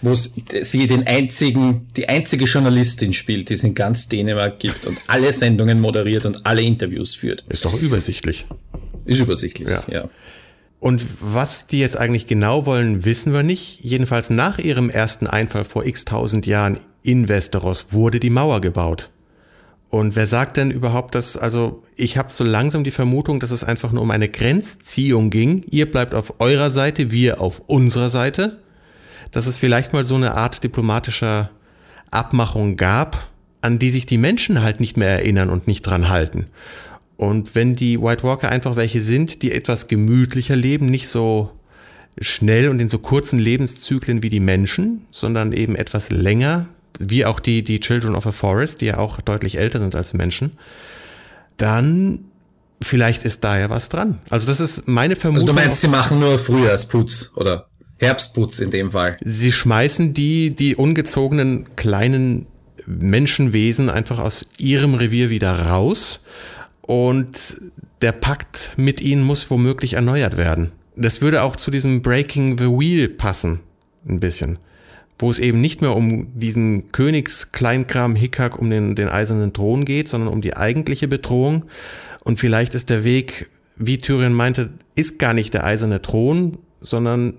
wo 0.00 0.14
sie 0.14 0.86
den 0.86 1.06
einzigen, 1.06 1.86
die 1.94 2.08
einzige 2.08 2.46
Journalistin 2.46 3.12
spielt, 3.12 3.50
die 3.50 3.54
es 3.54 3.62
in 3.62 3.74
ganz 3.74 4.08
Dänemark 4.08 4.58
gibt 4.58 4.86
und 4.86 4.98
alle 5.06 5.32
Sendungen 5.34 5.80
moderiert 5.80 6.24
und 6.24 6.46
alle 6.46 6.62
Interviews 6.62 7.14
führt. 7.14 7.44
Ist 7.50 7.64
doch 7.66 7.74
übersichtlich. 7.74 8.46
Ist 9.04 9.20
übersichtlich, 9.20 9.68
ja. 9.68 9.84
ja. 9.90 10.08
Und 10.82 11.04
was 11.20 11.68
die 11.68 11.78
jetzt 11.78 11.96
eigentlich 11.96 12.26
genau 12.26 12.66
wollen, 12.66 13.04
wissen 13.04 13.32
wir 13.32 13.44
nicht. 13.44 13.78
Jedenfalls 13.84 14.30
nach 14.30 14.58
ihrem 14.58 14.90
ersten 14.90 15.28
Einfall 15.28 15.62
vor 15.62 15.86
x 15.86 16.04
tausend 16.04 16.44
Jahren 16.44 16.80
in 17.04 17.28
Westeros 17.28 17.92
wurde 17.92 18.18
die 18.18 18.30
Mauer 18.30 18.60
gebaut. 18.60 19.12
Und 19.90 20.16
wer 20.16 20.26
sagt 20.26 20.56
denn 20.56 20.72
überhaupt, 20.72 21.14
dass, 21.14 21.36
also 21.36 21.84
ich 21.94 22.18
habe 22.18 22.32
so 22.32 22.42
langsam 22.42 22.82
die 22.82 22.90
Vermutung, 22.90 23.38
dass 23.38 23.52
es 23.52 23.62
einfach 23.62 23.92
nur 23.92 24.02
um 24.02 24.10
eine 24.10 24.28
Grenzziehung 24.28 25.30
ging. 25.30 25.62
Ihr 25.70 25.88
bleibt 25.88 26.14
auf 26.14 26.40
eurer 26.40 26.72
Seite, 26.72 27.12
wir 27.12 27.40
auf 27.40 27.62
unserer 27.68 28.10
Seite. 28.10 28.58
Dass 29.30 29.46
es 29.46 29.58
vielleicht 29.58 29.92
mal 29.92 30.04
so 30.04 30.16
eine 30.16 30.34
Art 30.34 30.64
diplomatischer 30.64 31.50
Abmachung 32.10 32.74
gab, 32.74 33.28
an 33.60 33.78
die 33.78 33.90
sich 33.90 34.04
die 34.04 34.18
Menschen 34.18 34.64
halt 34.64 34.80
nicht 34.80 34.96
mehr 34.96 35.10
erinnern 35.10 35.48
und 35.48 35.68
nicht 35.68 35.82
dran 35.82 36.08
halten. 36.08 36.46
Und 37.16 37.54
wenn 37.54 37.76
die 37.76 38.00
White 38.00 38.24
Walker 38.24 38.48
einfach 38.48 38.76
welche 38.76 39.00
sind, 39.00 39.42
die 39.42 39.52
etwas 39.52 39.88
gemütlicher 39.88 40.56
leben, 40.56 40.86
nicht 40.86 41.08
so 41.08 41.50
schnell 42.20 42.68
und 42.68 42.80
in 42.80 42.88
so 42.88 42.98
kurzen 42.98 43.38
Lebenszyklen 43.38 44.22
wie 44.22 44.28
die 44.28 44.40
Menschen, 44.40 45.06
sondern 45.10 45.52
eben 45.52 45.76
etwas 45.76 46.10
länger, 46.10 46.66
wie 46.98 47.24
auch 47.24 47.40
die, 47.40 47.62
die 47.62 47.80
Children 47.80 48.14
of 48.14 48.26
a 48.26 48.32
Forest, 48.32 48.80
die 48.80 48.86
ja 48.86 48.98
auch 48.98 49.20
deutlich 49.20 49.58
älter 49.58 49.78
sind 49.78 49.96
als 49.96 50.12
Menschen, 50.12 50.52
dann 51.56 52.24
vielleicht 52.82 53.24
ist 53.24 53.44
da 53.44 53.58
ja 53.58 53.70
was 53.70 53.88
dran. 53.88 54.18
Also 54.28 54.46
das 54.46 54.60
ist 54.60 54.88
meine 54.88 55.16
Vermutung. 55.16 55.48
Also 55.48 55.54
du 55.54 55.62
meinst, 55.62 55.80
sie 55.80 55.88
machen 55.88 56.20
nur 56.20 56.38
Frühjahrsputz 56.38 57.32
oder 57.36 57.68
Herbstputz 57.98 58.58
in 58.58 58.70
dem 58.70 58.90
Fall? 58.90 59.16
Sie 59.24 59.52
schmeißen 59.52 60.12
die, 60.12 60.54
die 60.54 60.74
ungezogenen 60.74 61.74
kleinen 61.76 62.46
Menschenwesen 62.84 63.88
einfach 63.88 64.18
aus 64.18 64.46
ihrem 64.58 64.94
Revier 64.94 65.30
wieder 65.30 65.68
raus 65.68 66.20
und 66.82 67.56
der 68.02 68.12
Pakt 68.12 68.74
mit 68.76 69.00
ihnen 69.00 69.22
muss 69.22 69.50
womöglich 69.50 69.94
erneuert 69.94 70.36
werden. 70.36 70.72
Das 70.96 71.20
würde 71.20 71.42
auch 71.42 71.56
zu 71.56 71.70
diesem 71.70 72.02
Breaking 72.02 72.58
the 72.58 72.66
Wheel 72.66 73.08
passen, 73.08 73.60
ein 74.06 74.20
bisschen. 74.20 74.58
Wo 75.18 75.30
es 75.30 75.38
eben 75.38 75.60
nicht 75.60 75.80
mehr 75.80 75.94
um 75.94 76.38
diesen 76.38 76.90
Königskleinkram 76.90 78.16
Hickhack 78.16 78.58
um 78.58 78.68
den, 78.68 78.96
den 78.96 79.08
eisernen 79.08 79.52
Thron 79.52 79.84
geht, 79.84 80.08
sondern 80.08 80.28
um 80.28 80.42
die 80.42 80.56
eigentliche 80.56 81.06
Bedrohung. 81.06 81.64
Und 82.24 82.40
vielleicht 82.40 82.74
ist 82.74 82.90
der 82.90 83.04
Weg, 83.04 83.48
wie 83.76 83.98
Tyrion 83.98 84.32
meinte, 84.32 84.70
ist 84.94 85.18
gar 85.18 85.32
nicht 85.32 85.54
der 85.54 85.64
eiserne 85.64 86.02
Thron, 86.02 86.58
sondern 86.80 87.34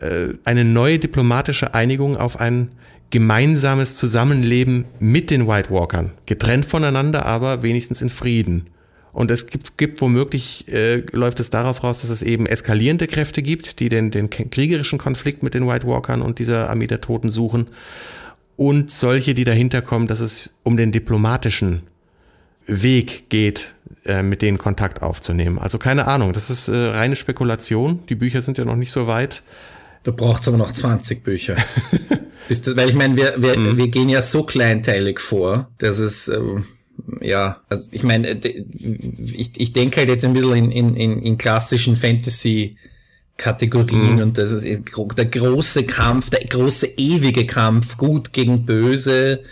äh, 0.00 0.28
eine 0.44 0.64
neue 0.64 0.98
diplomatische 0.98 1.74
Einigung 1.74 2.16
auf 2.16 2.38
ein 2.38 2.70
gemeinsames 3.10 3.96
Zusammenleben 3.96 4.84
mit 4.98 5.30
den 5.30 5.46
White 5.46 5.70
Walkern. 5.70 6.12
Getrennt 6.26 6.66
voneinander, 6.66 7.26
aber 7.26 7.62
wenigstens 7.62 8.02
in 8.02 8.08
Frieden. 8.08 8.68
Und 9.12 9.30
es 9.30 9.46
gibt, 9.46 9.78
gibt 9.78 10.00
womöglich, 10.00 10.68
äh, 10.68 11.02
läuft 11.12 11.40
es 11.40 11.50
darauf 11.50 11.82
raus, 11.82 12.00
dass 12.00 12.10
es 12.10 12.22
eben 12.22 12.46
eskalierende 12.46 13.06
Kräfte 13.06 13.42
gibt, 13.42 13.80
die 13.80 13.88
den, 13.88 14.10
den 14.10 14.30
kriegerischen 14.30 14.98
Konflikt 14.98 15.42
mit 15.42 15.54
den 15.54 15.66
White 15.66 15.86
Walkern 15.86 16.22
und 16.22 16.38
dieser 16.38 16.70
Armee 16.70 16.86
der 16.86 17.00
Toten 17.00 17.28
suchen. 17.28 17.68
Und 18.56 18.90
solche, 18.90 19.34
die 19.34 19.44
dahinter 19.44 19.82
kommen, 19.82 20.06
dass 20.06 20.20
es 20.20 20.52
um 20.62 20.76
den 20.76 20.92
diplomatischen 20.92 21.82
Weg 22.66 23.30
geht, 23.30 23.74
äh, 24.04 24.22
mit 24.22 24.42
denen 24.42 24.58
Kontakt 24.58 25.02
aufzunehmen. 25.02 25.58
Also 25.58 25.78
keine 25.78 26.06
Ahnung, 26.06 26.32
das 26.32 26.50
ist 26.50 26.68
äh, 26.68 26.76
reine 26.76 27.16
Spekulation. 27.16 28.00
Die 28.08 28.14
Bücher 28.14 28.42
sind 28.42 28.58
ja 28.58 28.64
noch 28.64 28.76
nicht 28.76 28.92
so 28.92 29.06
weit. 29.06 29.42
Da 30.02 30.10
braucht 30.10 30.42
es 30.42 30.48
aber 30.48 30.56
noch 30.56 30.72
20 30.72 31.22
Bücher. 31.22 31.56
Bis 32.48 32.62
das, 32.62 32.76
weil 32.76 32.88
ich 32.88 32.94
meine, 32.94 33.16
wir, 33.16 33.34
wir, 33.38 33.58
mhm. 33.58 33.76
wir 33.76 33.88
gehen 33.88 34.08
ja 34.08 34.22
so 34.22 34.42
kleinteilig 34.42 35.20
vor, 35.20 35.70
dass 35.78 35.98
es, 35.98 36.28
ähm, 36.28 36.64
ja, 37.20 37.60
also 37.68 37.88
ich 37.92 38.02
meine, 38.02 38.40
ich, 38.40 39.52
ich 39.54 39.72
denke 39.72 39.98
halt 39.98 40.08
jetzt 40.08 40.24
ein 40.24 40.32
bisschen 40.32 40.56
in, 40.56 40.70
in, 40.70 40.94
in, 40.94 41.22
in 41.22 41.38
klassischen 41.38 41.96
Fantasy- 41.96 42.76
Kategorien 43.38 44.16
mhm. 44.16 44.22
und 44.22 44.38
das 44.38 44.50
ist 44.50 44.64
der 45.16 45.26
große 45.26 45.84
Kampf, 45.84 46.28
der 46.28 46.40
große 46.40 46.86
ewige 46.96 47.46
Kampf, 47.46 47.96
gut 47.96 48.32
gegen 48.32 48.66
böse, 48.66 49.42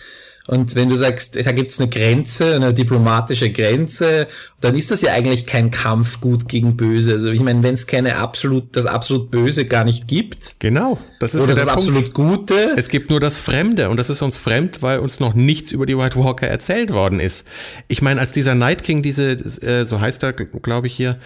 und 0.46 0.76
wenn 0.76 0.88
du 0.88 0.94
sagst, 0.94 1.36
da 1.36 1.52
gibt's 1.52 1.80
eine 1.80 1.88
Grenze, 1.88 2.54
eine 2.54 2.72
diplomatische 2.72 3.50
Grenze, 3.50 4.28
dann 4.60 4.76
ist 4.76 4.90
das 4.90 5.02
ja 5.02 5.12
eigentlich 5.12 5.46
kein 5.46 5.70
Kampf 5.70 6.20
gut 6.20 6.48
gegen 6.48 6.76
böse. 6.76 7.12
Also 7.12 7.30
ich 7.30 7.40
meine, 7.40 7.62
wenn 7.62 7.74
es 7.74 7.86
keine 7.86 8.16
absolut, 8.16 8.76
das 8.76 8.86
absolut 8.86 9.30
Böse 9.30 9.64
gar 9.64 9.84
nicht 9.84 10.06
gibt. 10.06 10.56
Genau, 10.60 10.98
das 11.18 11.34
ist 11.34 11.42
oder 11.42 11.50
ja 11.50 11.56
das 11.56 11.66
Punkt. 11.66 11.78
absolut 11.78 12.14
Gute. 12.14 12.74
Es 12.76 12.88
gibt 12.88 13.10
nur 13.10 13.18
das 13.18 13.38
Fremde 13.38 13.90
und 13.90 13.96
das 13.96 14.08
ist 14.08 14.22
uns 14.22 14.38
fremd, 14.38 14.82
weil 14.82 15.00
uns 15.00 15.18
noch 15.18 15.34
nichts 15.34 15.72
über 15.72 15.84
die 15.84 15.98
White 15.98 16.16
Walker 16.16 16.46
erzählt 16.46 16.92
worden 16.92 17.18
ist. 17.18 17.46
Ich 17.88 18.00
meine, 18.00 18.20
als 18.20 18.30
dieser 18.30 18.54
Night 18.54 18.84
King, 18.84 19.02
diese, 19.02 19.32
äh, 19.32 19.84
so 19.84 20.00
heißt 20.00 20.22
er, 20.22 20.32
glaube 20.32 20.86
ich 20.86 20.94
hier, 20.94 21.18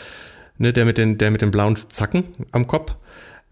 ne, 0.57 0.73
der 0.73 0.87
mit 0.87 0.97
den, 0.97 1.19
der 1.19 1.31
mit 1.31 1.43
den 1.43 1.51
blauen 1.51 1.79
Zacken 1.89 2.25
am 2.53 2.67
Kopf, 2.67 2.95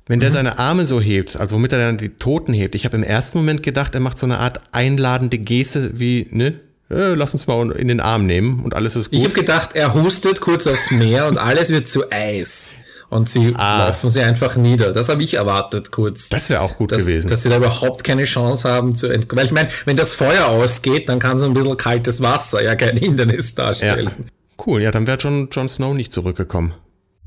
wenn 0.09 0.21
der 0.21 0.31
mhm. 0.31 0.35
seine 0.35 0.59
Arme 0.59 0.87
so 0.87 1.01
hebt, 1.01 1.37
also 1.39 1.57
womit 1.57 1.73
er 1.73 1.79
dann 1.79 1.99
die 1.99 2.09
Toten 2.09 2.55
hebt, 2.55 2.75
ich 2.75 2.85
habe 2.85 2.97
im 2.97 3.03
ersten 3.03 3.39
Moment 3.39 3.63
gedacht, 3.63 3.95
er 3.95 4.01
macht 4.01 4.19
so 4.19 4.27
eine 4.27 4.39
Art 4.39 4.61
einladende 4.73 5.39
Geste 5.39 5.99
wie, 6.01 6.27
ne, 6.31 6.61
äh, 6.91 7.15
lass 7.15 7.35
uns 7.35 7.47
mal 7.47 7.71
in 7.73 7.89
den 7.89 8.01
Arm 8.01 8.27
nehmen 8.27 8.65
und 8.65 8.75
alles 8.75 8.97
ist 8.97 9.11
gut. 9.11 9.19
Ich 9.19 9.25
habe 9.25 9.35
gedacht, 9.35 9.71
er 9.75 9.95
hustet 9.95 10.41
kurz 10.41 10.67
aufs 10.67 10.91
Meer 10.91 11.27
und 11.27 11.37
alles 11.37 11.71
wird 11.71 11.89
zu 11.89 12.11
Eis. 12.11 12.75
Und 13.11 13.31
sie 13.31 13.55
ah. 13.57 13.89
laufen 13.89 14.11
sie 14.11 14.21
einfach 14.21 14.57
nieder. 14.57 14.93
Das 14.93 15.09
habe 15.09 15.23
ich 15.23 15.35
erwartet 15.35 15.91
kurz. 15.93 16.29
Das 16.29 16.51
wäre 16.51 16.61
auch 16.61 16.77
gut 16.77 16.93
dass, 16.93 17.07
gewesen. 17.07 17.29
Dass 17.31 17.43
sie 17.43 17.49
da 17.49 17.57
überhaupt 17.57 18.05
keine 18.05 18.25
Chance 18.25 18.69
haben 18.69 18.97
zu 18.97 19.07
entkommen. 19.07 19.39
Weil 19.39 19.47
ich 19.47 19.53
meine, 19.53 19.71
wenn 19.87 19.97
das 19.97 20.13
Feuer 20.13 20.47
ausgeht, 20.47 21.09
dann 21.09 21.19
kann 21.19 21.39
so 21.39 21.47
ein 21.47 21.55
bisschen 21.55 21.79
kaltes 21.79 22.21
Wasser 22.21 22.63
ja 22.63 22.75
kein 22.75 22.99
Hindernis 22.99 23.55
darstellen. 23.55 24.13
Ja. 24.19 24.25
Cool, 24.67 24.83
ja, 24.83 24.91
dann 24.91 25.07
wäre 25.07 25.17
Jon, 25.17 25.49
Jon 25.51 25.71
Snow 25.71 25.95
nicht 25.95 26.13
zurückgekommen. 26.13 26.75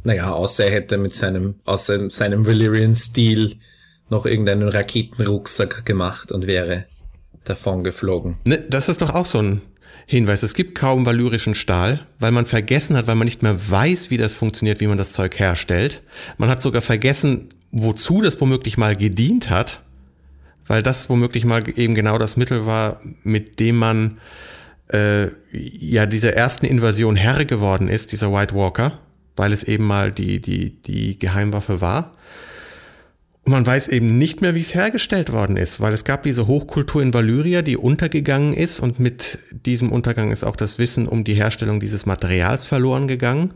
Naja, 0.04 0.32
außer 0.32 0.66
er 0.66 0.72
hätte 0.72 0.98
mit 0.98 1.16
seinem, 1.16 1.56
aus 1.66 1.86
seinem 1.86 2.46
Valyrian-Stil 2.46 3.58
noch 4.10 4.26
irgendeinen 4.26 4.68
Raketenrucksack 4.68 5.86
gemacht 5.86 6.32
und 6.32 6.48
wäre 6.48 6.86
davon 7.44 7.84
geflogen. 7.84 8.38
Ne, 8.46 8.64
das 8.70 8.90
ist 8.90 9.02
doch 9.02 9.14
auch 9.14 9.26
so 9.26 9.40
ein 9.40 9.62
Hinweis. 10.06 10.44
Es 10.44 10.54
gibt 10.54 10.76
kaum 10.76 11.06
valyrischen 11.06 11.56
Stahl, 11.56 12.06
weil 12.20 12.32
man 12.32 12.46
vergessen 12.46 12.98
hat, 12.98 13.08
weil 13.08 13.16
man 13.16 13.26
nicht 13.26 13.44
mehr 13.44 13.58
weiß, 13.70 14.10
wie 14.10 14.18
das 14.18 14.34
funktioniert, 14.34 14.82
wie 14.82 14.88
man 14.88 14.98
das 14.98 15.14
Zeug 15.14 15.40
herstellt. 15.40 16.02
Man 16.38 16.50
hat 16.50 16.62
sogar 16.62 16.82
vergessen, 16.82 17.54
wozu 17.72 18.22
das 18.22 18.40
womöglich 18.42 18.78
mal 18.78 18.96
gedient 18.96 19.50
hat, 19.50 19.82
weil 20.68 20.84
das 20.84 21.10
womöglich 21.10 21.46
mal 21.46 21.64
eben 21.78 21.96
genau 21.96 22.18
das 22.18 22.36
Mittel 22.36 22.66
war, 22.66 23.02
mit 23.24 23.60
dem 23.60 23.78
man 23.78 24.20
äh, 24.92 25.28
ja 25.54 26.06
dieser 26.06 26.34
ersten 26.34 26.66
Invasion 26.66 27.16
Herr 27.16 27.46
geworden 27.46 27.88
ist, 27.88 28.12
dieser 28.12 28.34
White 28.34 28.54
Walker 28.54 29.00
weil 29.36 29.54
es 29.54 29.63
eben 29.63 29.86
mal 29.86 30.12
die, 30.12 30.39
die, 30.41 30.82
die 30.82 31.17
Geheimwaffe 31.17 31.82
war. 31.82 32.13
Und 33.44 33.54
man 33.54 33.65
weiß 33.65 33.88
eben 33.88 34.17
nicht 34.17 34.41
mehr, 34.41 34.54
wie 34.54 34.60
es 34.60 34.76
hergestellt 34.76 35.32
worden 35.32 35.58
ist, 35.58 35.82
weil 35.82 35.94
es 35.94 36.06
gab 36.06 36.24
diese 36.24 36.46
Hochkultur 36.46 37.02
in 37.02 37.13
Valyria, 37.13 37.63
die 37.63 37.76
untergegangen 37.76 38.54
ist 38.54 38.80
und 38.80 39.00
mit 39.00 39.39
diesem 39.52 39.91
Untergang 39.91 40.32
ist 40.32 40.44
auch 40.44 40.56
das 40.56 40.78
Wissen 40.78 41.08
um 41.08 41.24
die 41.24 41.34
Herstellung 41.34 41.80
dieses 41.80 42.06
Materials 42.06 42.65
verloren 42.65 43.08
gegangen. 43.08 43.56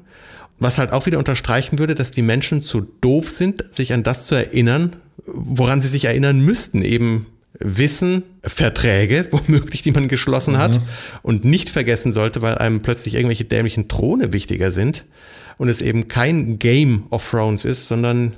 Was 0.58 0.78
halt 0.78 0.92
auch 0.92 1.06
wieder 1.06 1.20
unterstreichen 1.20 1.78
würde, 1.78 1.96
dass 1.96 2.12
die 2.12 2.22
Menschen 2.22 2.62
zu 2.62 2.82
doof 2.82 3.30
sind, 3.30 3.66
sich 3.70 3.94
an 3.94 4.04
das 4.04 4.26
zu 4.26 4.36
erinnern, 4.36 4.96
woran 5.26 5.82
sie 5.82 5.90
sich 5.90 6.06
erinnern 6.06 6.40
müssten, 6.44 6.82
eben 6.82 7.28
Wissen, 7.60 8.24
Verträge, 8.42 9.28
womöglich, 9.32 9.84
die 9.84 9.92
man 9.92 10.08
geschlossen 10.08 10.56
mhm. 10.56 10.60
hat 10.60 10.82
und 11.22 11.46
nicht 11.46 11.70
vergessen 11.70 12.12
sollte, 12.12 12.42
weil 12.42 12.58
einem 12.58 12.82
plötzlich 12.82 13.14
irgendwelche 13.14 13.46
dämlichen 13.46 13.88
Throne 13.88 14.34
wichtiger 14.34 14.72
sind 14.72 15.06
und 15.58 15.70
es 15.70 15.82
eben 15.82 16.08
kein 16.08 16.60
Game 16.60 17.08
of 17.10 17.28
Thrones 17.30 17.66
ist, 17.66 17.88
sondern 17.88 18.36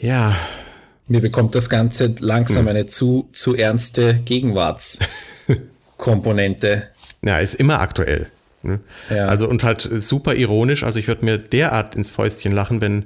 ja. 0.00 0.36
Mir 1.08 1.20
bekommt 1.20 1.54
das 1.54 1.68
Ganze 1.68 2.14
langsam 2.20 2.62
hm. 2.62 2.68
eine 2.68 2.86
zu, 2.86 3.28
zu 3.32 3.54
ernste 3.54 4.14
Gegenwartskomponente. 4.24 6.88
ja, 7.22 7.38
ist 7.38 7.54
immer 7.54 7.80
aktuell. 7.80 8.28
Ne? 8.62 8.80
Ja. 9.08 9.26
Also 9.26 9.48
und 9.48 9.64
halt 9.64 9.88
super 9.92 10.34
ironisch. 10.34 10.82
Also 10.82 10.98
ich 10.98 11.08
würde 11.08 11.24
mir 11.24 11.38
derart 11.38 11.94
ins 11.94 12.10
Fäustchen 12.10 12.52
lachen, 12.52 12.80
wenn 12.80 13.04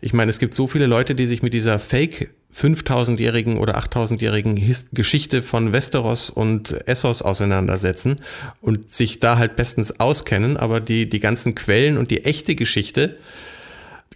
ich 0.00 0.12
meine, 0.12 0.30
es 0.30 0.38
gibt 0.38 0.54
so 0.54 0.66
viele 0.66 0.86
Leute, 0.86 1.14
die 1.14 1.26
sich 1.26 1.42
mit 1.42 1.52
dieser 1.52 1.78
Fake 1.78 2.30
5000-jährigen 2.56 3.58
oder 3.58 3.78
8000-jährigen 3.78 4.56
Geschichte 4.92 5.42
von 5.42 5.72
Westeros 5.72 6.30
und 6.30 6.72
Essos 6.88 7.20
auseinandersetzen 7.20 8.16
und 8.62 8.94
sich 8.94 9.20
da 9.20 9.36
halt 9.36 9.56
bestens 9.56 10.00
auskennen, 10.00 10.56
aber 10.56 10.80
die, 10.80 11.08
die 11.08 11.20
ganzen 11.20 11.54
Quellen 11.54 11.98
und 11.98 12.10
die 12.10 12.24
echte 12.24 12.54
Geschichte 12.54 13.18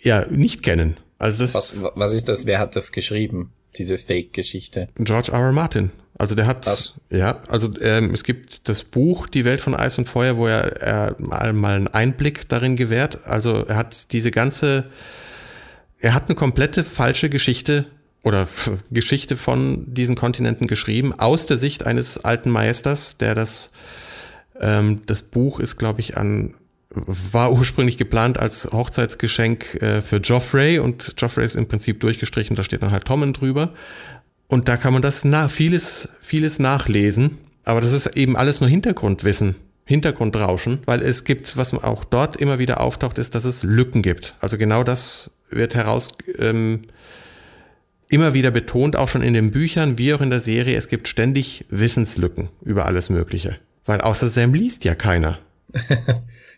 ja 0.00 0.26
nicht 0.30 0.62
kennen. 0.62 0.96
Also 1.18 1.42
das 1.42 1.54
was, 1.54 1.74
was 1.94 2.14
ist 2.14 2.30
das? 2.30 2.46
Wer 2.46 2.58
hat 2.58 2.76
das 2.76 2.92
geschrieben? 2.92 3.52
Diese 3.76 3.98
Fake-Geschichte? 3.98 4.86
George 4.96 5.32
R. 5.32 5.40
R. 5.40 5.52
Martin. 5.52 5.90
Also 6.16 6.34
der 6.34 6.46
hat, 6.46 6.66
was? 6.66 6.94
ja, 7.10 7.42
also 7.48 7.70
ähm, 7.80 8.12
es 8.12 8.24
gibt 8.24 8.68
das 8.68 8.84
Buch 8.84 9.26
Die 9.26 9.44
Welt 9.44 9.60
von 9.60 9.74
Eis 9.74 9.96
und 9.98 10.08
Feuer, 10.08 10.36
wo 10.36 10.46
er, 10.46 10.80
er 10.82 11.16
mal, 11.18 11.52
mal 11.52 11.76
einen 11.76 11.88
Einblick 11.88 12.48
darin 12.48 12.76
gewährt. 12.76 13.18
Also 13.26 13.64
er 13.66 13.76
hat 13.76 14.12
diese 14.12 14.30
ganze, 14.30 14.86
er 15.98 16.14
hat 16.14 16.24
eine 16.26 16.34
komplette 16.34 16.84
falsche 16.84 17.28
Geschichte 17.28 17.86
oder 18.22 18.48
Geschichte 18.90 19.36
von 19.36 19.92
diesen 19.94 20.14
Kontinenten 20.14 20.66
geschrieben, 20.66 21.14
aus 21.18 21.46
der 21.46 21.58
Sicht 21.58 21.86
eines 21.86 22.24
alten 22.24 22.50
Meisters, 22.50 23.16
der 23.18 23.34
das, 23.34 23.70
ähm, 24.60 25.02
das 25.06 25.22
Buch 25.22 25.60
ist, 25.60 25.78
glaube 25.78 26.00
ich, 26.00 26.16
an, 26.16 26.54
war 26.90 27.52
ursprünglich 27.52 27.98
geplant 27.98 28.38
als 28.38 28.68
Hochzeitsgeschenk 28.72 29.76
äh, 29.80 30.02
für 30.02 30.16
Joffrey 30.16 30.78
und 30.78 31.14
Joffrey 31.16 31.44
ist 31.44 31.54
im 31.54 31.68
Prinzip 31.68 32.00
durchgestrichen, 32.00 32.56
da 32.56 32.64
steht 32.64 32.82
dann 32.82 32.90
halt 32.90 33.04
Tommen 33.04 33.32
drüber. 33.32 33.72
Und 34.48 34.66
da 34.66 34.76
kann 34.76 34.92
man 34.92 35.00
das 35.00 35.24
na, 35.24 35.46
vieles, 35.46 36.08
vieles 36.20 36.58
nachlesen. 36.58 37.38
Aber 37.64 37.80
das 37.80 37.92
ist 37.92 38.16
eben 38.16 38.36
alles 38.36 38.60
nur 38.60 38.68
Hintergrundwissen. 38.68 39.54
Hintergrundrauschen, 39.84 40.80
weil 40.86 41.02
es 41.02 41.24
gibt, 41.24 41.56
was 41.56 41.72
auch 41.74 42.04
dort 42.04 42.36
immer 42.36 42.58
wieder 42.58 42.80
auftaucht, 42.80 43.18
ist, 43.18 43.34
dass 43.34 43.44
es 43.44 43.62
Lücken 43.62 44.02
gibt. 44.02 44.36
Also 44.40 44.58
genau 44.58 44.84
das 44.84 45.30
wird 45.50 45.74
heraus 45.74 46.10
ähm, 46.38 46.82
immer 48.10 48.34
wieder 48.34 48.50
betont, 48.50 48.96
auch 48.96 49.08
schon 49.08 49.22
in 49.22 49.32
den 49.32 49.50
Büchern 49.50 49.96
wie 49.96 50.12
auch 50.12 50.20
in 50.20 50.30
der 50.30 50.40
Serie, 50.40 50.76
es 50.76 50.88
gibt 50.88 51.08
ständig 51.08 51.64
Wissenslücken 51.70 52.50
über 52.62 52.86
alles 52.86 53.08
Mögliche. 53.08 53.56
Weil 53.86 54.00
außer 54.00 54.28
Sam 54.28 54.52
liest 54.52 54.84
ja 54.84 54.94
keiner. 54.94 55.38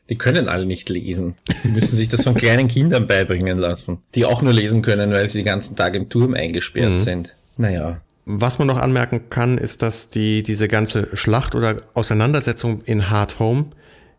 Die 0.09 0.19
können 0.19 0.49
alle 0.49 0.67
nicht 0.67 0.89
lesen. 0.89 1.37
Die 1.63 1.69
müssen 1.69 1.95
sich 1.95 2.09
das 2.09 2.25
von 2.25 2.35
kleinen 2.35 2.67
Kindern 2.67 3.07
beibringen 3.07 3.57
lassen, 3.57 3.99
die 4.15 4.25
auch 4.25 4.43
nur 4.43 4.53
lesen 4.53 4.83
können, 4.83 5.13
weil 5.13 5.29
sie 5.29 5.39
den 5.39 5.47
ganzen 5.47 5.77
Tag 5.77 5.95
im 5.95 6.09
Turm 6.09 6.35
eingesperrt 6.35 6.93
mhm. 6.93 6.99
sind. 6.99 7.37
Naja. 7.57 8.01
Was 8.25 8.59
man 8.59 8.67
noch 8.67 8.79
anmerken 8.79 9.31
kann, 9.31 9.59
ist, 9.59 9.81
dass 9.81 10.11
die, 10.11 10.43
diese 10.43 10.69
ganze 10.69 11.09
Schlacht 11.15 11.55
oder 11.55 11.77
Auseinandersetzung 11.95 12.83
in 12.83 13.11
Hard 13.11 13.39
Home 13.39 13.67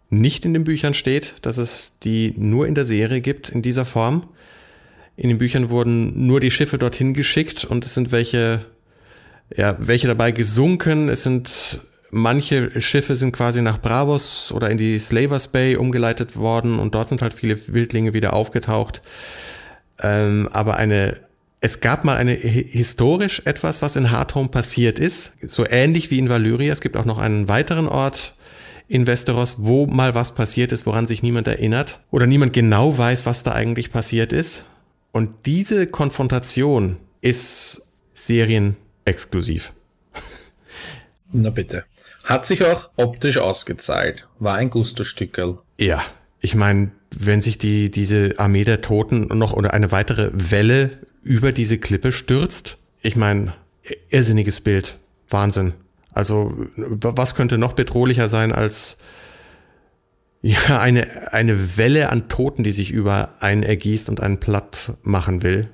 nicht 0.09 0.45
in 0.45 0.53
den 0.53 0.63
Büchern 0.63 0.93
steht, 0.93 1.35
dass 1.41 1.57
es 1.57 1.99
die 1.99 2.33
nur 2.37 2.67
in 2.67 2.75
der 2.75 2.85
Serie 2.85 3.21
gibt 3.21 3.49
in 3.49 3.61
dieser 3.61 3.85
Form. 3.85 4.27
In 5.15 5.29
den 5.29 5.37
Büchern 5.37 5.69
wurden 5.69 6.25
nur 6.27 6.39
die 6.39 6.51
Schiffe 6.51 6.77
dorthin 6.77 7.13
geschickt 7.13 7.65
und 7.65 7.85
es 7.85 7.93
sind 7.93 8.11
welche, 8.11 8.65
ja, 9.55 9.75
welche 9.79 10.07
dabei 10.07 10.31
gesunken. 10.31 11.09
Es 11.09 11.23
sind 11.23 11.81
manche 12.13 12.79
Schiffe 12.81 13.15
sind 13.15 13.31
quasi 13.31 13.61
nach 13.61 13.81
Bravos 13.81 14.51
oder 14.51 14.69
in 14.69 14.77
die 14.77 14.99
Slavers 14.99 15.47
Bay 15.47 15.75
umgeleitet 15.75 16.37
worden 16.37 16.79
und 16.79 16.95
dort 16.95 17.09
sind 17.09 17.21
halt 17.21 17.33
viele 17.33 17.59
Wildlinge 17.67 18.13
wieder 18.13 18.33
aufgetaucht. 18.33 19.01
Ähm, 20.01 20.49
aber 20.51 20.77
eine, 20.77 21.17
es 21.59 21.79
gab 21.79 22.05
mal 22.05 22.17
eine 22.17 22.33
historisch 22.33 23.41
etwas, 23.45 23.81
was 23.81 23.95
in 23.95 24.11
Hardhome 24.11 24.49
passiert 24.49 24.99
ist, 24.99 25.37
so 25.41 25.65
ähnlich 25.67 26.11
wie 26.11 26.19
in 26.19 26.29
Valyria. 26.29 26.71
Es 26.71 26.81
gibt 26.81 26.97
auch 26.97 27.05
noch 27.05 27.17
einen 27.17 27.47
weiteren 27.47 27.87
Ort 27.87 28.35
in 28.87 29.07
Westeros, 29.07 29.55
wo 29.59 29.87
mal 29.87 30.13
was 30.13 30.35
passiert 30.35 30.71
ist, 30.71 30.85
woran 30.85 31.07
sich 31.07 31.23
niemand 31.23 31.47
erinnert 31.47 31.99
oder 32.11 32.27
niemand 32.27 32.53
genau 32.53 32.97
weiß, 32.97 33.25
was 33.25 33.43
da 33.43 33.53
eigentlich 33.53 33.91
passiert 33.91 34.33
ist. 34.33 34.65
Und 35.13 35.45
diese 35.45 35.87
Konfrontation 35.87 36.97
ist 37.21 37.83
serienexklusiv. 38.15 39.71
Na 41.31 41.51
bitte. 41.51 41.85
Hat 42.25 42.45
sich 42.45 42.65
auch 42.65 42.89
optisch 42.95 43.37
ausgezahlt. 43.37 44.27
War 44.39 44.55
ein 44.55 44.69
Gusto-Stückel. 44.69 45.59
Ja, 45.77 46.03
ich 46.41 46.55
meine, 46.55 46.91
wenn 47.11 47.41
sich 47.41 47.57
die, 47.57 47.91
diese 47.91 48.33
Armee 48.37 48.63
der 48.63 48.81
Toten 48.81 49.27
noch 49.37 49.53
oder 49.53 49.73
eine 49.73 49.91
weitere 49.91 50.31
Welle 50.33 50.99
über 51.21 51.51
diese 51.51 51.77
Klippe 51.77 52.11
stürzt, 52.11 52.77
ich 53.01 53.15
meine, 53.15 53.53
irrsinniges 54.09 54.61
Bild. 54.61 54.97
Wahnsinn. 55.29 55.73
Also, 56.11 56.53
was 56.75 57.35
könnte 57.35 57.57
noch 57.57 57.73
bedrohlicher 57.73 58.29
sein 58.29 58.51
als 58.51 58.97
ja, 60.43 60.77
eine, 60.79 61.31
eine 61.31 61.77
Welle 61.77 62.09
an 62.09 62.27
Toten, 62.27 62.63
die 62.63 62.73
sich 62.73 62.91
über 62.91 63.29
einen 63.39 63.63
ergießt 63.63 64.09
und 64.09 64.19
einen 64.19 64.39
platt 64.39 64.91
machen 65.01 65.41
will? 65.41 65.69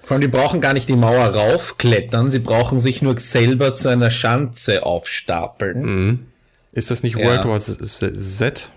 Vor 0.00 0.12
allem, 0.12 0.22
die 0.22 0.28
brauchen 0.28 0.62
gar 0.62 0.72
nicht 0.72 0.88
die 0.88 0.96
Mauer 0.96 1.26
raufklettern, 1.26 2.30
sie 2.30 2.38
brauchen 2.38 2.80
sich 2.80 3.02
nur 3.02 3.18
selber 3.18 3.74
zu 3.74 3.88
einer 3.88 4.10
Schanze 4.10 4.84
aufstapeln. 4.84 5.82
Mhm. 5.82 6.26
Ist 6.72 6.90
das 6.90 7.02
nicht 7.02 7.16
ja. 7.16 7.24
World 7.24 7.44
War 7.44 7.58
Z? 7.58 8.72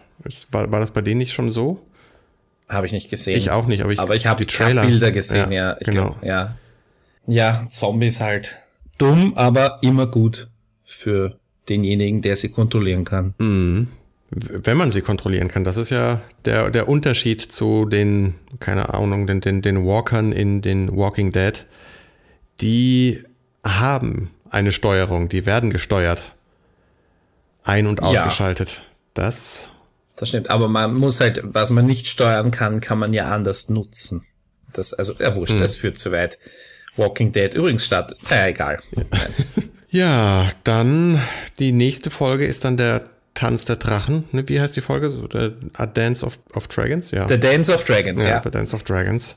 War, 0.52 0.72
war 0.72 0.80
das 0.82 0.92
bei 0.92 1.02
denen 1.02 1.20
nicht 1.20 1.34
schon 1.34 1.50
so? 1.50 1.82
Habe 2.68 2.86
ich 2.86 2.92
nicht 2.92 3.10
gesehen. 3.10 3.38
Ich 3.38 3.50
auch 3.50 3.68
nicht, 3.68 3.82
aber 3.82 3.94
ich, 3.94 4.00
aber 4.00 4.16
ich 4.18 4.28
habe 4.28 4.46
die 4.46 4.54
Trailer. 4.54 4.82
Hab 4.82 4.90
Bilder 4.90 5.12
gesehen, 5.12 5.52
ja. 5.54 5.72
ja 5.72 5.78
genau. 5.80 6.10
Glaub, 6.12 6.24
ja. 6.24 6.58
ja, 7.26 7.68
Zombies 7.72 8.20
halt 8.20 8.58
dumm, 8.98 9.34
aber 9.38 9.80
immer 9.82 10.08
gut 10.08 10.50
für 10.84 11.40
denjenigen, 11.70 12.22
der 12.22 12.36
sie 12.36 12.50
kontrollieren 12.50 13.06
kann. 13.06 13.34
Mhm 13.38 13.88
wenn 14.30 14.78
man 14.78 14.92
sie 14.92 15.02
kontrollieren 15.02 15.48
kann. 15.48 15.64
Das 15.64 15.78
ist 15.78 15.90
ja 15.90 16.22
der, 16.46 16.70
der 16.70 16.90
Unterschied 16.90 17.42
zu 17.42 17.86
den, 17.86 18.36
keine 18.60 18.94
Ahnung, 18.94 19.26
den, 19.28 19.42
den, 19.42 19.62
den 19.62 19.86
Walkern 19.86 20.32
in 20.32 20.62
den 20.62 20.96
Walking 20.96 21.32
Dead. 21.32 21.66
Die 22.60 23.24
haben 23.64 24.32
eine 24.50 24.72
Steuerung, 24.72 25.30
die 25.30 25.46
werden 25.46 25.72
gesteuert. 25.72 26.22
Ein- 27.64 27.88
und 27.88 28.02
ausgeschaltet. 28.02 28.70
Ja. 28.70 28.84
Das. 29.14 29.70
Das 30.16 30.30
stimmt, 30.30 30.50
aber 30.50 30.68
man 30.68 30.96
muss 30.96 31.20
halt, 31.20 31.42
was 31.44 31.70
man 31.70 31.86
nicht 31.86 32.08
steuern 32.08 32.52
kann, 32.52 32.82
kann 32.82 32.98
man 32.98 33.14
ja 33.14 33.30
anders 33.30 33.70
nutzen. 33.70 34.26
Das, 34.74 34.94
also, 34.94 35.14
ja, 35.20 35.36
wurscht, 35.36 35.54
hm. 35.54 35.60
das 35.60 35.76
führt 35.76 36.00
zu 36.00 36.12
weit. 36.12 36.38
Walking 36.96 37.32
Dead, 37.32 37.54
übrigens 37.54 37.86
statt, 37.86 38.16
naja, 38.30 38.48
egal. 38.48 38.80
Ja. 38.92 39.04
ja, 39.90 40.50
dann 40.64 41.22
die 41.60 41.72
nächste 41.72 42.10
Folge 42.10 42.46
ist 42.46 42.64
dann 42.64 42.78
der 42.78 43.10
Tanz 43.38 43.66
der 43.66 43.76
Drachen. 43.76 44.24
Ne, 44.32 44.50
wie 44.50 44.60
heißt 44.60 44.76
die 44.76 44.82
Folge? 44.82 45.12
So, 45.12 45.28
der, 45.28 45.54
A 45.74 45.86
Dance 45.86 46.26
of, 46.26 46.40
of 46.56 46.68
Dragons? 46.68 47.12
Ja. 47.12 47.28
The 47.28 47.40
Dance 47.40 47.72
of 47.72 47.84
Dragons, 47.84 48.24
ja. 48.24 48.32
ja. 48.32 48.42
The 48.44 48.50
Dance 48.50 48.76
of 48.76 48.82
Dragons. 48.82 49.36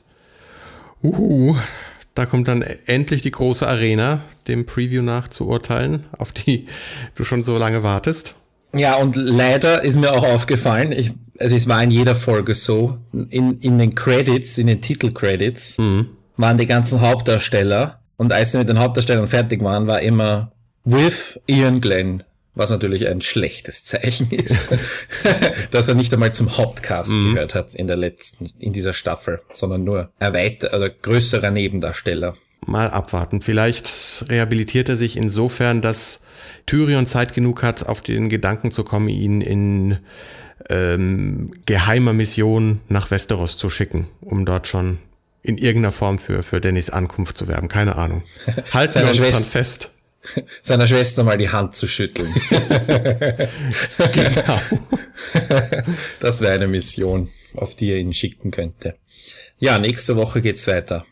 Uhu. 1.03 1.55
Da 2.15 2.25
kommt 2.25 2.47
dann 2.47 2.63
endlich 2.87 3.21
die 3.21 3.29
große 3.29 3.65
Arena, 3.65 4.21
dem 4.47 4.65
Preview 4.65 5.03
nach 5.03 5.29
zu 5.29 5.47
urteilen, 5.47 6.05
auf 6.17 6.31
die 6.31 6.65
du 7.13 7.23
schon 7.23 7.43
so 7.43 7.59
lange 7.59 7.83
wartest. 7.83 8.33
Ja, 8.73 8.95
und 8.95 9.15
leider 9.15 9.83
ist 9.83 9.97
mir 9.97 10.11
auch 10.13 10.23
aufgefallen, 10.23 10.93
ich, 10.93 11.11
also 11.39 11.55
es 11.55 11.67
war 11.67 11.83
in 11.83 11.91
jeder 11.91 12.15
Folge 12.15 12.55
so, 12.55 12.97
in, 13.29 13.59
in 13.59 13.77
den 13.77 13.93
Credits, 13.93 14.57
in 14.57 14.65
den 14.65 14.81
Titelcredits, 14.81 15.77
mhm. 15.77 16.09
waren 16.37 16.57
die 16.57 16.65
ganzen 16.65 17.01
Hauptdarsteller 17.01 17.99
und 18.17 18.33
als 18.33 18.51
sie 18.51 18.57
mit 18.57 18.67
den 18.67 18.79
Hauptdarstellern 18.79 19.27
fertig 19.27 19.63
waren, 19.63 19.85
war 19.85 20.01
immer 20.01 20.53
with 20.85 21.39
Ian 21.45 21.81
Glenn 21.81 22.23
was 22.53 22.69
natürlich 22.69 23.07
ein 23.07 23.21
schlechtes 23.21 23.85
Zeichen 23.85 24.29
ist, 24.29 24.69
dass 25.71 25.87
er 25.87 25.95
nicht 25.95 26.13
einmal 26.13 26.33
zum 26.33 26.57
Hauptcast 26.57 27.11
mhm. 27.11 27.33
gehört 27.33 27.55
hat 27.55 27.75
in 27.75 27.87
der 27.87 27.97
letzten, 27.97 28.51
in 28.59 28.73
dieser 28.73 28.93
Staffel, 28.93 29.41
sondern 29.53 29.83
nur 29.83 30.11
erweitert, 30.19 30.73
oder 30.73 30.89
größerer 30.89 31.51
Nebendarsteller. 31.51 32.35
Mal 32.65 32.89
abwarten. 32.89 33.41
Vielleicht 33.41 34.25
rehabilitiert 34.29 34.89
er 34.89 34.97
sich 34.97 35.17
insofern, 35.17 35.81
dass 35.81 36.21
Tyrion 36.65 37.07
Zeit 37.07 37.33
genug 37.33 37.63
hat, 37.63 37.87
auf 37.87 38.01
den 38.01 38.29
Gedanken 38.29 38.71
zu 38.71 38.83
kommen, 38.83 39.09
ihn 39.09 39.41
in 39.41 39.97
ähm, 40.69 41.51
geheimer 41.65 42.13
Mission 42.13 42.81
nach 42.87 43.09
Westeros 43.09 43.57
zu 43.57 43.69
schicken, 43.69 44.07
um 44.21 44.45
dort 44.45 44.67
schon 44.67 44.99
in 45.41 45.57
irgendeiner 45.57 45.91
Form 45.91 46.19
für, 46.19 46.43
für 46.43 46.61
Dennis 46.61 46.91
Ankunft 46.91 47.35
zu 47.35 47.47
werben. 47.47 47.67
Keine 47.67 47.95
Ahnung. 47.95 48.21
Halten 48.73 49.01
wir 49.01 49.07
uns 49.07 49.17
Schwester, 49.17 49.49
fest 49.49 49.91
seiner 50.61 50.87
Schwester 50.87 51.23
mal 51.23 51.37
die 51.37 51.49
Hand 51.49 51.75
zu 51.75 51.87
schütteln. 51.87 52.33
genau. 54.13 54.61
Das 56.19 56.41
wäre 56.41 56.53
eine 56.53 56.67
Mission, 56.67 57.29
auf 57.55 57.75
die 57.75 57.91
er 57.91 57.97
ihn 57.97 58.13
schicken 58.13 58.51
könnte. 58.51 58.95
Ja, 59.59 59.79
nächste 59.79 60.15
Woche 60.15 60.41
geht's 60.41 60.67
weiter. 60.67 61.05